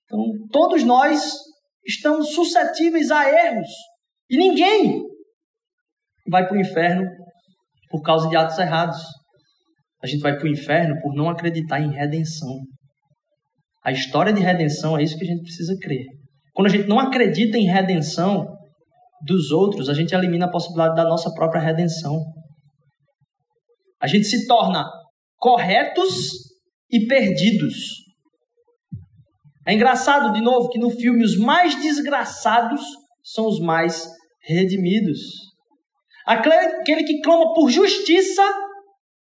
Então, 0.04 0.24
todos 0.50 0.84
nós 0.84 1.20
estamos 1.84 2.34
suscetíveis 2.34 3.10
a 3.10 3.28
erros, 3.28 3.68
e 4.30 4.38
ninguém 4.38 5.02
vai 6.28 6.46
para 6.46 6.56
o 6.56 6.60
inferno 6.60 7.04
por 7.90 8.02
causa 8.02 8.28
de 8.28 8.36
atos 8.36 8.58
errados. 8.58 8.98
A 10.02 10.06
gente 10.06 10.20
vai 10.20 10.36
para 10.36 10.44
o 10.44 10.50
inferno 10.50 11.00
por 11.00 11.14
não 11.14 11.28
acreditar 11.28 11.80
em 11.80 11.92
redenção. 11.92 12.60
A 13.84 13.92
história 13.92 14.32
de 14.32 14.40
redenção 14.40 14.98
é 14.98 15.02
isso 15.02 15.16
que 15.16 15.24
a 15.24 15.28
gente 15.28 15.42
precisa 15.42 15.76
crer. 15.80 16.04
Quando 16.54 16.66
a 16.66 16.70
gente 16.70 16.88
não 16.88 16.98
acredita 16.98 17.56
em 17.56 17.66
redenção 17.66 18.46
dos 19.24 19.50
outros, 19.50 19.88
a 19.88 19.94
gente 19.94 20.14
elimina 20.14 20.46
a 20.46 20.50
possibilidade 20.50 20.96
da 20.96 21.04
nossa 21.04 21.32
própria 21.32 21.60
redenção. 21.60 22.20
A 24.00 24.06
gente 24.06 24.24
se 24.24 24.46
torna 24.46 24.84
corretos 25.36 26.32
e 26.90 27.06
perdidos. 27.06 27.74
É 29.66 29.72
engraçado, 29.72 30.32
de 30.32 30.40
novo, 30.40 30.68
que 30.68 30.78
no 30.78 30.90
filme 30.90 31.24
os 31.24 31.36
mais 31.36 31.74
desgraçados 31.80 32.80
são 33.24 33.46
os 33.46 33.58
mais 33.58 34.06
redimidos. 34.42 35.18
Aquele 36.26 37.04
que 37.04 37.20
clama 37.20 37.52
por 37.54 37.70
justiça, 37.70 38.42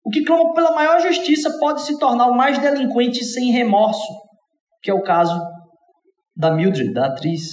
o 0.04 0.10
que 0.10 0.24
clama 0.24 0.52
pela 0.52 0.72
maior 0.72 1.00
justiça, 1.00 1.58
pode 1.58 1.82
se 1.82 1.98
tornar 1.98 2.26
o 2.26 2.36
mais 2.36 2.58
delinquente 2.58 3.24
sem 3.24 3.52
remorso, 3.52 4.12
que 4.82 4.90
é 4.90 4.94
o 4.94 5.02
caso 5.02 5.40
da 6.36 6.50
Mildred, 6.50 6.92
da 6.92 7.06
atriz. 7.06 7.50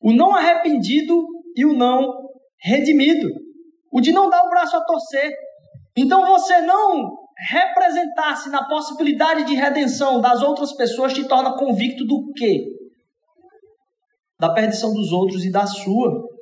O 0.00 0.12
não 0.12 0.34
arrependido 0.34 1.26
e 1.56 1.64
o 1.64 1.72
não 1.72 2.06
redimido. 2.60 3.28
O 3.92 4.00
de 4.00 4.12
não 4.12 4.30
dar 4.30 4.44
o 4.44 4.50
braço 4.50 4.76
a 4.76 4.84
torcer. 4.84 5.32
Então 5.96 6.24
você 6.26 6.60
não 6.60 7.10
representar-se 7.36 8.48
na 8.50 8.66
possibilidade 8.68 9.44
de 9.44 9.54
redenção 9.54 10.20
das 10.20 10.42
outras 10.42 10.72
pessoas 10.74 11.12
te 11.12 11.26
torna 11.26 11.56
convicto 11.56 12.04
do 12.04 12.32
quê? 12.36 12.64
Da 14.38 14.52
perdição 14.52 14.92
dos 14.92 15.12
outros 15.12 15.44
e 15.44 15.50
da 15.50 15.66
sua 15.66 16.32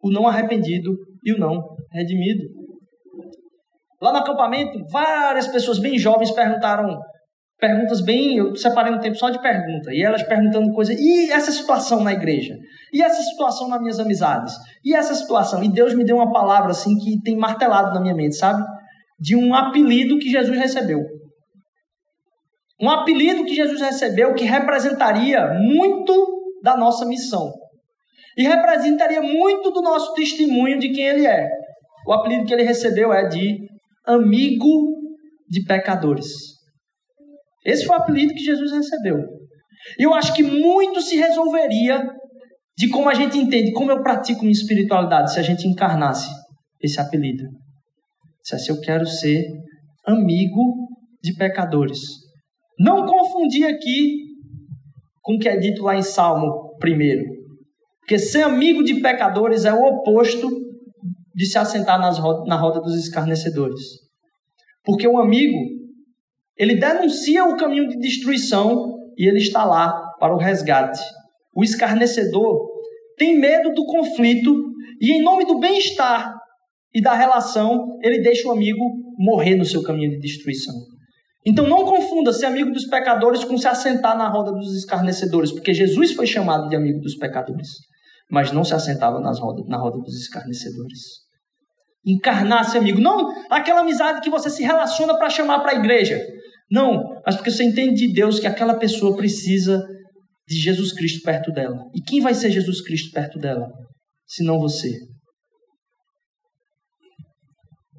o 0.00 0.10
não 0.10 0.26
arrependido 0.26 0.96
e 1.24 1.32
o 1.32 1.38
não 1.38 1.60
redimido. 1.92 2.44
Lá 4.00 4.12
no 4.12 4.18
acampamento, 4.18 4.78
várias 4.90 5.46
pessoas 5.46 5.78
bem 5.78 5.98
jovens 5.98 6.30
perguntaram 6.30 6.98
perguntas 7.58 8.00
bem. 8.00 8.36
Eu 8.36 8.54
separei 8.54 8.92
um 8.92 9.00
tempo 9.00 9.16
só 9.16 9.30
de 9.30 9.40
pergunta. 9.40 9.92
E 9.92 10.02
elas 10.02 10.22
perguntando 10.22 10.72
coisas. 10.72 10.98
E 10.98 11.30
essa 11.30 11.50
situação 11.50 12.02
na 12.02 12.12
igreja? 12.12 12.56
E 12.92 13.02
essa 13.02 13.22
situação 13.22 13.68
nas 13.68 13.80
minhas 13.80 13.98
amizades? 13.98 14.54
E 14.84 14.94
essa 14.94 15.14
situação? 15.14 15.62
E 15.62 15.68
Deus 15.68 15.94
me 15.94 16.04
deu 16.04 16.16
uma 16.16 16.32
palavra 16.32 16.70
assim 16.70 16.96
que 16.96 17.20
tem 17.22 17.36
martelado 17.36 17.92
na 17.92 18.00
minha 18.00 18.14
mente, 18.14 18.36
sabe? 18.36 18.64
De 19.18 19.34
um 19.34 19.54
apelido 19.54 20.18
que 20.18 20.30
Jesus 20.30 20.56
recebeu. 20.56 21.00
Um 22.80 22.88
apelido 22.88 23.44
que 23.44 23.54
Jesus 23.54 23.80
recebeu 23.80 24.34
que 24.34 24.44
representaria 24.44 25.54
muito 25.54 26.38
da 26.62 26.76
nossa 26.76 27.04
missão 27.04 27.52
e 28.36 28.44
representaria 28.44 29.20
muito 29.20 29.72
do 29.72 29.82
nosso 29.82 30.14
testemunho 30.14 30.78
de 30.78 30.90
quem 30.90 31.04
ele 31.04 31.26
é. 31.26 31.48
O 32.06 32.12
apelido 32.12 32.44
que 32.46 32.54
ele 32.54 32.62
recebeu 32.62 33.12
é 33.12 33.26
de 33.26 33.67
amigo 34.08 34.68
de 35.48 35.62
pecadores. 35.64 36.26
Esse 37.64 37.84
foi 37.84 37.96
o 37.96 38.00
apelido 38.00 38.34
que 38.34 38.44
Jesus 38.44 38.72
recebeu. 38.72 39.18
E 39.98 40.02
eu 40.02 40.14
acho 40.14 40.34
que 40.34 40.42
muito 40.42 41.00
se 41.00 41.16
resolveria 41.16 42.02
de 42.76 42.88
como 42.88 43.08
a 43.08 43.14
gente 43.14 43.36
entende, 43.36 43.72
como 43.72 43.90
eu 43.90 44.02
pratico 44.02 44.40
minha 44.40 44.52
espiritualidade, 44.52 45.32
se 45.32 45.38
a 45.38 45.42
gente 45.42 45.66
encarnasse 45.66 46.30
esse 46.80 47.00
apelido. 47.00 47.44
Se 48.42 48.54
assim, 48.54 48.70
eu 48.70 48.80
quero 48.80 49.04
ser 49.06 49.44
amigo 50.06 50.88
de 51.22 51.34
pecadores. 51.34 51.98
Não 52.78 53.04
confundir 53.04 53.66
aqui 53.66 54.28
com 55.20 55.34
o 55.34 55.38
que 55.38 55.48
é 55.48 55.56
dito 55.56 55.82
lá 55.82 55.96
em 55.96 56.02
Salmo 56.02 56.76
primeiro. 56.78 57.24
Porque 58.00 58.18
ser 58.18 58.42
amigo 58.42 58.82
de 58.82 59.00
pecadores 59.00 59.64
é 59.64 59.72
o 59.72 59.84
oposto 59.84 60.48
de 61.38 61.46
se 61.46 61.56
assentar 61.56 62.00
nas 62.00 62.18
na 62.48 62.56
roda 62.56 62.80
dos 62.80 62.96
escarnecedores. 62.96 63.80
Porque 64.84 65.06
o 65.06 65.18
amigo, 65.18 65.56
ele 66.56 66.74
denuncia 66.74 67.44
o 67.44 67.56
caminho 67.56 67.88
de 67.88 67.96
destruição 67.96 68.96
e 69.16 69.28
ele 69.28 69.38
está 69.38 69.64
lá 69.64 70.16
para 70.18 70.34
o 70.34 70.36
resgate. 70.36 71.00
O 71.54 71.62
escarnecedor 71.62 72.68
tem 73.16 73.38
medo 73.38 73.72
do 73.72 73.84
conflito 73.84 74.52
e, 75.00 75.12
em 75.12 75.22
nome 75.22 75.46
do 75.46 75.60
bem-estar 75.60 76.34
e 76.92 77.00
da 77.00 77.14
relação, 77.14 77.86
ele 78.02 78.20
deixa 78.20 78.48
o 78.48 78.50
amigo 78.50 78.82
morrer 79.16 79.54
no 79.54 79.64
seu 79.64 79.84
caminho 79.84 80.10
de 80.10 80.18
destruição. 80.18 80.74
Então 81.46 81.68
não 81.68 81.84
confunda 81.84 82.32
ser 82.32 82.46
amigo 82.46 82.72
dos 82.72 82.86
pecadores 82.88 83.44
com 83.44 83.56
se 83.56 83.68
assentar 83.68 84.18
na 84.18 84.28
roda 84.28 84.50
dos 84.50 84.76
escarnecedores, 84.76 85.52
porque 85.52 85.72
Jesus 85.72 86.14
foi 86.14 86.26
chamado 86.26 86.68
de 86.68 86.74
amigo 86.74 86.98
dos 86.98 87.14
pecadores 87.14 87.68
mas 88.30 88.52
não 88.52 88.62
se 88.62 88.74
assentava 88.74 89.20
nas 89.20 89.38
roda, 89.40 89.64
na 89.66 89.78
roda 89.78 89.98
dos 89.98 90.14
escarnecedores. 90.20 91.27
Encarnar-se 92.04 92.78
amigo. 92.78 93.00
Não 93.00 93.28
aquela 93.50 93.80
amizade 93.80 94.20
que 94.20 94.30
você 94.30 94.48
se 94.48 94.62
relaciona 94.62 95.16
para 95.16 95.30
chamar 95.30 95.60
para 95.60 95.72
a 95.72 95.78
igreja. 95.78 96.20
Não, 96.70 97.02
mas 97.24 97.36
porque 97.36 97.50
você 97.50 97.64
entende 97.64 98.06
de 98.06 98.12
Deus 98.12 98.38
que 98.38 98.46
aquela 98.46 98.78
pessoa 98.78 99.16
precisa 99.16 99.82
de 100.46 100.56
Jesus 100.56 100.92
Cristo 100.92 101.22
perto 101.22 101.50
dela. 101.52 101.76
E 101.94 102.02
quem 102.02 102.20
vai 102.20 102.34
ser 102.34 102.50
Jesus 102.50 102.80
Cristo 102.82 103.12
perto 103.12 103.38
dela? 103.38 103.66
Se 104.26 104.44
não 104.44 104.58
você. 104.58 104.90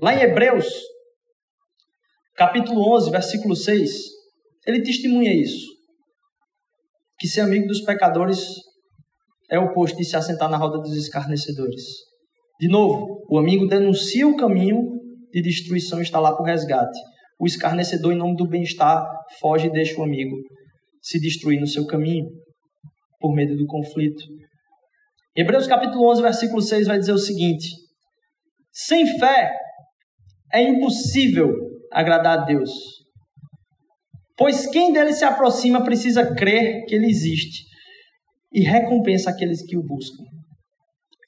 Lá 0.01 0.13
em 0.13 0.21
Hebreus, 0.21 0.65
capítulo 2.35 2.95
11, 2.95 3.11
versículo 3.11 3.55
6, 3.55 3.91
ele 4.65 4.81
testemunha 4.81 5.33
isso. 5.33 5.67
Que 7.19 7.27
ser 7.27 7.41
amigo 7.41 7.67
dos 7.67 7.81
pecadores 7.81 8.47
é 9.49 9.59
o 9.59 9.65
oposto 9.65 9.97
de 9.97 10.05
se 10.05 10.15
assentar 10.15 10.49
na 10.49 10.57
roda 10.57 10.77
dos 10.77 10.95
escarnecedores. 10.95 11.83
De 12.59 12.67
novo, 12.67 13.25
o 13.29 13.39
amigo 13.39 13.67
denuncia 13.67 14.27
o 14.27 14.35
caminho 14.35 14.99
de 15.31 15.41
destruição 15.41 15.99
e 15.99 16.03
está 16.03 16.19
lá 16.19 16.33
para 16.33 16.43
o 16.43 16.45
resgate. 16.45 16.99
O 17.39 17.45
escarnecedor, 17.45 18.11
em 18.11 18.17
nome 18.17 18.35
do 18.35 18.45
bem-estar, 18.45 19.07
foge 19.39 19.67
e 19.67 19.71
deixa 19.71 19.97
o 19.99 20.03
amigo 20.03 20.35
se 21.01 21.19
destruir 21.21 21.57
no 21.57 21.67
seu 21.67 21.85
caminho, 21.85 22.25
por 23.17 23.33
medo 23.33 23.55
do 23.55 23.65
conflito. 23.65 24.21
Hebreus 25.33 25.67
capítulo 25.67 26.09
11, 26.11 26.21
versículo 26.21 26.61
6 26.61 26.87
vai 26.87 26.99
dizer 26.99 27.13
o 27.13 27.17
seguinte: 27.17 27.69
Sem 28.73 29.05
fé 29.17 29.53
é 30.51 30.61
impossível 30.61 31.53
agradar 31.93 32.39
a 32.39 32.45
Deus, 32.45 32.71
pois 34.35 34.67
quem 34.67 34.91
dele 34.91 35.13
se 35.13 35.23
aproxima 35.23 35.81
precisa 35.81 36.35
crer 36.35 36.83
que 36.85 36.95
ele 36.95 37.07
existe 37.07 37.63
e 38.51 38.61
recompensa 38.61 39.29
aqueles 39.29 39.65
que 39.65 39.77
o 39.77 39.83
buscam. 39.83 40.23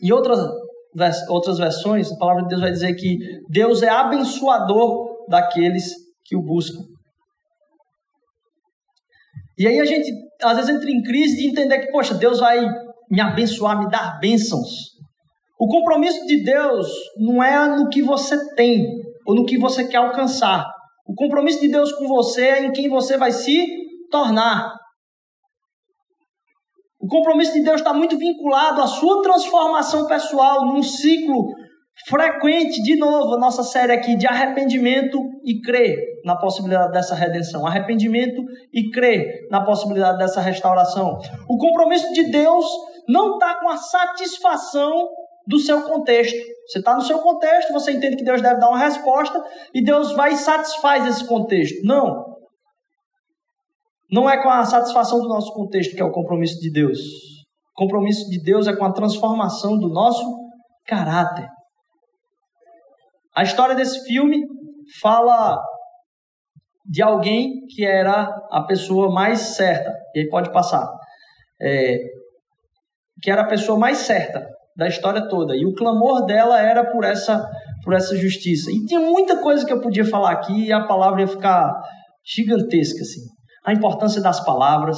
Em 0.02 0.12
outras, 0.12 0.40
outras 1.30 1.58
versões, 1.58 2.12
a 2.12 2.18
palavra 2.18 2.44
de 2.44 2.50
Deus 2.50 2.62
vai 2.62 2.72
dizer 2.72 2.94
que 2.96 3.18
Deus 3.50 3.82
é 3.82 3.90
abençoador 3.90 5.26
daqueles 5.30 5.94
que 6.26 6.36
o 6.36 6.42
buscam. 6.42 6.84
E 9.58 9.68
aí 9.68 9.80
a 9.80 9.86
gente 9.86 10.12
às 10.42 10.58
vezes 10.58 10.76
entra 10.76 10.90
em 10.90 11.04
crise 11.04 11.38
de 11.38 11.48
entender 11.48 11.80
que, 11.80 11.92
poxa, 11.92 12.14
Deus 12.14 12.40
vai 12.40 12.60
me 13.10 13.22
abençoar, 13.22 13.78
me 13.78 13.90
dar 13.90 14.20
bênçãos. 14.20 14.92
O 15.60 15.68
compromisso 15.68 16.26
de 16.26 16.44
Deus 16.44 16.88
não 17.18 17.44
é 17.44 17.78
no 17.78 17.90
que 17.90 18.02
você 18.02 18.38
tem 18.56 18.84
ou 19.28 19.36
no 19.36 19.46
que 19.46 19.58
você 19.58 19.88
quer 19.88 19.98
alcançar. 19.98 20.66
O 21.08 21.14
compromisso 21.14 21.62
de 21.62 21.68
Deus 21.68 21.92
com 21.92 22.08
você 22.08 22.42
é 22.42 22.66
em 22.66 22.72
quem 22.72 22.90
você 22.90 23.18
vai 23.18 23.32
se 23.32 23.68
tornar. 24.10 24.74
O 27.02 27.08
compromisso 27.08 27.54
de 27.54 27.64
Deus 27.64 27.78
está 27.78 27.94
muito 27.94 28.16
vinculado 28.16 28.80
à 28.80 28.86
sua 28.86 29.24
transformação 29.24 30.06
pessoal 30.06 30.66
num 30.68 30.84
ciclo 30.84 31.48
frequente, 32.08 32.82
de 32.84 32.96
novo, 32.96 33.34
a 33.34 33.40
nossa 33.40 33.64
série 33.64 33.92
aqui 33.92 34.16
de 34.16 34.28
arrependimento 34.28 35.18
e 35.44 35.60
crer 35.62 35.98
na 36.24 36.38
possibilidade 36.38 36.92
dessa 36.92 37.16
redenção. 37.16 37.66
Arrependimento 37.66 38.44
e 38.72 38.92
crer 38.92 39.48
na 39.50 39.64
possibilidade 39.66 40.20
dessa 40.20 40.42
restauração. 40.42 41.18
O 41.50 41.58
compromisso 41.58 42.14
de 42.14 42.30
Deus 42.30 42.66
não 43.08 43.34
está 43.34 43.60
com 43.60 43.70
a 43.70 43.78
satisfação 43.78 45.10
do 45.48 45.58
seu 45.58 45.82
contexto. 45.82 46.38
Você 46.68 46.80
está 46.80 46.96
no 46.96 47.02
seu 47.02 47.18
contexto, 47.20 47.74
você 47.74 47.94
entende 47.94 48.18
que 48.18 48.24
Deus 48.24 48.42
deve 48.42 48.60
dar 48.60 48.70
uma 48.70 48.78
resposta 48.78 49.44
e 49.74 49.84
Deus 49.84 50.14
vai 50.14 50.34
e 50.34 50.38
satisfaz 50.38 51.08
esse 51.08 51.26
contexto. 51.26 51.84
Não. 51.84 52.31
Não 54.12 54.30
é 54.30 54.42
com 54.42 54.50
a 54.50 54.66
satisfação 54.66 55.20
do 55.20 55.30
nosso 55.30 55.54
contexto 55.54 55.96
que 55.96 56.02
é 56.02 56.06
o 56.06 56.12
compromisso 56.12 56.60
de 56.60 56.70
Deus. 56.70 57.00
O 57.76 57.86
compromisso 57.86 58.30
de 58.30 58.42
Deus 58.44 58.68
é 58.68 58.76
com 58.76 58.84
a 58.84 58.92
transformação 58.92 59.78
do 59.78 59.88
nosso 59.88 60.26
caráter. 60.86 61.48
A 63.34 63.44
história 63.44 63.74
desse 63.74 64.04
filme 64.06 64.42
fala 65.00 65.58
de 66.86 67.02
alguém 67.02 67.66
que 67.70 67.86
era 67.86 68.24
a 68.52 68.64
pessoa 68.64 69.10
mais 69.10 69.40
certa, 69.40 69.94
e 70.14 70.20
aí 70.20 70.30
pode 70.30 70.52
passar, 70.52 70.92
é, 71.62 71.98
que 73.22 73.32
era 73.32 73.44
a 73.44 73.48
pessoa 73.48 73.80
mais 73.80 74.00
certa 74.00 74.46
da 74.76 74.88
história 74.88 75.30
toda, 75.30 75.56
e 75.56 75.66
o 75.66 75.74
clamor 75.74 76.26
dela 76.26 76.60
era 76.60 76.92
por 76.92 77.06
essa, 77.06 77.50
por 77.84 77.94
essa 77.94 78.18
justiça. 78.18 78.70
E 78.72 78.86
tinha 78.86 79.00
muita 79.00 79.42
coisa 79.42 79.66
que 79.66 79.72
eu 79.72 79.80
podia 79.80 80.04
falar 80.04 80.32
aqui, 80.32 80.66
e 80.66 80.74
a 80.74 80.86
palavra 80.86 81.22
ia 81.22 81.28
ficar 81.28 81.72
gigantesca, 82.26 83.00
assim. 83.02 83.22
A 83.66 83.74
importância 83.74 84.22
das 84.22 84.44
palavras, 84.44 84.98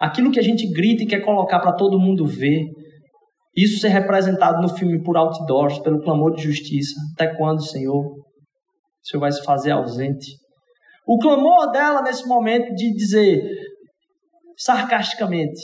aquilo 0.00 0.30
que 0.30 0.38
a 0.38 0.42
gente 0.42 0.70
grita 0.72 1.02
e 1.02 1.06
quer 1.06 1.20
colocar 1.20 1.60
para 1.60 1.72
todo 1.72 1.98
mundo 1.98 2.26
ver, 2.26 2.64
isso 3.56 3.80
ser 3.80 3.88
representado 3.88 4.60
no 4.60 4.68
filme 4.68 5.02
por 5.02 5.16
outdoors, 5.16 5.78
pelo 5.80 6.00
clamor 6.00 6.34
de 6.34 6.42
justiça. 6.42 6.94
Até 7.14 7.34
quando, 7.36 7.64
Senhor? 7.64 8.04
O 8.04 9.06
Senhor 9.06 9.20
vai 9.20 9.30
se 9.30 9.42
fazer 9.44 9.70
ausente. 9.70 10.26
O 11.06 11.18
clamor 11.18 11.70
dela 11.70 12.02
nesse 12.02 12.26
momento 12.26 12.74
de 12.74 12.92
dizer 12.94 13.42
sarcasticamente: 14.56 15.60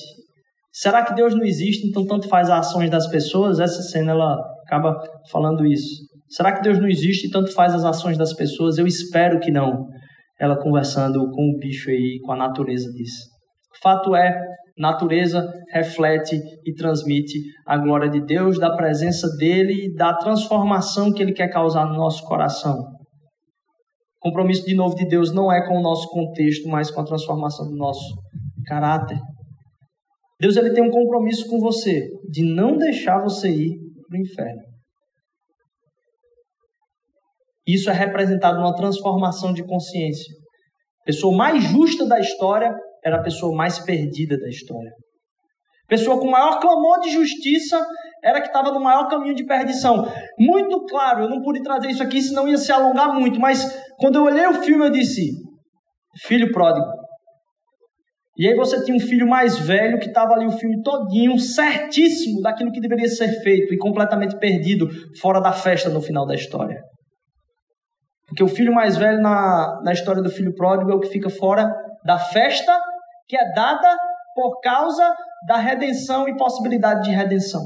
será 0.73 1.05
que 1.05 1.15
Deus 1.15 1.35
não 1.35 1.45
existe, 1.45 1.89
então 1.89 2.07
tanto 2.07 2.29
faz 2.29 2.49
as 2.51 2.67
ações 2.67 2.91
das 2.91 3.09
pessoas? 3.09 3.59
Essa 3.59 3.83
cena 3.83 4.13
ela 4.13 4.37
acaba 4.67 4.95
falando 5.31 5.67
isso. 5.67 6.11
Será 6.29 6.53
que 6.53 6.63
Deus 6.63 6.79
não 6.79 6.87
existe 6.87 7.31
tanto 7.31 7.53
faz 7.53 7.75
as 7.75 7.85
ações 7.85 8.17
das 8.17 8.33
pessoas? 8.33 8.79
Eu 8.79 8.87
espero 8.87 9.41
que 9.41 9.51
não. 9.51 9.89
Ela 10.41 10.59
conversando 10.59 11.31
com 11.31 11.51
o 11.51 11.59
bicho 11.59 11.91
aí, 11.91 12.19
com 12.25 12.33
a 12.33 12.37
natureza 12.37 12.91
disso. 12.93 13.29
O 13.77 13.83
fato 13.83 14.15
é, 14.17 14.35
natureza 14.77 15.47
reflete 15.71 16.41
e 16.65 16.75
transmite 16.75 17.39
a 17.67 17.77
glória 17.77 18.09
de 18.09 18.25
Deus, 18.25 18.59
da 18.59 18.75
presença 18.75 19.29
dele 19.37 19.87
e 19.87 19.95
da 19.95 20.15
transformação 20.15 21.13
que 21.13 21.23
ele 21.23 21.33
quer 21.33 21.49
causar 21.49 21.85
no 21.87 21.95
nosso 21.95 22.25
coração. 22.25 22.77
Compromisso 24.19 24.67
de 24.67 24.75
novo 24.75 24.95
de 24.95 25.07
Deus 25.07 25.33
não 25.33 25.53
é 25.53 25.67
com 25.67 25.79
o 25.79 25.83
nosso 25.83 26.09
contexto, 26.09 26.69
mas 26.69 26.91
com 26.91 27.01
a 27.01 27.05
transformação 27.05 27.67
do 27.67 27.77
nosso 27.77 28.15
caráter. 28.67 29.19
Deus 30.41 30.57
ele 30.57 30.73
tem 30.73 30.83
um 30.83 30.91
compromisso 30.91 31.49
com 31.49 31.59
você 31.59 32.09
de 32.31 32.43
não 32.43 32.77
deixar 32.77 33.21
você 33.23 33.51
ir 33.51 33.79
para 34.09 34.19
o 34.19 34.23
inferno. 34.23 34.70
Isso 37.67 37.91
é 37.91 37.93
representado 37.93 38.59
numa 38.59 38.75
transformação 38.75 39.53
de 39.53 39.65
consciência. 39.65 40.35
A 41.03 41.05
pessoa 41.07 41.37
mais 41.37 41.63
justa 41.65 42.07
da 42.07 42.19
história 42.19 42.75
era 43.05 43.17
a 43.17 43.23
pessoa 43.23 43.57
mais 43.57 43.79
perdida 43.79 44.39
da 44.39 44.49
história. 44.49 44.91
A 45.85 45.89
pessoa 45.89 46.21
com 46.21 46.31
maior 46.31 46.61
clamor 46.61 47.01
de 47.01 47.11
justiça 47.11 47.85
era 48.23 48.41
que 48.41 48.47
estava 48.47 48.71
no 48.71 48.81
maior 48.81 49.09
caminho 49.09 49.35
de 49.35 49.45
perdição. 49.45 50.07
Muito 50.39 50.85
claro, 50.85 51.25
eu 51.25 51.29
não 51.29 51.43
pude 51.43 51.63
trazer 51.63 51.89
isso 51.89 52.03
aqui, 52.03 52.21
senão 52.21 52.47
ia 52.47 52.57
se 52.57 52.71
alongar 52.71 53.13
muito, 53.13 53.41
mas 53.41 53.65
quando 53.99 54.17
eu 54.17 54.25
olhei 54.25 54.47
o 54.47 54.63
filme, 54.63 54.87
eu 54.87 54.91
disse: 54.91 55.33
Filho 56.23 56.53
pródigo. 56.53 56.87
E 58.37 58.47
aí 58.47 58.55
você 58.55 58.83
tinha 58.83 58.97
um 58.97 59.01
filho 59.01 59.29
mais 59.29 59.59
velho 59.59 59.99
que 59.99 60.07
estava 60.07 60.33
ali 60.33 60.47
o 60.47 60.53
filme 60.53 60.81
todinho, 60.83 61.39
certíssimo 61.39 62.41
daquilo 62.41 62.73
que 62.73 62.81
deveria 62.81 63.09
ser 63.09 63.43
feito 63.43 63.75
e 63.75 63.77
completamente 63.77 64.39
perdido, 64.39 64.89
fora 65.21 65.41
da 65.41 65.53
festa 65.53 65.91
no 65.91 66.01
final 66.01 66.27
da 66.27 66.35
história. 66.35 66.81
Porque 68.31 68.45
o 68.45 68.49
filho 68.49 68.73
mais 68.73 68.97
velho 68.97 69.21
na, 69.21 69.81
na 69.83 69.93
história 69.93 70.23
do 70.23 70.31
filho 70.31 70.55
pródigo 70.55 70.93
é 70.93 70.95
o 70.95 71.01
que 71.01 71.09
fica 71.09 71.29
fora 71.29 71.69
da 72.05 72.17
festa 72.17 72.81
que 73.29 73.37
é 73.37 73.53
dada 73.53 73.97
por 74.35 74.61
causa 74.61 75.15
da 75.47 75.57
redenção 75.57 76.29
e 76.29 76.37
possibilidade 76.37 77.09
de 77.09 77.11
redenção. 77.11 77.61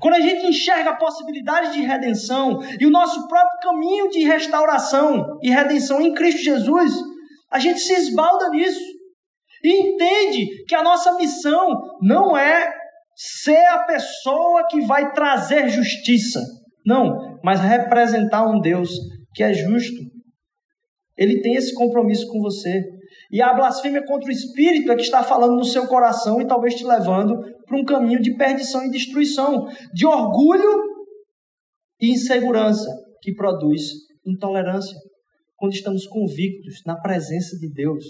Quando 0.00 0.14
a 0.14 0.20
gente 0.20 0.44
enxerga 0.44 0.90
a 0.90 0.96
possibilidade 0.96 1.72
de 1.72 1.82
redenção 1.82 2.58
e 2.78 2.84
o 2.84 2.90
nosso 2.90 3.28
próprio 3.28 3.60
caminho 3.62 4.10
de 4.10 4.24
restauração 4.24 5.38
e 5.40 5.50
redenção 5.50 6.00
em 6.00 6.12
Cristo 6.12 6.42
Jesus, 6.42 6.92
a 7.50 7.58
gente 7.60 7.78
se 7.78 7.92
esbalda 7.92 8.50
nisso 8.50 8.80
e 9.62 9.88
entende 9.88 10.64
que 10.66 10.74
a 10.74 10.82
nossa 10.82 11.14
missão 11.14 11.80
não 12.02 12.36
é 12.36 12.72
ser 13.16 13.64
a 13.66 13.84
pessoa 13.84 14.66
que 14.68 14.80
vai 14.82 15.12
trazer 15.12 15.68
justiça, 15.68 16.40
não, 16.84 17.38
mas 17.42 17.60
representar 17.60 18.46
um 18.48 18.60
Deus 18.60 18.90
que 19.34 19.42
é 19.42 19.52
justo. 19.52 20.02
Ele 21.16 21.40
tem 21.40 21.54
esse 21.54 21.74
compromisso 21.74 22.26
com 22.28 22.40
você. 22.40 22.82
E 23.30 23.42
a 23.42 23.52
blasfêmia 23.52 24.04
contra 24.04 24.28
o 24.28 24.32
Espírito 24.32 24.90
é 24.90 24.96
que 24.96 25.02
está 25.02 25.22
falando 25.22 25.56
no 25.56 25.64
seu 25.64 25.86
coração 25.86 26.40
e 26.40 26.46
talvez 26.46 26.74
te 26.74 26.84
levando 26.84 27.38
para 27.66 27.78
um 27.78 27.84
caminho 27.84 28.20
de 28.20 28.34
perdição 28.36 28.84
e 28.84 28.90
destruição, 28.90 29.66
de 29.92 30.06
orgulho 30.06 30.82
e 32.00 32.10
insegurança, 32.10 32.90
que 33.22 33.34
produz 33.34 33.82
intolerância. 34.26 34.96
Quando 35.56 35.74
estamos 35.74 36.06
convictos 36.06 36.82
na 36.86 36.96
presença 36.96 37.56
de 37.58 37.70
Deus, 37.70 38.04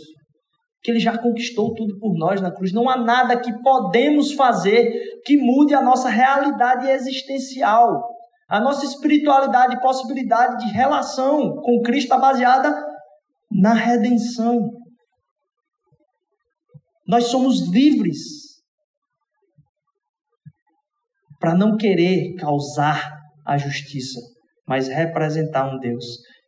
que 0.82 0.90
Ele 0.90 1.00
já 1.00 1.18
conquistou 1.18 1.74
tudo 1.74 1.98
por 1.98 2.16
nós 2.16 2.40
na 2.40 2.50
cruz, 2.50 2.72
não 2.72 2.88
há 2.88 2.96
nada 2.96 3.40
que 3.40 3.52
podemos 3.60 4.32
fazer 4.32 5.20
que 5.24 5.36
mude 5.36 5.74
a 5.74 5.82
nossa 5.82 6.08
realidade 6.08 6.88
existencial. 6.88 8.08
A 8.50 8.60
nossa 8.60 8.84
espiritualidade 8.84 9.76
e 9.76 9.80
possibilidade 9.80 10.66
de 10.66 10.72
relação 10.72 11.54
com 11.62 11.80
Cristo 11.82 12.06
está 12.06 12.18
baseada 12.18 12.74
na 13.50 13.74
redenção. 13.74 14.58
Nós 17.06 17.26
somos 17.26 17.70
livres 17.70 18.18
para 21.38 21.54
não 21.54 21.76
querer 21.76 22.34
causar 22.34 23.20
a 23.46 23.56
justiça, 23.56 24.20
mas 24.66 24.88
representar 24.88 25.72
um 25.72 25.78
Deus 25.78 26.04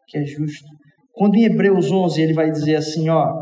que 0.09 0.19
é 0.19 0.25
justo. 0.25 0.69
Quando 1.13 1.37
em 1.37 1.45
Hebreus 1.45 1.91
11 1.91 2.21
ele 2.21 2.35
vai 2.35 2.51
dizer 2.51 2.77
assim, 2.77 3.09
ó, 3.09 3.33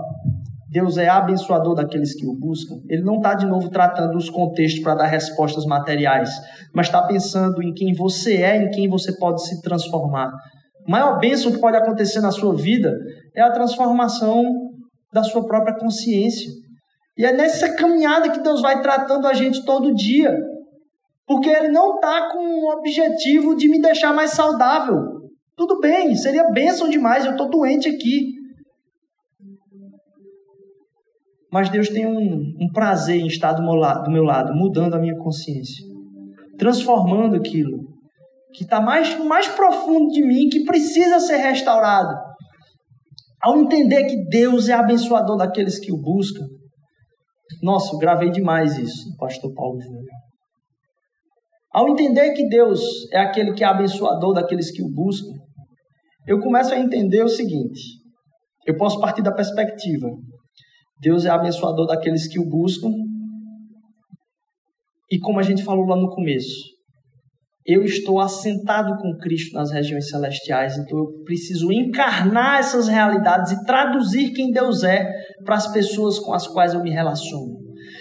Deus 0.71 0.97
é 0.97 1.09
abençoador 1.09 1.75
daqueles 1.75 2.15
que 2.15 2.25
o 2.25 2.33
buscam. 2.33 2.77
Ele 2.89 3.03
não 3.03 3.17
está 3.17 3.35
de 3.35 3.45
novo 3.45 3.69
tratando 3.71 4.17
os 4.17 4.31
contextos 4.31 4.81
para 4.81 4.95
dar 4.95 5.07
respostas 5.07 5.65
materiais, 5.65 6.31
mas 6.73 6.87
está 6.87 7.03
pensando 7.03 7.61
em 7.61 7.75
quem 7.75 7.93
você 7.93 8.37
é, 8.37 8.63
em 8.63 8.71
quem 8.71 8.89
você 8.89 9.17
pode 9.19 9.45
se 9.45 9.61
transformar. 9.63 10.29
A 10.29 10.91
maior 10.91 11.19
bênção 11.19 11.51
que 11.51 11.59
pode 11.59 11.77
acontecer 11.77 12.21
na 12.21 12.31
sua 12.31 12.55
vida 12.55 12.97
é 13.35 13.43
a 13.43 13.51
transformação 13.51 14.45
da 15.13 15.25
sua 15.25 15.45
própria 15.45 15.77
consciência. 15.77 16.53
E 17.19 17.25
é 17.25 17.33
nessa 17.33 17.75
caminhada 17.75 18.31
que 18.31 18.41
Deus 18.41 18.63
vai 18.63 18.81
tratando 18.81 19.27
a 19.27 19.35
gente 19.35 19.65
todo 19.65 19.93
dia. 19.93 20.33
Porque 21.27 21.49
Ele 21.49 21.69
não 21.69 21.97
está 21.97 22.31
com 22.31 22.39
o 22.39 22.73
objetivo 22.79 23.57
de 23.57 23.69
me 23.69 23.81
deixar 23.81 24.15
mais 24.15 24.31
saudável. 24.31 24.97
Tudo 25.57 25.81
bem, 25.81 26.15
seria 26.15 26.49
bênção 26.51 26.89
demais, 26.89 27.25
eu 27.25 27.33
estou 27.33 27.51
doente 27.51 27.89
aqui. 27.89 28.40
Mas 31.53 31.69
Deus 31.69 31.89
tem 31.89 32.07
um, 32.07 32.55
um 32.61 32.73
prazer 32.73 33.21
em 33.21 33.27
estar 33.27 33.53
do 33.53 33.63
meu, 33.63 33.75
lado, 33.75 34.05
do 34.05 34.11
meu 34.11 34.23
lado, 34.23 34.55
mudando 34.55 34.95
a 34.95 35.01
minha 35.01 35.17
consciência, 35.17 35.85
transformando 36.57 37.37
aquilo 37.37 37.79
que 38.53 38.65
está 38.65 38.81
mais, 38.81 39.19
mais 39.25 39.49
profundo 39.49 40.09
de 40.09 40.25
mim, 40.25 40.49
que 40.49 40.65
precisa 40.65 41.19
ser 41.21 41.37
restaurado. 41.37 42.17
Ao 43.43 43.57
entender 43.57 44.05
que 44.05 44.29
Deus 44.29 44.69
é 44.69 44.75
abençoador 44.75 45.37
daqueles 45.37 45.79
que 45.79 45.93
o 45.93 46.01
buscam, 46.01 46.45
nossa, 47.63 47.95
eu 47.95 47.99
gravei 47.99 48.31
demais 48.31 48.79
isso, 48.79 49.17
pastor 49.19 49.53
Paulo 49.55 49.81
Júnior. 49.81 50.05
Ao 51.73 51.89
entender 51.89 52.33
que 52.33 52.49
Deus 52.49 52.81
é 53.13 53.19
aquele 53.19 53.53
que 53.55 53.65
é 53.65 53.67
abençoador 53.67 54.35
daqueles 54.35 54.71
que 54.71 54.83
o 54.83 54.91
buscam, 54.91 55.33
eu 56.27 56.41
começo 56.41 56.73
a 56.75 56.79
entender 56.79 57.23
o 57.23 57.29
seguinte: 57.29 57.81
eu 58.67 58.77
posso 58.77 59.01
partir 59.01 59.23
da 59.23 59.33
perspectiva. 59.33 60.09
Deus 61.01 61.25
é 61.25 61.31
abençoador 61.31 61.87
daqueles 61.87 62.29
que 62.29 62.39
o 62.39 62.49
buscam. 62.49 62.91
E 65.11 65.19
como 65.19 65.41
a 65.41 65.43
gente 65.43 65.65
falou 65.65 65.87
lá 65.87 65.97
no 65.97 66.11
começo, 66.11 66.71
eu 67.67 67.83
estou 67.85 68.21
assentado 68.21 68.97
com 69.01 69.17
Cristo 69.19 69.55
nas 69.55 69.71
regiões 69.71 70.09
celestiais, 70.09 70.77
então 70.77 70.99
eu 70.99 71.23
preciso 71.25 71.73
encarnar 71.73 72.59
essas 72.59 72.87
realidades 72.89 73.53
e 73.53 73.65
traduzir 73.65 74.33
quem 74.33 74.51
Deus 74.51 74.83
é 74.85 75.11
para 75.45 75.57
as 75.57 75.71
pessoas 75.73 76.19
com 76.19 76.33
as 76.33 76.47
quais 76.47 76.75
eu 76.75 76.83
me 76.83 76.91
relaciono. 76.91 77.60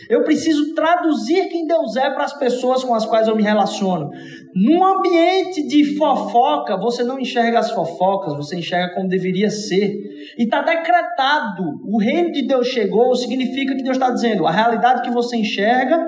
Eu 0.10 0.24
preciso 0.24 0.74
traduzir 0.74 1.50
quem 1.50 1.68
Deus 1.68 1.96
é 1.96 2.10
para 2.10 2.24
as 2.24 2.34
pessoas 2.34 2.84
com 2.84 2.96
as 2.96 3.06
quais 3.06 3.28
eu 3.28 3.36
me 3.36 3.44
relaciono. 3.44 4.10
Num 4.56 4.84
ambiente 4.84 5.68
de 5.68 5.96
fofoca, 5.96 6.76
você 6.76 7.04
não 7.04 7.20
enxerga 7.20 7.60
as 7.60 7.70
fofocas, 7.70 8.36
você 8.36 8.58
enxerga 8.58 8.96
como 8.96 9.08
deveria 9.08 9.52
ser. 9.52 9.94
E 10.36 10.46
está 10.46 10.64
decretado: 10.64 11.64
o 11.86 12.00
reino 12.00 12.32
de 12.32 12.48
Deus 12.48 12.68
chegou, 12.68 13.16
significa 13.16 13.76
que 13.76 13.84
Deus 13.84 13.98
está 13.98 14.10
dizendo, 14.10 14.48
a 14.48 14.52
realidade 14.52 15.04
que 15.04 15.12
você 15.12 15.38
enxerga 15.38 16.04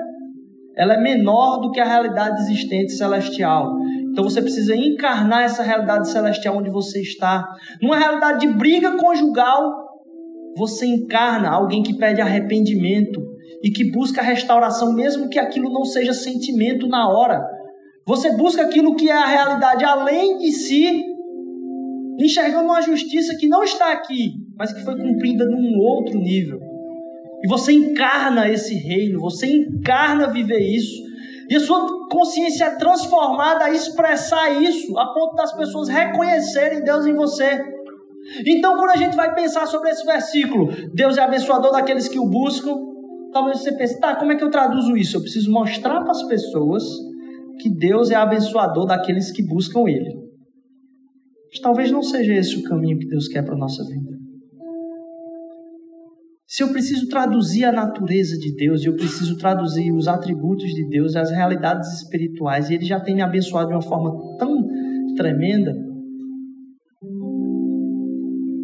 ela 0.74 0.94
é 0.94 1.00
menor 1.00 1.58
do 1.60 1.70
que 1.70 1.80
a 1.80 1.84
realidade 1.84 2.40
existente 2.40 2.92
celestial. 2.92 3.76
Então 4.10 4.24
você 4.24 4.40
precisa 4.40 4.74
encarnar 4.74 5.42
essa 5.42 5.62
realidade 5.62 6.10
celestial 6.10 6.56
onde 6.56 6.70
você 6.70 7.00
está. 7.00 7.46
Numa 7.80 7.98
realidade 7.98 8.46
de 8.46 8.52
briga 8.54 8.96
conjugal, 8.96 9.70
você 10.56 10.86
encarna 10.86 11.50
alguém 11.50 11.82
que 11.82 11.96
pede 11.96 12.20
arrependimento 12.20 13.31
e 13.62 13.70
que 13.70 13.90
busca 13.90 14.20
restauração, 14.20 14.92
mesmo 14.92 15.28
que 15.28 15.38
aquilo 15.38 15.72
não 15.72 15.84
seja 15.84 16.12
sentimento 16.12 16.88
na 16.88 17.08
hora. 17.08 17.40
Você 18.06 18.36
busca 18.36 18.62
aquilo 18.62 18.96
que 18.96 19.08
é 19.08 19.12
a 19.12 19.26
realidade 19.26 19.84
além 19.84 20.38
de 20.38 20.50
si 20.50 21.04
enxergando 22.18 22.64
uma 22.64 22.82
justiça 22.82 23.36
que 23.36 23.48
não 23.48 23.62
está 23.62 23.92
aqui, 23.92 24.32
mas 24.56 24.72
que 24.72 24.82
foi 24.82 24.96
cumprida 24.96 25.46
num 25.46 25.78
outro 25.78 26.18
nível. 26.18 26.60
E 27.42 27.48
você 27.48 27.72
encarna 27.72 28.48
esse 28.48 28.74
reino, 28.74 29.20
você 29.20 29.46
encarna 29.46 30.28
viver 30.28 30.60
isso. 30.60 31.02
E 31.48 31.56
a 31.56 31.60
sua 31.60 32.08
consciência 32.08 32.64
é 32.64 32.76
transformada 32.76 33.64
a 33.64 33.70
expressar 33.70 34.62
isso, 34.62 34.96
a 34.98 35.12
ponto 35.12 35.34
das 35.34 35.52
pessoas 35.52 35.88
reconhecerem 35.88 36.84
Deus 36.84 37.04
em 37.06 37.14
você. 37.14 37.60
Então, 38.46 38.76
quando 38.76 38.90
a 38.90 38.96
gente 38.96 39.16
vai 39.16 39.34
pensar 39.34 39.66
sobre 39.66 39.90
esse 39.90 40.04
versículo, 40.06 40.68
Deus 40.94 41.18
é 41.18 41.22
abençoador 41.22 41.72
daqueles 41.72 42.06
que 42.06 42.18
o 42.18 42.26
buscam, 42.26 42.91
talvez 43.32 43.58
você 43.58 43.72
pense, 43.72 43.98
tá, 43.98 44.14
como 44.16 44.32
é 44.32 44.36
que 44.36 44.44
eu 44.44 44.50
traduzo 44.50 44.96
isso? 44.96 45.16
Eu 45.16 45.22
preciso 45.22 45.50
mostrar 45.50 46.00
para 46.02 46.10
as 46.10 46.22
pessoas 46.24 46.84
que 47.60 47.70
Deus 47.70 48.10
é 48.10 48.14
abençoador 48.14 48.86
daqueles 48.86 49.30
que 49.30 49.46
buscam 49.46 49.88
Ele. 49.88 50.22
Mas 51.50 51.60
talvez 51.60 51.90
não 51.90 52.02
seja 52.02 52.34
esse 52.34 52.56
o 52.56 52.62
caminho 52.62 52.98
que 52.98 53.08
Deus 53.08 53.28
quer 53.28 53.44
para 53.44 53.54
a 53.54 53.58
nossa 53.58 53.82
vida. 53.84 54.22
Se 56.46 56.62
eu 56.62 56.68
preciso 56.68 57.08
traduzir 57.08 57.64
a 57.64 57.72
natureza 57.72 58.36
de 58.36 58.54
Deus, 58.54 58.84
eu 58.84 58.94
preciso 58.94 59.38
traduzir 59.38 59.90
os 59.90 60.06
atributos 60.06 60.68
de 60.68 60.86
Deus, 60.88 61.16
as 61.16 61.30
realidades 61.30 61.90
espirituais, 61.94 62.68
e 62.68 62.74
Ele 62.74 62.84
já 62.84 63.00
tem 63.00 63.14
me 63.14 63.22
abençoado 63.22 63.68
de 63.68 63.74
uma 63.74 63.82
forma 63.82 64.12
tão 64.38 64.62
tremenda, 65.16 65.74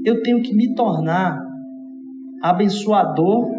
eu 0.04 0.22
tenho 0.22 0.42
que 0.42 0.54
me 0.54 0.74
tornar 0.74 1.38
abençoador 2.42 3.57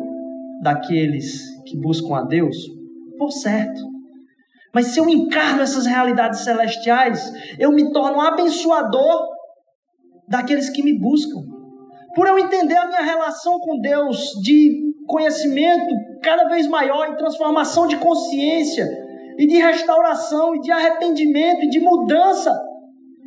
daqueles 0.62 1.43
que 1.66 1.78
buscam 1.80 2.16
a 2.16 2.24
Deus, 2.24 2.55
por 3.18 3.32
certo. 3.32 3.82
Mas 4.74 4.88
se 4.88 4.99
eu 4.99 5.10
encarno 5.10 5.62
essas 5.62 5.86
realidades 5.86 6.41
celestiais, 6.41 7.32
eu 7.57 7.72
me 7.72 7.91
torno 7.91 8.22
abençoador 8.22 9.28
daqueles 10.28 10.70
que 10.70 10.84
me 10.84 10.97
buscam. 10.99 11.41
Por 12.16 12.28
eu 12.28 12.38
entender 12.38 12.76
a 12.76 12.88
minha 12.88 13.01
relação 13.01 13.57
com 13.60 13.80
Deus 13.80 14.18
de 14.43 14.89
conhecimento 15.07 15.95
cada 16.22 16.47
vez 16.47 16.68
maior, 16.68 17.07
em 17.07 17.16
transformação 17.16 17.88
de 17.88 17.97
consciência, 17.97 18.88
e 19.38 19.47
de 19.47 19.55
restauração, 19.57 20.55
e 20.55 20.60
de 20.60 20.72
arrependimento, 20.72 21.64
e 21.64 21.70
de 21.70 21.80
mudança, 21.80 22.53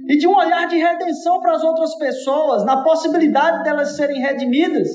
e 0.07 0.16
de 0.16 0.28
um 0.28 0.37
olhar 0.37 0.68
de 0.68 0.76
redenção 0.76 1.41
para 1.41 1.53
as 1.53 1.64
outras 1.64 1.97
pessoas, 1.97 2.64
na 2.64 2.83
possibilidade 2.83 3.64
delas 3.64 3.97
serem 3.97 4.20
redimidas, 4.20 4.89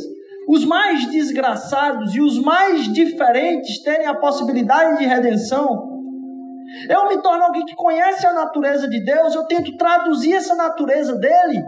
os 0.48 0.64
mais 0.64 1.06
desgraçados 1.12 2.16
e 2.16 2.22
os 2.22 2.42
mais 2.42 2.92
diferentes 2.94 3.84
terem 3.84 4.08
a 4.08 4.16
possibilidade 4.16 4.98
de 4.98 5.06
redenção. 5.06 5.98
Eu 6.90 7.10
me 7.10 7.22
torno 7.22 7.44
alguém 7.44 7.66
que 7.66 7.76
conhece 7.76 8.26
a 8.26 8.34
natureza 8.34 8.88
de 8.88 9.04
Deus, 9.04 9.36
eu 9.36 9.46
tento 9.46 9.76
traduzir 9.78 10.34
essa 10.34 10.56
natureza 10.56 11.16
dele, 11.16 11.64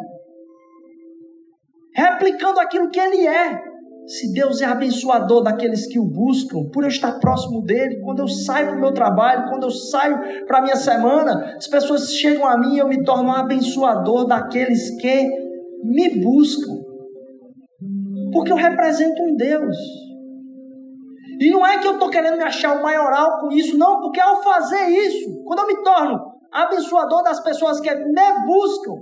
replicando 1.94 2.60
aquilo 2.60 2.90
que 2.90 3.00
ele 3.00 3.28
é. 3.28 3.70
Se 4.08 4.34
Deus 4.34 4.60
é 4.60 4.66
abençoador 4.66 5.44
daqueles 5.44 5.86
que 5.86 6.00
o 6.00 6.06
buscam, 6.06 6.68
por 6.74 6.84
eu 6.84 6.90
estar 6.90 7.20
próximo 7.20 7.62
dele, 7.62 8.02
quando 8.02 8.20
eu 8.20 8.28
saio 8.28 8.70
para 8.70 8.78
o 8.78 8.82
meu 8.82 8.92
trabalho, 8.92 9.50
quando 9.50 9.64
eu 9.64 9.72
saio 9.72 10.46
para 10.48 10.58
a 10.58 10.62
minha 10.62 10.76
semana, 10.76 11.56
as 11.56 11.68
pessoas 11.68 12.12
chegam 12.14 12.48
a 12.48 12.58
mim 12.58 12.76
e 12.76 12.80
eu 12.80 12.88
me 12.88 13.04
torno 13.04 13.30
um 13.30 13.34
abençoador 13.34 14.26
daqueles 14.26 14.90
que 15.00 15.30
me 15.84 16.22
buscam. 16.22 16.79
Porque 18.32 18.52
eu 18.52 18.56
represento 18.56 19.22
um 19.24 19.36
Deus. 19.36 19.76
E 21.40 21.50
não 21.52 21.66
é 21.66 21.80
que 21.80 21.88
eu 21.88 21.94
estou 21.94 22.10
querendo 22.10 22.38
me 22.38 22.44
achar 22.44 22.78
o 22.78 22.84
maioral 22.84 23.40
com 23.40 23.52
isso, 23.52 23.78
não, 23.78 24.02
porque 24.02 24.20
ao 24.20 24.44
fazer 24.44 24.90
isso, 24.90 25.42
quando 25.46 25.60
eu 25.60 25.68
me 25.68 25.84
torno 25.84 26.20
abençoador 26.52 27.24
das 27.24 27.42
pessoas 27.42 27.80
que 27.80 27.94
me 27.94 28.46
buscam, 28.46 28.94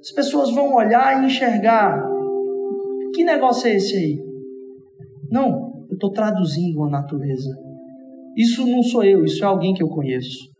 as 0.00 0.12
pessoas 0.12 0.50
vão 0.52 0.74
olhar 0.74 1.22
e 1.22 1.26
enxergar 1.26 2.02
que 3.14 3.24
negócio 3.24 3.68
é 3.68 3.76
esse 3.76 3.96
aí? 3.96 4.18
Não, 5.30 5.86
eu 5.88 5.94
estou 5.94 6.10
traduzindo 6.10 6.82
a 6.84 6.90
natureza. 6.90 7.50
Isso 8.36 8.66
não 8.66 8.82
sou 8.82 9.02
eu, 9.04 9.24
isso 9.24 9.42
é 9.42 9.46
alguém 9.46 9.72
que 9.72 9.82
eu 9.82 9.88
conheço. 9.88 10.55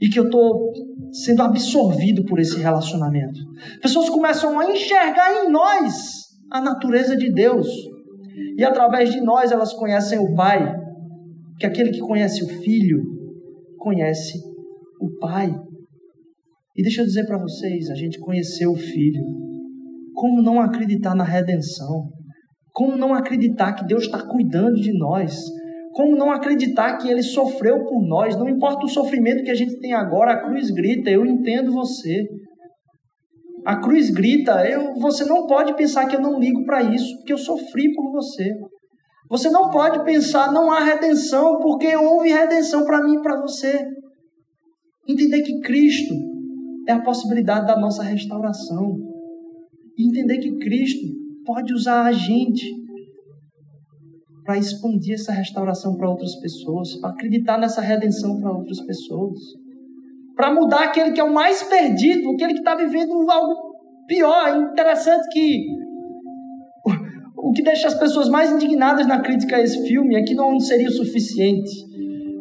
E 0.00 0.08
que 0.08 0.18
eu 0.18 0.24
estou 0.24 0.72
sendo 1.12 1.42
absorvido 1.42 2.24
por 2.24 2.38
esse 2.38 2.58
relacionamento. 2.58 3.40
Pessoas 3.82 4.08
começam 4.08 4.58
a 4.58 4.70
enxergar 4.70 5.44
em 5.44 5.50
nós 5.50 6.28
a 6.50 6.60
natureza 6.60 7.16
de 7.16 7.32
Deus. 7.32 7.68
E 8.56 8.64
através 8.64 9.12
de 9.12 9.20
nós 9.20 9.52
elas 9.52 9.72
conhecem 9.72 10.18
o 10.18 10.34
Pai. 10.34 10.74
Que 11.58 11.66
aquele 11.66 11.90
que 11.90 12.00
conhece 12.00 12.42
o 12.42 12.48
Filho 12.48 13.02
conhece 13.76 14.38
o 15.00 15.18
Pai. 15.18 15.54
E 16.76 16.82
deixa 16.82 17.02
eu 17.02 17.06
dizer 17.06 17.26
para 17.26 17.38
vocês: 17.38 17.90
a 17.90 17.94
gente 17.94 18.18
conheceu 18.18 18.72
o 18.72 18.76
Filho 18.76 19.40
como 20.20 20.42
não 20.42 20.60
acreditar 20.60 21.14
na 21.14 21.24
redenção? 21.24 22.10
Como 22.72 22.94
não 22.94 23.14
acreditar 23.14 23.72
que 23.72 23.86
Deus 23.86 24.04
está 24.04 24.22
cuidando 24.22 24.74
de 24.74 24.92
nós? 24.92 25.34
Como 25.92 26.16
não 26.16 26.30
acreditar 26.30 26.98
que 26.98 27.08
Ele 27.08 27.22
sofreu 27.22 27.84
por 27.84 28.02
nós? 28.06 28.36
Não 28.36 28.48
importa 28.48 28.84
o 28.84 28.88
sofrimento 28.88 29.42
que 29.42 29.50
a 29.50 29.54
gente 29.54 29.78
tem 29.80 29.92
agora, 29.92 30.32
a 30.32 30.44
cruz 30.44 30.70
grita, 30.70 31.10
eu 31.10 31.26
entendo 31.26 31.72
você. 31.72 32.26
A 33.64 33.76
cruz 33.76 34.10
grita, 34.10 34.64
eu, 34.66 34.94
você 34.94 35.24
não 35.24 35.46
pode 35.46 35.74
pensar 35.74 36.06
que 36.06 36.16
eu 36.16 36.20
não 36.20 36.38
ligo 36.38 36.64
para 36.64 36.82
isso, 36.82 37.16
porque 37.16 37.32
eu 37.32 37.38
sofri 37.38 37.92
por 37.92 38.10
você. 38.12 38.50
Você 39.28 39.50
não 39.50 39.70
pode 39.70 40.04
pensar, 40.04 40.52
não 40.52 40.72
há 40.72 40.80
redenção, 40.80 41.58
porque 41.58 41.94
houve 41.96 42.30
redenção 42.30 42.84
para 42.84 43.02
mim 43.02 43.16
e 43.16 43.22
para 43.22 43.40
você. 43.40 43.84
Entender 45.08 45.42
que 45.42 45.60
Cristo 45.60 46.14
é 46.88 46.92
a 46.92 47.02
possibilidade 47.02 47.66
da 47.66 47.78
nossa 47.78 48.02
restauração 48.02 49.10
entender 50.04 50.38
que 50.38 50.56
Cristo 50.58 51.06
pode 51.44 51.72
usar 51.72 52.04
a 52.04 52.12
gente 52.12 52.66
para 54.50 54.58
expandir 54.58 55.14
essa 55.14 55.30
restauração 55.30 55.94
para 55.94 56.10
outras 56.10 56.34
pessoas, 56.40 56.96
para 56.96 57.10
acreditar 57.10 57.56
nessa 57.56 57.80
redenção 57.80 58.40
para 58.40 58.50
outras 58.50 58.80
pessoas, 58.80 59.38
para 60.34 60.52
mudar 60.52 60.86
aquele 60.86 61.12
que 61.12 61.20
é 61.20 61.24
o 61.24 61.32
mais 61.32 61.62
perdido, 61.62 62.32
aquele 62.32 62.54
que 62.54 62.58
está 62.58 62.74
vivendo 62.74 63.30
algo 63.30 63.76
pior. 64.08 64.72
Interessante 64.72 65.28
que 65.32 65.68
o 67.36 67.52
que 67.52 67.62
deixa 67.62 67.86
as 67.86 67.94
pessoas 67.94 68.28
mais 68.28 68.50
indignadas 68.50 69.06
na 69.06 69.20
crítica 69.20 69.54
a 69.54 69.60
esse 69.60 69.86
filme 69.86 70.16
é 70.16 70.22
que 70.24 70.34
não 70.34 70.58
seria 70.58 70.88
o 70.88 70.92
suficiente 70.92 71.70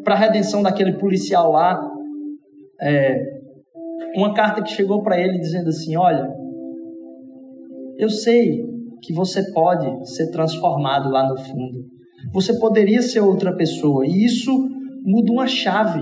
para 0.03 0.15
a 0.15 0.17
redenção 0.17 0.63
daquele 0.63 0.93
policial 0.93 1.51
lá. 1.51 1.79
É, 2.81 3.19
uma 4.15 4.33
carta 4.33 4.63
que 4.63 4.71
chegou 4.71 5.03
para 5.03 5.19
ele 5.19 5.37
dizendo 5.37 5.69
assim: 5.69 5.95
Olha, 5.95 6.27
eu 7.99 8.09
sei 8.09 8.65
que 8.99 9.13
você 9.13 9.51
pode 9.51 10.09
ser 10.09 10.31
transformado 10.31 11.07
lá 11.11 11.29
no 11.29 11.37
fundo. 11.37 11.98
Você 12.31 12.59
poderia 12.59 13.01
ser 13.01 13.21
outra 13.21 13.55
pessoa. 13.55 14.05
E 14.05 14.25
isso 14.25 14.51
muda 15.03 15.31
uma 15.31 15.47
chave. 15.47 16.01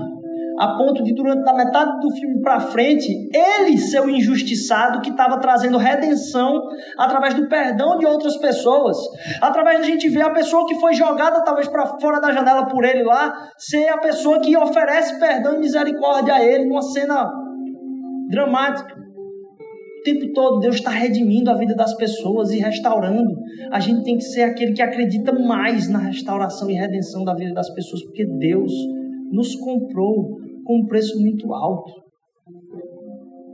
A 0.58 0.76
ponto 0.76 1.04
de, 1.04 1.14
durante 1.14 1.48
a 1.48 1.54
metade 1.54 2.00
do 2.00 2.10
filme 2.10 2.40
para 2.40 2.58
frente, 2.58 3.06
ele 3.32 3.78
ser 3.78 4.00
o 4.00 4.10
injustiçado 4.10 5.00
que 5.00 5.10
estava 5.10 5.38
trazendo 5.38 5.78
redenção 5.78 6.60
através 6.98 7.34
do 7.34 7.48
perdão 7.48 7.96
de 7.96 8.04
outras 8.04 8.36
pessoas. 8.38 8.96
Através 9.40 9.78
da 9.78 9.86
gente 9.86 10.08
ver 10.08 10.22
a 10.22 10.30
pessoa 10.30 10.66
que 10.66 10.74
foi 10.80 10.94
jogada 10.94 11.44
talvez 11.44 11.68
para 11.68 11.86
fora 12.00 12.20
da 12.20 12.32
janela 12.32 12.66
por 12.66 12.84
ele 12.84 13.04
lá, 13.04 13.32
ser 13.56 13.88
a 13.88 13.98
pessoa 13.98 14.40
que 14.40 14.56
oferece 14.56 15.16
perdão 15.20 15.54
e 15.54 15.60
misericórdia 15.60 16.34
a 16.34 16.44
ele 16.44 16.64
numa 16.64 16.82
cena 16.82 17.30
dramática. 18.28 19.07
O 19.98 20.02
tempo 20.02 20.32
todo 20.32 20.60
Deus 20.60 20.76
está 20.76 20.90
redimindo 20.90 21.50
a 21.50 21.56
vida 21.56 21.74
das 21.74 21.94
pessoas 21.96 22.50
e 22.50 22.58
restaurando. 22.58 23.34
A 23.70 23.80
gente 23.80 24.04
tem 24.04 24.16
que 24.16 24.24
ser 24.24 24.42
aquele 24.42 24.72
que 24.72 24.82
acredita 24.82 25.32
mais 25.32 25.88
na 25.88 25.98
restauração 25.98 26.70
e 26.70 26.74
redenção 26.74 27.24
da 27.24 27.34
vida 27.34 27.52
das 27.52 27.68
pessoas, 27.74 28.04
porque 28.04 28.24
Deus 28.24 28.72
nos 29.32 29.54
comprou 29.56 30.38
com 30.64 30.80
um 30.80 30.86
preço 30.86 31.20
muito 31.20 31.52
alto. 31.52 31.92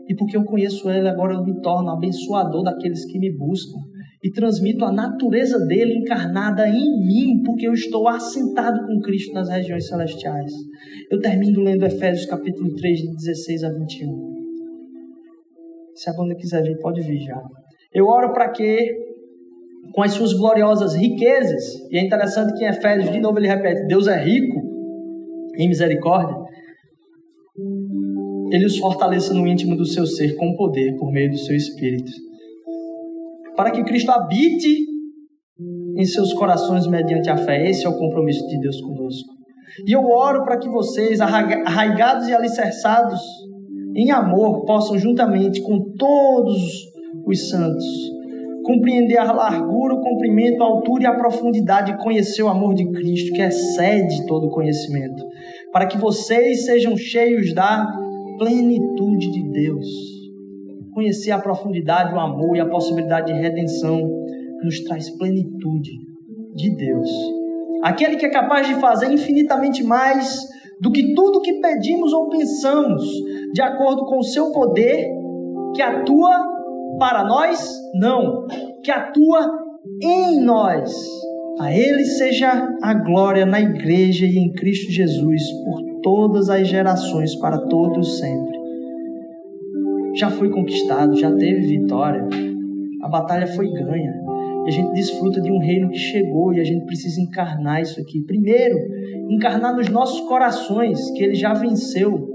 E 0.06 0.14
porque 0.14 0.36
eu 0.36 0.44
conheço 0.44 0.90
Ele, 0.90 1.08
agora 1.08 1.34
eu 1.34 1.42
me 1.42 1.60
torno 1.62 1.90
abençoador 1.90 2.62
daqueles 2.62 3.06
que 3.06 3.18
me 3.18 3.34
buscam 3.34 3.78
e 4.22 4.30
transmito 4.30 4.84
a 4.84 4.92
natureza 4.92 5.58
dele 5.66 5.98
encarnada 5.98 6.68
em 6.68 7.06
mim, 7.06 7.42
porque 7.44 7.66
eu 7.66 7.72
estou 7.72 8.06
assentado 8.08 8.86
com 8.86 9.00
Cristo 9.00 9.32
nas 9.32 9.48
regiões 9.48 9.86
celestiais. 9.86 10.52
Eu 11.10 11.20
termino 11.20 11.60
lendo 11.60 11.84
Efésios 11.84 12.26
capítulo 12.26 12.74
3, 12.74 13.00
de 13.00 13.14
16 13.16 13.64
a 13.64 13.70
21. 13.70 14.33
Se 15.94 16.10
a 16.10 16.12
banda 16.12 16.34
quiser 16.34 16.62
vir, 16.62 16.78
pode 16.78 17.00
vir 17.00 17.20
já. 17.20 17.40
Eu 17.92 18.06
oro 18.06 18.32
para 18.32 18.50
que, 18.50 18.92
com 19.92 20.02
as 20.02 20.12
suas 20.12 20.32
gloriosas 20.32 20.94
riquezas, 20.94 21.62
e 21.90 21.98
é 21.98 22.04
interessante 22.04 22.52
que 22.58 22.64
em 22.64 22.68
Efésios, 22.68 23.12
de 23.12 23.20
novo 23.20 23.38
ele 23.38 23.48
repete: 23.48 23.86
Deus 23.86 24.08
é 24.08 24.16
rico 24.16 24.60
em 25.56 25.68
misericórdia, 25.68 26.36
ele 28.50 28.66
os 28.66 28.78
fortaleça 28.78 29.32
no 29.32 29.46
íntimo 29.46 29.76
do 29.76 29.86
seu 29.86 30.06
ser 30.06 30.36
com 30.36 30.56
poder 30.56 30.96
por 30.96 31.12
meio 31.12 31.30
do 31.30 31.38
seu 31.38 31.54
espírito. 31.54 32.10
Para 33.56 33.70
que 33.70 33.84
Cristo 33.84 34.10
habite 34.10 34.94
em 35.96 36.04
seus 36.04 36.32
corações 36.32 36.86
mediante 36.86 37.30
a 37.30 37.36
fé. 37.36 37.68
Esse 37.68 37.86
é 37.86 37.88
o 37.88 37.96
compromisso 37.96 38.46
de 38.48 38.58
Deus 38.58 38.80
conosco. 38.80 39.32
E 39.86 39.92
eu 39.92 40.04
oro 40.04 40.44
para 40.44 40.58
que 40.58 40.68
vocês, 40.68 41.20
arraigados 41.20 42.28
e 42.28 42.34
alicerçados 42.34 43.20
em 43.94 44.10
amor, 44.10 44.64
possam, 44.64 44.98
juntamente 44.98 45.62
com 45.62 45.80
todos 45.96 46.58
os 47.26 47.48
santos, 47.48 47.84
compreender 48.64 49.18
a 49.18 49.32
largura, 49.32 49.94
o 49.94 50.00
comprimento, 50.00 50.62
a 50.62 50.66
altura 50.66 51.04
e 51.04 51.06
a 51.06 51.14
profundidade 51.14 51.92
de 51.92 52.02
conhecer 52.02 52.42
o 52.42 52.48
amor 52.48 52.74
de 52.74 52.90
Cristo, 52.90 53.32
que 53.32 53.42
excede 53.42 54.26
todo 54.26 54.50
conhecimento, 54.50 55.24
para 55.72 55.86
que 55.86 55.98
vocês 55.98 56.64
sejam 56.64 56.96
cheios 56.96 57.52
da 57.54 57.86
plenitude 58.38 59.30
de 59.30 59.42
Deus. 59.50 59.86
Conhecer 60.92 61.30
a 61.30 61.38
profundidade, 61.38 62.14
o 62.14 62.18
amor 62.18 62.56
e 62.56 62.60
a 62.60 62.68
possibilidade 62.68 63.32
de 63.32 63.40
redenção 63.40 64.00
nos 64.62 64.80
traz 64.80 65.10
plenitude 65.10 65.90
de 66.54 66.76
Deus. 66.76 67.10
Aquele 67.82 68.16
que 68.16 68.26
é 68.26 68.30
capaz 68.30 68.66
de 68.66 68.74
fazer 68.76 69.12
infinitamente 69.12 69.84
mais 69.84 70.40
do 70.80 70.90
que 70.90 71.14
tudo 71.14 71.40
que 71.40 71.60
pedimos 71.60 72.12
ou 72.12 72.28
pensamos, 72.28 73.02
de 73.52 73.62
acordo 73.62 74.04
com 74.06 74.18
o 74.18 74.24
seu 74.24 74.52
poder, 74.52 75.08
que 75.74 75.82
atua 75.82 76.30
para 76.98 77.24
nós? 77.24 77.80
Não, 77.94 78.46
que 78.82 78.90
atua 78.90 79.50
em 80.02 80.40
nós. 80.40 80.92
A 81.60 81.72
Ele 81.72 82.04
seja 82.04 82.68
a 82.82 82.94
glória 82.94 83.46
na 83.46 83.60
igreja 83.60 84.26
e 84.26 84.36
em 84.36 84.52
Cristo 84.52 84.90
Jesus 84.90 85.42
por 85.64 85.82
todas 86.02 86.50
as 86.50 86.66
gerações, 86.66 87.34
para 87.36 87.58
todos 87.66 88.18
sempre. 88.18 88.58
Já 90.16 90.30
foi 90.30 90.50
conquistado, 90.50 91.16
já 91.16 91.32
teve 91.32 91.78
vitória, 91.78 92.28
a 93.02 93.08
batalha 93.08 93.46
foi 93.46 93.70
ganha. 93.70 94.12
E 94.64 94.68
a 94.68 94.70
gente 94.70 94.92
desfruta 94.92 95.40
de 95.40 95.52
um 95.52 95.58
reino 95.58 95.90
que 95.90 95.98
chegou 95.98 96.52
e 96.54 96.60
a 96.60 96.64
gente 96.64 96.86
precisa 96.86 97.20
encarnar 97.20 97.82
isso 97.82 98.00
aqui. 98.00 98.20
Primeiro, 98.22 98.76
encarnar 99.30 99.76
nos 99.76 99.88
nossos 99.88 100.20
corações 100.22 101.10
que 101.10 101.22
ele 101.22 101.34
já 101.34 101.52
venceu. 101.52 102.28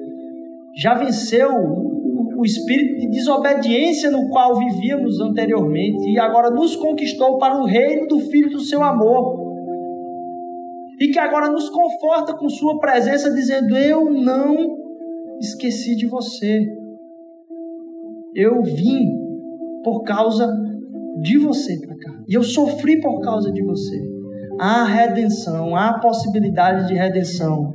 Já 0.75 0.93
venceu 0.93 1.49
o 2.37 2.45
espírito 2.45 3.01
de 3.01 3.09
desobediência 3.09 4.09
no 4.09 4.29
qual 4.29 4.57
vivíamos 4.57 5.19
anteriormente 5.19 6.09
e 6.09 6.19
agora 6.19 6.49
nos 6.49 6.75
conquistou 6.75 7.37
para 7.37 7.59
o 7.59 7.65
reino 7.65 8.07
do 8.07 8.19
Filho 8.19 8.49
do 8.51 8.61
seu 8.61 8.81
amor. 8.83 9.49
E 10.99 11.07
que 11.07 11.19
agora 11.19 11.49
nos 11.49 11.69
conforta 11.69 12.33
com 12.33 12.47
Sua 12.47 12.79
presença, 12.79 13.33
dizendo: 13.33 13.75
Eu 13.75 14.05
não 14.05 14.77
esqueci 15.39 15.95
de 15.95 16.05
você. 16.05 16.65
Eu 18.35 18.61
vim 18.61 19.17
por 19.83 20.03
causa 20.03 20.47
de 21.21 21.37
você 21.37 21.79
para 21.79 21.97
cá. 21.97 22.23
E 22.27 22.33
eu 22.33 22.43
sofri 22.43 22.99
por 23.01 23.21
causa 23.21 23.51
de 23.51 23.61
você. 23.63 23.99
Há 24.59 24.83
redenção, 24.83 25.75
há 25.75 25.99
possibilidade 25.99 26.87
de 26.87 26.93
redenção. 26.93 27.73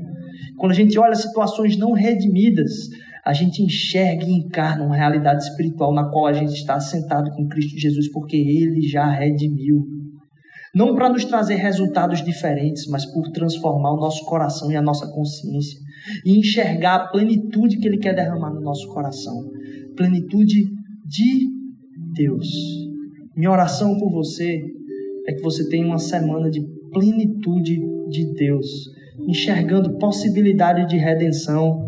Quando 0.59 0.73
a 0.73 0.75
gente 0.75 0.99
olha 0.99 1.15
situações 1.15 1.77
não 1.77 1.93
redimidas, 1.93 2.73
a 3.25 3.33
gente 3.33 3.63
enxerga 3.63 4.25
e 4.25 4.33
encarna 4.33 4.85
uma 4.85 4.97
realidade 4.97 5.43
espiritual 5.45 5.95
na 5.95 6.11
qual 6.11 6.27
a 6.27 6.33
gente 6.33 6.53
está 6.53 6.79
sentado 6.79 7.31
com 7.31 7.49
Cristo 7.49 7.79
Jesus, 7.79 8.11
porque 8.13 8.37
Ele 8.37 8.83
já 8.83 9.11
redimiu. 9.11 9.83
Não 10.75 10.95
para 10.95 11.09
nos 11.09 11.25
trazer 11.25 11.55
resultados 11.55 12.23
diferentes, 12.23 12.87
mas 12.89 13.07
por 13.07 13.31
transformar 13.31 13.93
o 13.93 14.01
nosso 14.01 14.25
coração 14.27 14.71
e 14.71 14.77
a 14.77 14.83
nossa 14.83 15.07
consciência 15.11 15.81
e 16.25 16.39
enxergar 16.39 16.97
a 16.97 17.09
plenitude 17.09 17.79
que 17.79 17.89
Ele 17.89 17.99
quer 17.99 18.15
derramar 18.15 18.53
no 18.53 18.61
nosso 18.61 18.87
coração 18.93 19.51
plenitude 19.97 20.65
de 21.07 21.49
Deus. 22.15 22.84
Minha 23.37 23.51
oração 23.51 23.99
por 23.99 24.12
você 24.12 24.62
é 25.26 25.32
que 25.32 25.43
você 25.43 25.68
tenha 25.68 25.85
uma 25.85 25.99
semana 25.99 26.49
de 26.49 26.61
plenitude 26.93 27.80
de 28.09 28.32
Deus, 28.32 28.66
enxergando 29.26 29.99
possibilidade 29.99 30.87
de 30.87 30.97
redenção. 30.97 31.85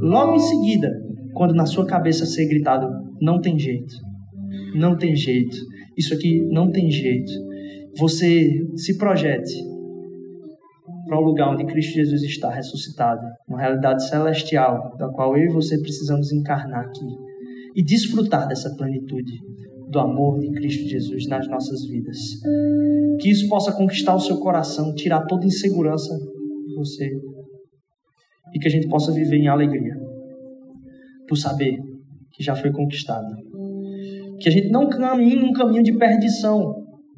Logo 0.00 0.34
em 0.34 0.40
seguida, 0.40 0.90
quando 1.32 1.54
na 1.54 1.64
sua 1.64 1.86
cabeça 1.86 2.26
ser 2.26 2.46
gritado: 2.48 2.88
não 3.20 3.40
tem 3.40 3.56
jeito, 3.56 3.94
não 4.74 4.98
tem 4.98 5.14
jeito, 5.14 5.56
isso 5.96 6.12
aqui 6.12 6.40
não 6.50 6.72
tem 6.72 6.90
jeito. 6.90 7.30
Você 7.96 8.50
se 8.74 8.98
projete 8.98 9.54
para 11.06 11.20
o 11.20 11.24
lugar 11.24 11.52
onde 11.52 11.66
Cristo 11.66 11.94
Jesus 11.94 12.22
está 12.24 12.50
ressuscitado, 12.50 13.20
uma 13.48 13.60
realidade 13.60 14.08
celestial, 14.08 14.96
da 14.98 15.08
qual 15.08 15.36
eu 15.36 15.44
e 15.44 15.52
você 15.52 15.80
precisamos 15.80 16.32
encarnar 16.32 16.80
aqui 16.80 17.06
e 17.76 17.82
desfrutar 17.82 18.48
dessa 18.48 18.74
plenitude 18.76 19.32
do 19.90 19.98
amor 19.98 20.38
de 20.38 20.50
Cristo 20.52 20.88
Jesus 20.88 21.26
nas 21.26 21.48
nossas 21.48 21.84
vidas. 21.84 22.18
Que 23.20 23.30
isso 23.30 23.48
possa 23.48 23.72
conquistar 23.72 24.14
o 24.14 24.20
seu 24.20 24.38
coração, 24.38 24.94
tirar 24.94 25.26
toda 25.26 25.46
insegurança 25.46 26.16
de 26.66 26.74
você 26.74 27.10
e 28.54 28.58
que 28.58 28.68
a 28.68 28.70
gente 28.70 28.88
possa 28.88 29.12
viver 29.12 29.36
em 29.36 29.48
alegria 29.48 29.96
por 31.28 31.36
saber 31.36 31.78
que 32.32 32.42
já 32.42 32.54
foi 32.54 32.72
conquistado. 32.72 33.34
Que 34.40 34.48
a 34.48 34.52
gente 34.52 34.70
não 34.70 34.88
caminhe 34.88 35.36
num 35.36 35.52
caminho 35.52 35.82
de 35.82 35.96
perdição, 35.96 36.74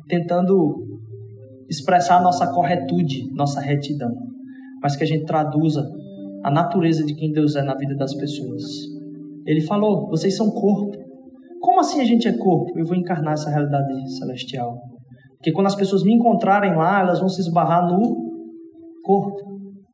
tentando 0.08 0.88
expressar 1.68 2.18
a 2.18 2.22
nossa 2.22 2.52
corretude, 2.52 3.30
nossa 3.32 3.60
retidão, 3.60 4.12
mas 4.82 4.96
que 4.96 5.04
a 5.04 5.06
gente 5.06 5.24
traduza 5.24 5.88
a 6.42 6.50
natureza 6.50 7.04
de 7.04 7.14
quem 7.14 7.32
Deus 7.32 7.54
é 7.54 7.62
na 7.62 7.74
vida 7.74 7.94
das 7.94 8.14
pessoas. 8.14 8.62
Ele 9.46 9.60
falou: 9.60 10.08
vocês 10.08 10.36
são 10.36 10.50
corpo. 10.50 11.11
Como 11.62 11.78
assim 11.78 12.00
a 12.00 12.04
gente 12.04 12.26
é 12.26 12.36
corpo? 12.36 12.76
Eu 12.76 12.84
vou 12.84 12.96
encarnar 12.96 13.34
essa 13.34 13.48
realidade 13.48 14.18
celestial. 14.18 14.76
Porque 15.36 15.52
quando 15.52 15.68
as 15.68 15.76
pessoas 15.76 16.02
me 16.02 16.12
encontrarem 16.12 16.74
lá, 16.74 17.00
elas 17.00 17.20
vão 17.20 17.28
se 17.28 17.40
esbarrar 17.40 17.86
no 17.86 18.00
corpo 19.04 19.36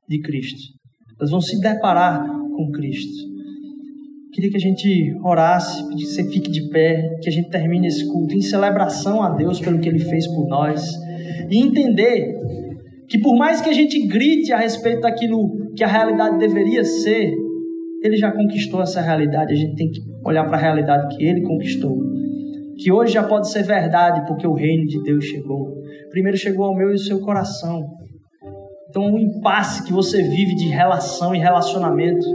de 0.08 0.18
Cristo. 0.22 0.60
Elas 1.20 1.30
vão 1.30 1.42
se 1.42 1.60
deparar 1.60 2.26
com 2.26 2.70
Cristo. 2.72 3.28
Queria 4.32 4.50
que 4.50 4.56
a 4.56 4.60
gente 4.60 5.14
orasse, 5.22 5.86
que 5.94 6.06
você 6.06 6.24
fique 6.30 6.50
de 6.50 6.70
pé, 6.70 7.18
que 7.22 7.28
a 7.28 7.32
gente 7.32 7.50
termine 7.50 7.86
esse 7.86 8.06
culto 8.10 8.34
em 8.34 8.40
celebração 8.40 9.22
a 9.22 9.30
Deus 9.30 9.60
pelo 9.60 9.78
que 9.78 9.88
Ele 9.88 9.98
fez 9.98 10.26
por 10.26 10.46
nós 10.48 10.82
e 11.50 11.58
entender 11.58 12.34
que 13.08 13.18
por 13.18 13.36
mais 13.36 13.60
que 13.60 13.68
a 13.68 13.72
gente 13.72 14.06
grite 14.06 14.52
a 14.52 14.58
respeito 14.58 15.02
daquilo 15.02 15.72
que 15.74 15.84
a 15.84 15.88
realidade 15.88 16.38
deveria 16.38 16.84
ser, 16.84 17.34
Ele 18.02 18.16
já 18.16 18.32
conquistou 18.32 18.80
essa 18.80 19.00
realidade. 19.02 19.52
A 19.52 19.56
gente 19.56 19.74
tem 19.76 19.90
que 19.90 20.00
olhar 20.28 20.44
para 20.44 20.56
a 20.56 20.60
realidade 20.60 21.16
que 21.16 21.24
Ele 21.24 21.42
conquistou, 21.42 21.98
que 22.78 22.92
hoje 22.92 23.14
já 23.14 23.22
pode 23.22 23.50
ser 23.50 23.62
verdade 23.62 24.26
porque 24.26 24.46
o 24.46 24.54
reino 24.54 24.86
de 24.86 25.02
Deus 25.02 25.24
chegou. 25.24 25.74
Primeiro 26.10 26.36
chegou 26.36 26.66
ao 26.66 26.76
meu 26.76 26.90
e 26.90 26.92
ao 26.92 26.98
seu 26.98 27.20
coração. 27.20 27.84
Então, 28.88 29.04
um 29.04 29.18
impasse 29.18 29.82
que 29.84 29.92
você 29.92 30.22
vive 30.22 30.54
de 30.54 30.68
relação 30.68 31.34
e 31.34 31.38
relacionamento 31.38 32.26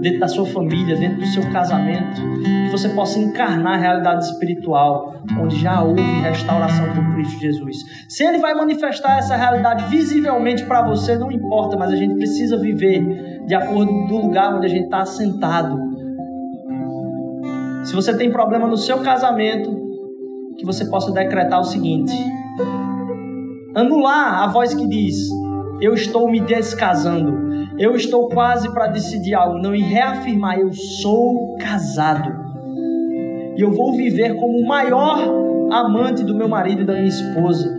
dentro 0.00 0.20
da 0.20 0.28
sua 0.28 0.46
família, 0.46 0.96
dentro 0.96 1.18
do 1.18 1.26
seu 1.26 1.42
casamento, 1.50 2.20
que 2.66 2.70
você 2.70 2.88
possa 2.90 3.18
encarnar 3.18 3.74
a 3.74 3.76
realidade 3.76 4.24
espiritual, 4.24 5.14
onde 5.40 5.56
já 5.56 5.82
houve 5.82 6.00
restauração 6.20 6.86
por 6.94 7.14
Cristo 7.14 7.40
Jesus. 7.40 7.76
Se 8.08 8.24
Ele 8.24 8.38
vai 8.38 8.54
manifestar 8.54 9.18
essa 9.18 9.34
realidade 9.34 9.84
visivelmente 9.86 10.64
para 10.64 10.82
você, 10.82 11.16
não 11.16 11.32
importa, 11.32 11.76
mas 11.76 11.90
a 11.90 11.96
gente 11.96 12.14
precisa 12.14 12.56
viver 12.56 13.44
de 13.46 13.54
acordo 13.54 14.06
do 14.06 14.16
lugar 14.18 14.54
onde 14.54 14.66
a 14.66 14.70
gente 14.70 14.84
está 14.84 15.04
sentado. 15.04 15.87
Se 17.88 17.94
você 17.94 18.16
tem 18.16 18.30
problema 18.30 18.66
no 18.66 18.76
seu 18.76 18.98
casamento, 18.98 19.74
que 20.58 20.64
você 20.64 20.88
possa 20.88 21.10
decretar 21.12 21.60
o 21.60 21.64
seguinte: 21.64 22.12
anular 23.74 24.42
a 24.42 24.46
voz 24.46 24.74
que 24.74 24.86
diz: 24.86 25.28
Eu 25.80 25.94
estou 25.94 26.30
me 26.30 26.40
descasando 26.40 27.48
eu 27.78 27.94
estou 27.94 28.28
quase 28.28 28.68
para 28.74 28.88
decidir 28.88 29.34
algo, 29.34 29.58
não, 29.58 29.74
e 29.74 29.80
reafirmar: 29.80 30.58
eu 30.58 30.72
sou 30.72 31.56
casado. 31.58 32.28
E 33.56 33.60
eu 33.60 33.70
vou 33.70 33.96
viver 33.96 34.34
como 34.34 34.58
o 34.58 34.66
maior 34.66 35.18
amante 35.70 36.24
do 36.24 36.34
meu 36.34 36.48
marido 36.48 36.82
e 36.82 36.84
da 36.84 36.94
minha 36.94 37.06
esposa, 37.06 37.78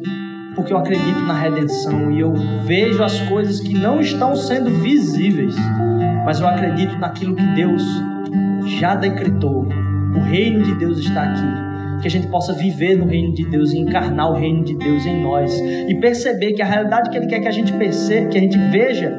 porque 0.56 0.72
eu 0.72 0.78
acredito 0.78 1.20
na 1.22 1.34
redenção 1.34 2.12
e 2.12 2.22
eu 2.22 2.34
vejo 2.66 3.04
as 3.04 3.20
coisas 3.28 3.60
que 3.60 3.74
não 3.74 4.00
estão 4.00 4.36
sendo 4.36 4.70
visíveis, 4.70 5.56
mas 6.26 6.40
eu 6.40 6.48
acredito 6.48 6.98
naquilo 6.98 7.36
que 7.36 7.46
Deus 7.56 7.84
já 8.80 8.96
decretou. 8.96 9.68
O 10.16 10.20
reino 10.20 10.64
de 10.64 10.76
Deus 10.76 11.00
está 11.00 11.24
aqui 11.24 11.70
que 12.02 12.08
a 12.08 12.12
gente 12.12 12.28
possa 12.28 12.54
viver 12.54 12.98
no 12.98 13.06
reino 13.06 13.34
de 13.34 13.46
Deus 13.50 13.74
e 13.74 13.80
encarnar 13.80 14.32
o 14.32 14.34
reino 14.34 14.64
de 14.64 14.76
Deus 14.76 15.06
em 15.06 15.22
nós 15.22 15.60
e 15.60 15.96
perceber 16.00 16.54
que 16.54 16.62
a 16.62 16.66
realidade 16.66 17.10
que 17.10 17.18
Ele 17.18 17.28
quer 17.28 17.40
que 17.40 17.48
a 17.48 17.52
gente 17.52 17.74
perceba, 17.74 18.30
que 18.30 18.38
a 18.38 18.42
gente 18.42 18.58
veja, 18.58 19.12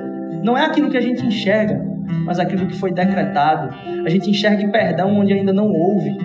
não 0.42 0.56
é 0.56 0.64
aquilo 0.64 0.88
que 0.88 0.96
a 0.96 1.00
gente 1.00 1.24
enxerga, 1.24 1.80
mas 2.24 2.38
aquilo 2.38 2.66
que 2.66 2.76
foi 2.76 2.92
decretado. 2.92 3.74
A 4.04 4.08
gente 4.08 4.30
enxerga 4.30 4.66
perdão 4.68 5.18
onde 5.18 5.32
ainda 5.32 5.52
não 5.52 5.70
houve. 5.70 6.16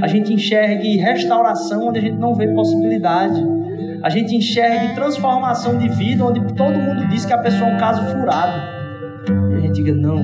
A 0.00 0.06
gente 0.06 0.32
enxerga 0.32 0.82
restauração 1.02 1.88
onde 1.88 1.98
a 1.98 2.02
gente 2.02 2.18
não 2.18 2.34
vê 2.34 2.48
possibilidade. 2.48 3.42
A 4.02 4.08
gente 4.08 4.36
enxerga 4.36 4.94
transformação 4.94 5.78
de 5.78 5.88
vida 5.88 6.24
onde 6.24 6.40
todo 6.54 6.78
mundo 6.78 7.08
diz 7.08 7.24
que 7.24 7.32
a 7.32 7.38
pessoa 7.38 7.70
é 7.70 7.74
um 7.74 7.78
caso 7.78 8.02
furado. 8.06 8.60
E 9.52 9.56
a 9.56 9.60
gente 9.60 9.72
diga: 9.72 9.92
não, 9.92 10.22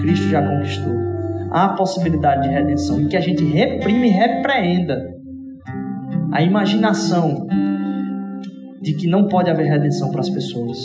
Cristo 0.00 0.28
já 0.28 0.42
conquistou. 0.42 1.09
Há 1.50 1.70
possibilidade 1.70 2.48
de 2.48 2.54
redenção 2.54 3.00
e 3.00 3.08
que 3.08 3.16
a 3.16 3.20
gente 3.20 3.44
reprime 3.44 4.08
e 4.08 4.10
repreenda 4.10 4.98
a 6.32 6.42
imaginação 6.42 7.46
de 8.80 8.94
que 8.94 9.06
não 9.06 9.26
pode 9.26 9.50
haver 9.50 9.66
redenção 9.66 10.10
para 10.10 10.20
as 10.20 10.30
pessoas. 10.30 10.78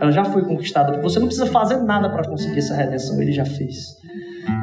Ela 0.00 0.12
já 0.12 0.24
foi 0.24 0.44
conquistada. 0.44 1.00
Você 1.02 1.18
não 1.18 1.26
precisa 1.26 1.46
fazer 1.46 1.78
nada 1.82 2.08
para 2.10 2.28
conseguir 2.28 2.58
essa 2.58 2.74
redenção, 2.74 3.20
ele 3.20 3.32
já 3.32 3.44
fez. 3.44 3.96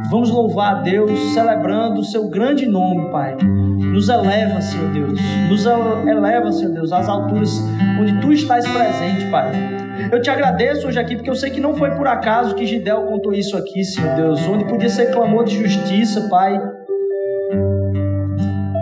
Vamos 0.10 0.30
louvar 0.30 0.78
a 0.78 0.82
Deus, 0.82 1.12
celebrando 1.34 2.00
o 2.00 2.04
seu 2.04 2.30
grande 2.30 2.66
nome, 2.66 3.12
Pai. 3.12 3.36
Nos 3.42 4.08
eleva, 4.08 4.62
Senhor 4.62 4.92
Deus. 4.94 5.20
Nos 5.50 5.66
eleva, 5.66 6.52
Senhor 6.52 6.74
Deus, 6.74 6.92
às 6.92 7.10
alturas 7.10 7.60
onde 8.00 8.20
Tu 8.22 8.34
estás 8.34 8.66
presente, 8.68 9.30
Pai. 9.30 9.75
Eu 10.12 10.22
te 10.22 10.30
agradeço 10.30 10.88
hoje 10.88 11.00
aqui, 11.00 11.16
porque 11.16 11.30
eu 11.30 11.36
sei 11.36 11.50
que 11.50 11.60
não 11.60 11.76
foi 11.76 11.92
por 11.92 12.08
acaso 12.08 12.56
que 12.56 12.66
Gidel 12.66 13.04
contou 13.04 13.34
isso 13.34 13.58
aqui, 13.58 13.84
Senhor 13.84 14.16
Deus, 14.16 14.42
onde 14.48 14.66
podia 14.66 14.90
ser 14.90 15.12
clamor 15.12 15.46
de 15.46 15.56
justiça, 15.56 16.28
Pai. 16.30 16.60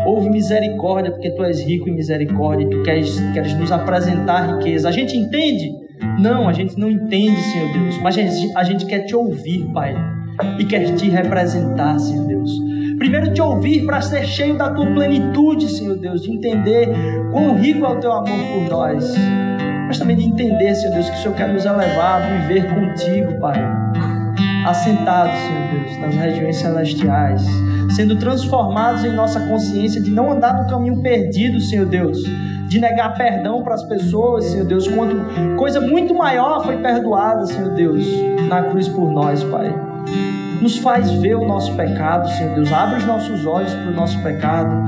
Houve 0.06 0.30
misericórdia, 0.30 1.12
porque 1.12 1.32
Tu 1.32 1.44
és 1.44 1.62
rico 1.62 1.88
em 1.88 1.94
misericórdia 1.94 2.66
e 2.66 2.70
Tu 2.70 2.84
queres, 2.84 3.20
queres 3.34 3.54
nos 3.58 3.72
apresentar 3.72 4.58
riqueza. 4.58 4.90
A 4.90 4.92
gente 4.92 5.16
entende? 5.16 5.72
Não, 6.20 6.50
a 6.50 6.54
gente 6.54 6.78
não 6.78 6.90
entende, 6.90 7.40
Senhor 7.42 7.72
Deus, 7.72 7.98
mas 8.02 8.18
a 8.18 8.22
gente, 8.22 8.58
a 8.58 8.64
gente 8.64 8.86
quer 8.86 9.06
Te 9.06 9.16
ouvir, 9.16 9.66
Pai, 9.74 9.96
e 10.60 10.66
quer 10.66 10.94
Te 10.96 11.10
representar, 11.10 11.98
Senhor 12.00 12.28
Deus. 12.28 12.52
Primeiro 12.98 13.34
te 13.34 13.42
ouvir 13.42 13.86
para 13.86 14.02
ser 14.02 14.24
cheio 14.24 14.58
da 14.58 14.70
tua 14.70 14.86
plenitude, 14.86 15.68
Senhor 15.68 15.98
Deus, 15.98 16.22
de 16.22 16.32
entender 16.32 16.90
quão 17.32 17.56
rico 17.56 17.86
é 17.86 17.90
o 17.90 18.00
teu 18.00 18.12
amor 18.12 18.38
por 18.54 18.70
nós 18.70 19.14
mas 19.88 19.98
também 20.00 20.16
de 20.16 20.26
entender, 20.26 20.76
Senhor 20.76 20.94
Deus, 20.94 21.10
que 21.10 21.16
o 21.18 21.22
Senhor 21.22 21.36
quer 21.36 21.48
nos 21.50 21.66
elevar 21.66 22.22
a 22.22 22.26
viver 22.26 22.68
contigo, 22.74 23.40
Pai. 23.40 23.60
Assentados, 24.66 25.34
Senhor 25.34 25.72
Deus, 25.72 25.98
nas 26.00 26.16
regiões 26.16 26.56
celestiais, 26.56 27.46
sendo 27.96 28.18
transformados 28.18 29.04
em 29.04 29.12
nossa 29.12 29.40
consciência 29.48 30.02
de 30.02 30.10
não 30.10 30.32
andar 30.32 30.62
no 30.62 30.70
caminho 30.70 31.02
perdido, 31.02 31.60
Senhor 31.60 31.86
Deus, 31.86 32.18
de 32.68 32.80
negar 32.80 33.14
perdão 33.16 33.62
para 33.62 33.76
as 33.76 33.84
pessoas, 33.84 34.46
Senhor 34.46 34.66
Deus, 34.66 34.88
quando 34.88 35.56
coisa 35.58 35.82
muito 35.82 36.14
maior 36.14 36.64
foi 36.64 36.78
perdoada, 36.78 37.46
Senhor 37.46 37.74
Deus, 37.74 38.06
na 38.48 38.64
cruz 38.64 38.88
por 38.88 39.12
nós, 39.12 39.44
Pai. 39.44 39.93
Nos 40.64 40.78
faz 40.78 41.12
ver 41.12 41.36
o 41.36 41.46
nosso 41.46 41.76
pecado, 41.76 42.26
Senhor 42.30 42.56
Deus. 42.56 42.72
Abre 42.72 43.00
os 43.00 43.06
nossos 43.06 43.46
olhos 43.46 43.74
para 43.74 43.90
o 43.90 43.94
nosso 43.94 44.18
pecado 44.24 44.86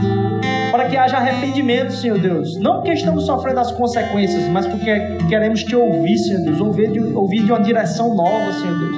para 0.71 0.85
que 0.87 0.95
haja 0.95 1.17
arrependimento, 1.17 1.91
Senhor 1.91 2.17
Deus. 2.17 2.57
Não 2.59 2.75
porque 2.75 2.93
estamos 2.93 3.25
sofrendo 3.25 3.59
as 3.59 3.73
consequências, 3.73 4.47
mas 4.47 4.65
porque 4.65 5.17
queremos 5.27 5.65
te 5.65 5.75
ouvir, 5.75 6.17
Senhor 6.17 6.43
Deus, 6.43 6.61
ouvir 6.61 6.91
de, 6.93 6.99
ouvir 6.99 7.43
de 7.43 7.51
uma 7.51 7.59
direção 7.59 8.15
nova, 8.15 8.53
Senhor 8.53 8.79
Deus. 8.79 8.95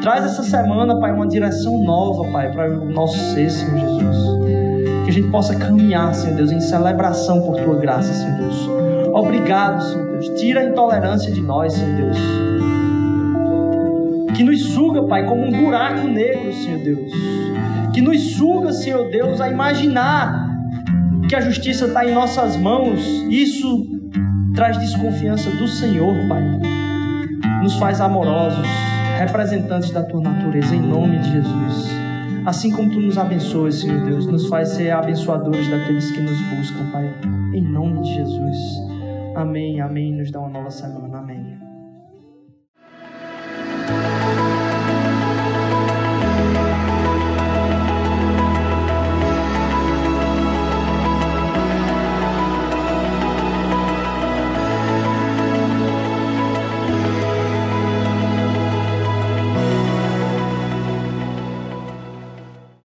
Traz 0.00 0.24
essa 0.24 0.42
semana, 0.42 0.98
Pai, 0.98 1.12
uma 1.12 1.26
direção 1.26 1.84
nova, 1.84 2.30
Pai, 2.32 2.50
para 2.50 2.70
o 2.70 2.86
nosso 2.86 3.18
ser, 3.34 3.50
Senhor 3.50 3.78
Jesus. 3.78 4.16
Que 5.04 5.10
a 5.10 5.12
gente 5.12 5.28
possa 5.28 5.54
caminhar, 5.54 6.14
Senhor 6.14 6.34
Deus, 6.34 6.50
em 6.50 6.60
celebração 6.60 7.42
por 7.42 7.56
Tua 7.56 7.76
graça, 7.76 8.10
Senhor 8.14 8.38
Deus. 8.38 8.68
Obrigado, 9.12 9.82
Senhor 9.82 10.06
Deus. 10.12 10.28
Tira 10.40 10.60
a 10.60 10.64
intolerância 10.64 11.30
de 11.30 11.42
nós, 11.42 11.74
Senhor 11.74 11.94
Deus. 11.94 12.45
Que 14.36 14.44
nos 14.44 14.62
suga, 14.62 15.02
Pai, 15.04 15.24
como 15.24 15.46
um 15.46 15.50
buraco 15.50 16.06
negro, 16.06 16.52
Senhor 16.52 16.78
Deus. 16.80 17.10
Que 17.94 18.02
nos 18.02 18.20
suga, 18.32 18.70
Senhor 18.72 19.10
Deus, 19.10 19.40
a 19.40 19.48
imaginar 19.48 20.46
que 21.28 21.34
a 21.34 21.40
justiça 21.40 21.86
está 21.86 22.04
em 22.04 22.12
nossas 22.12 22.56
mãos, 22.56 23.00
isso 23.30 23.86
traz 24.54 24.76
desconfiança 24.78 25.50
do 25.50 25.66
Senhor, 25.66 26.14
Pai. 26.28 26.42
Nos 27.62 27.74
faz 27.76 28.00
amorosos, 28.00 28.66
representantes 29.18 29.90
da 29.90 30.02
tua 30.02 30.20
natureza, 30.20 30.76
em 30.76 30.82
nome 30.82 31.18
de 31.18 31.32
Jesus. 31.32 31.90
Assim 32.44 32.70
como 32.70 32.90
tu 32.90 33.00
nos 33.00 33.18
abençoas, 33.18 33.76
Senhor 33.76 34.04
Deus, 34.04 34.26
nos 34.26 34.46
faz 34.48 34.68
ser 34.68 34.90
abençoadores 34.90 35.68
daqueles 35.68 36.10
que 36.10 36.20
nos 36.20 36.38
buscam, 36.42 36.90
Pai. 36.92 37.10
Em 37.54 37.62
nome 37.62 38.02
de 38.02 38.14
Jesus. 38.14 38.58
Amém, 39.34 39.80
amém. 39.80 40.12
Nos 40.12 40.30
dá 40.30 40.40
uma 40.40 40.50
nova 40.50 40.70
semana. 40.70 41.18
Amém. 41.18 41.45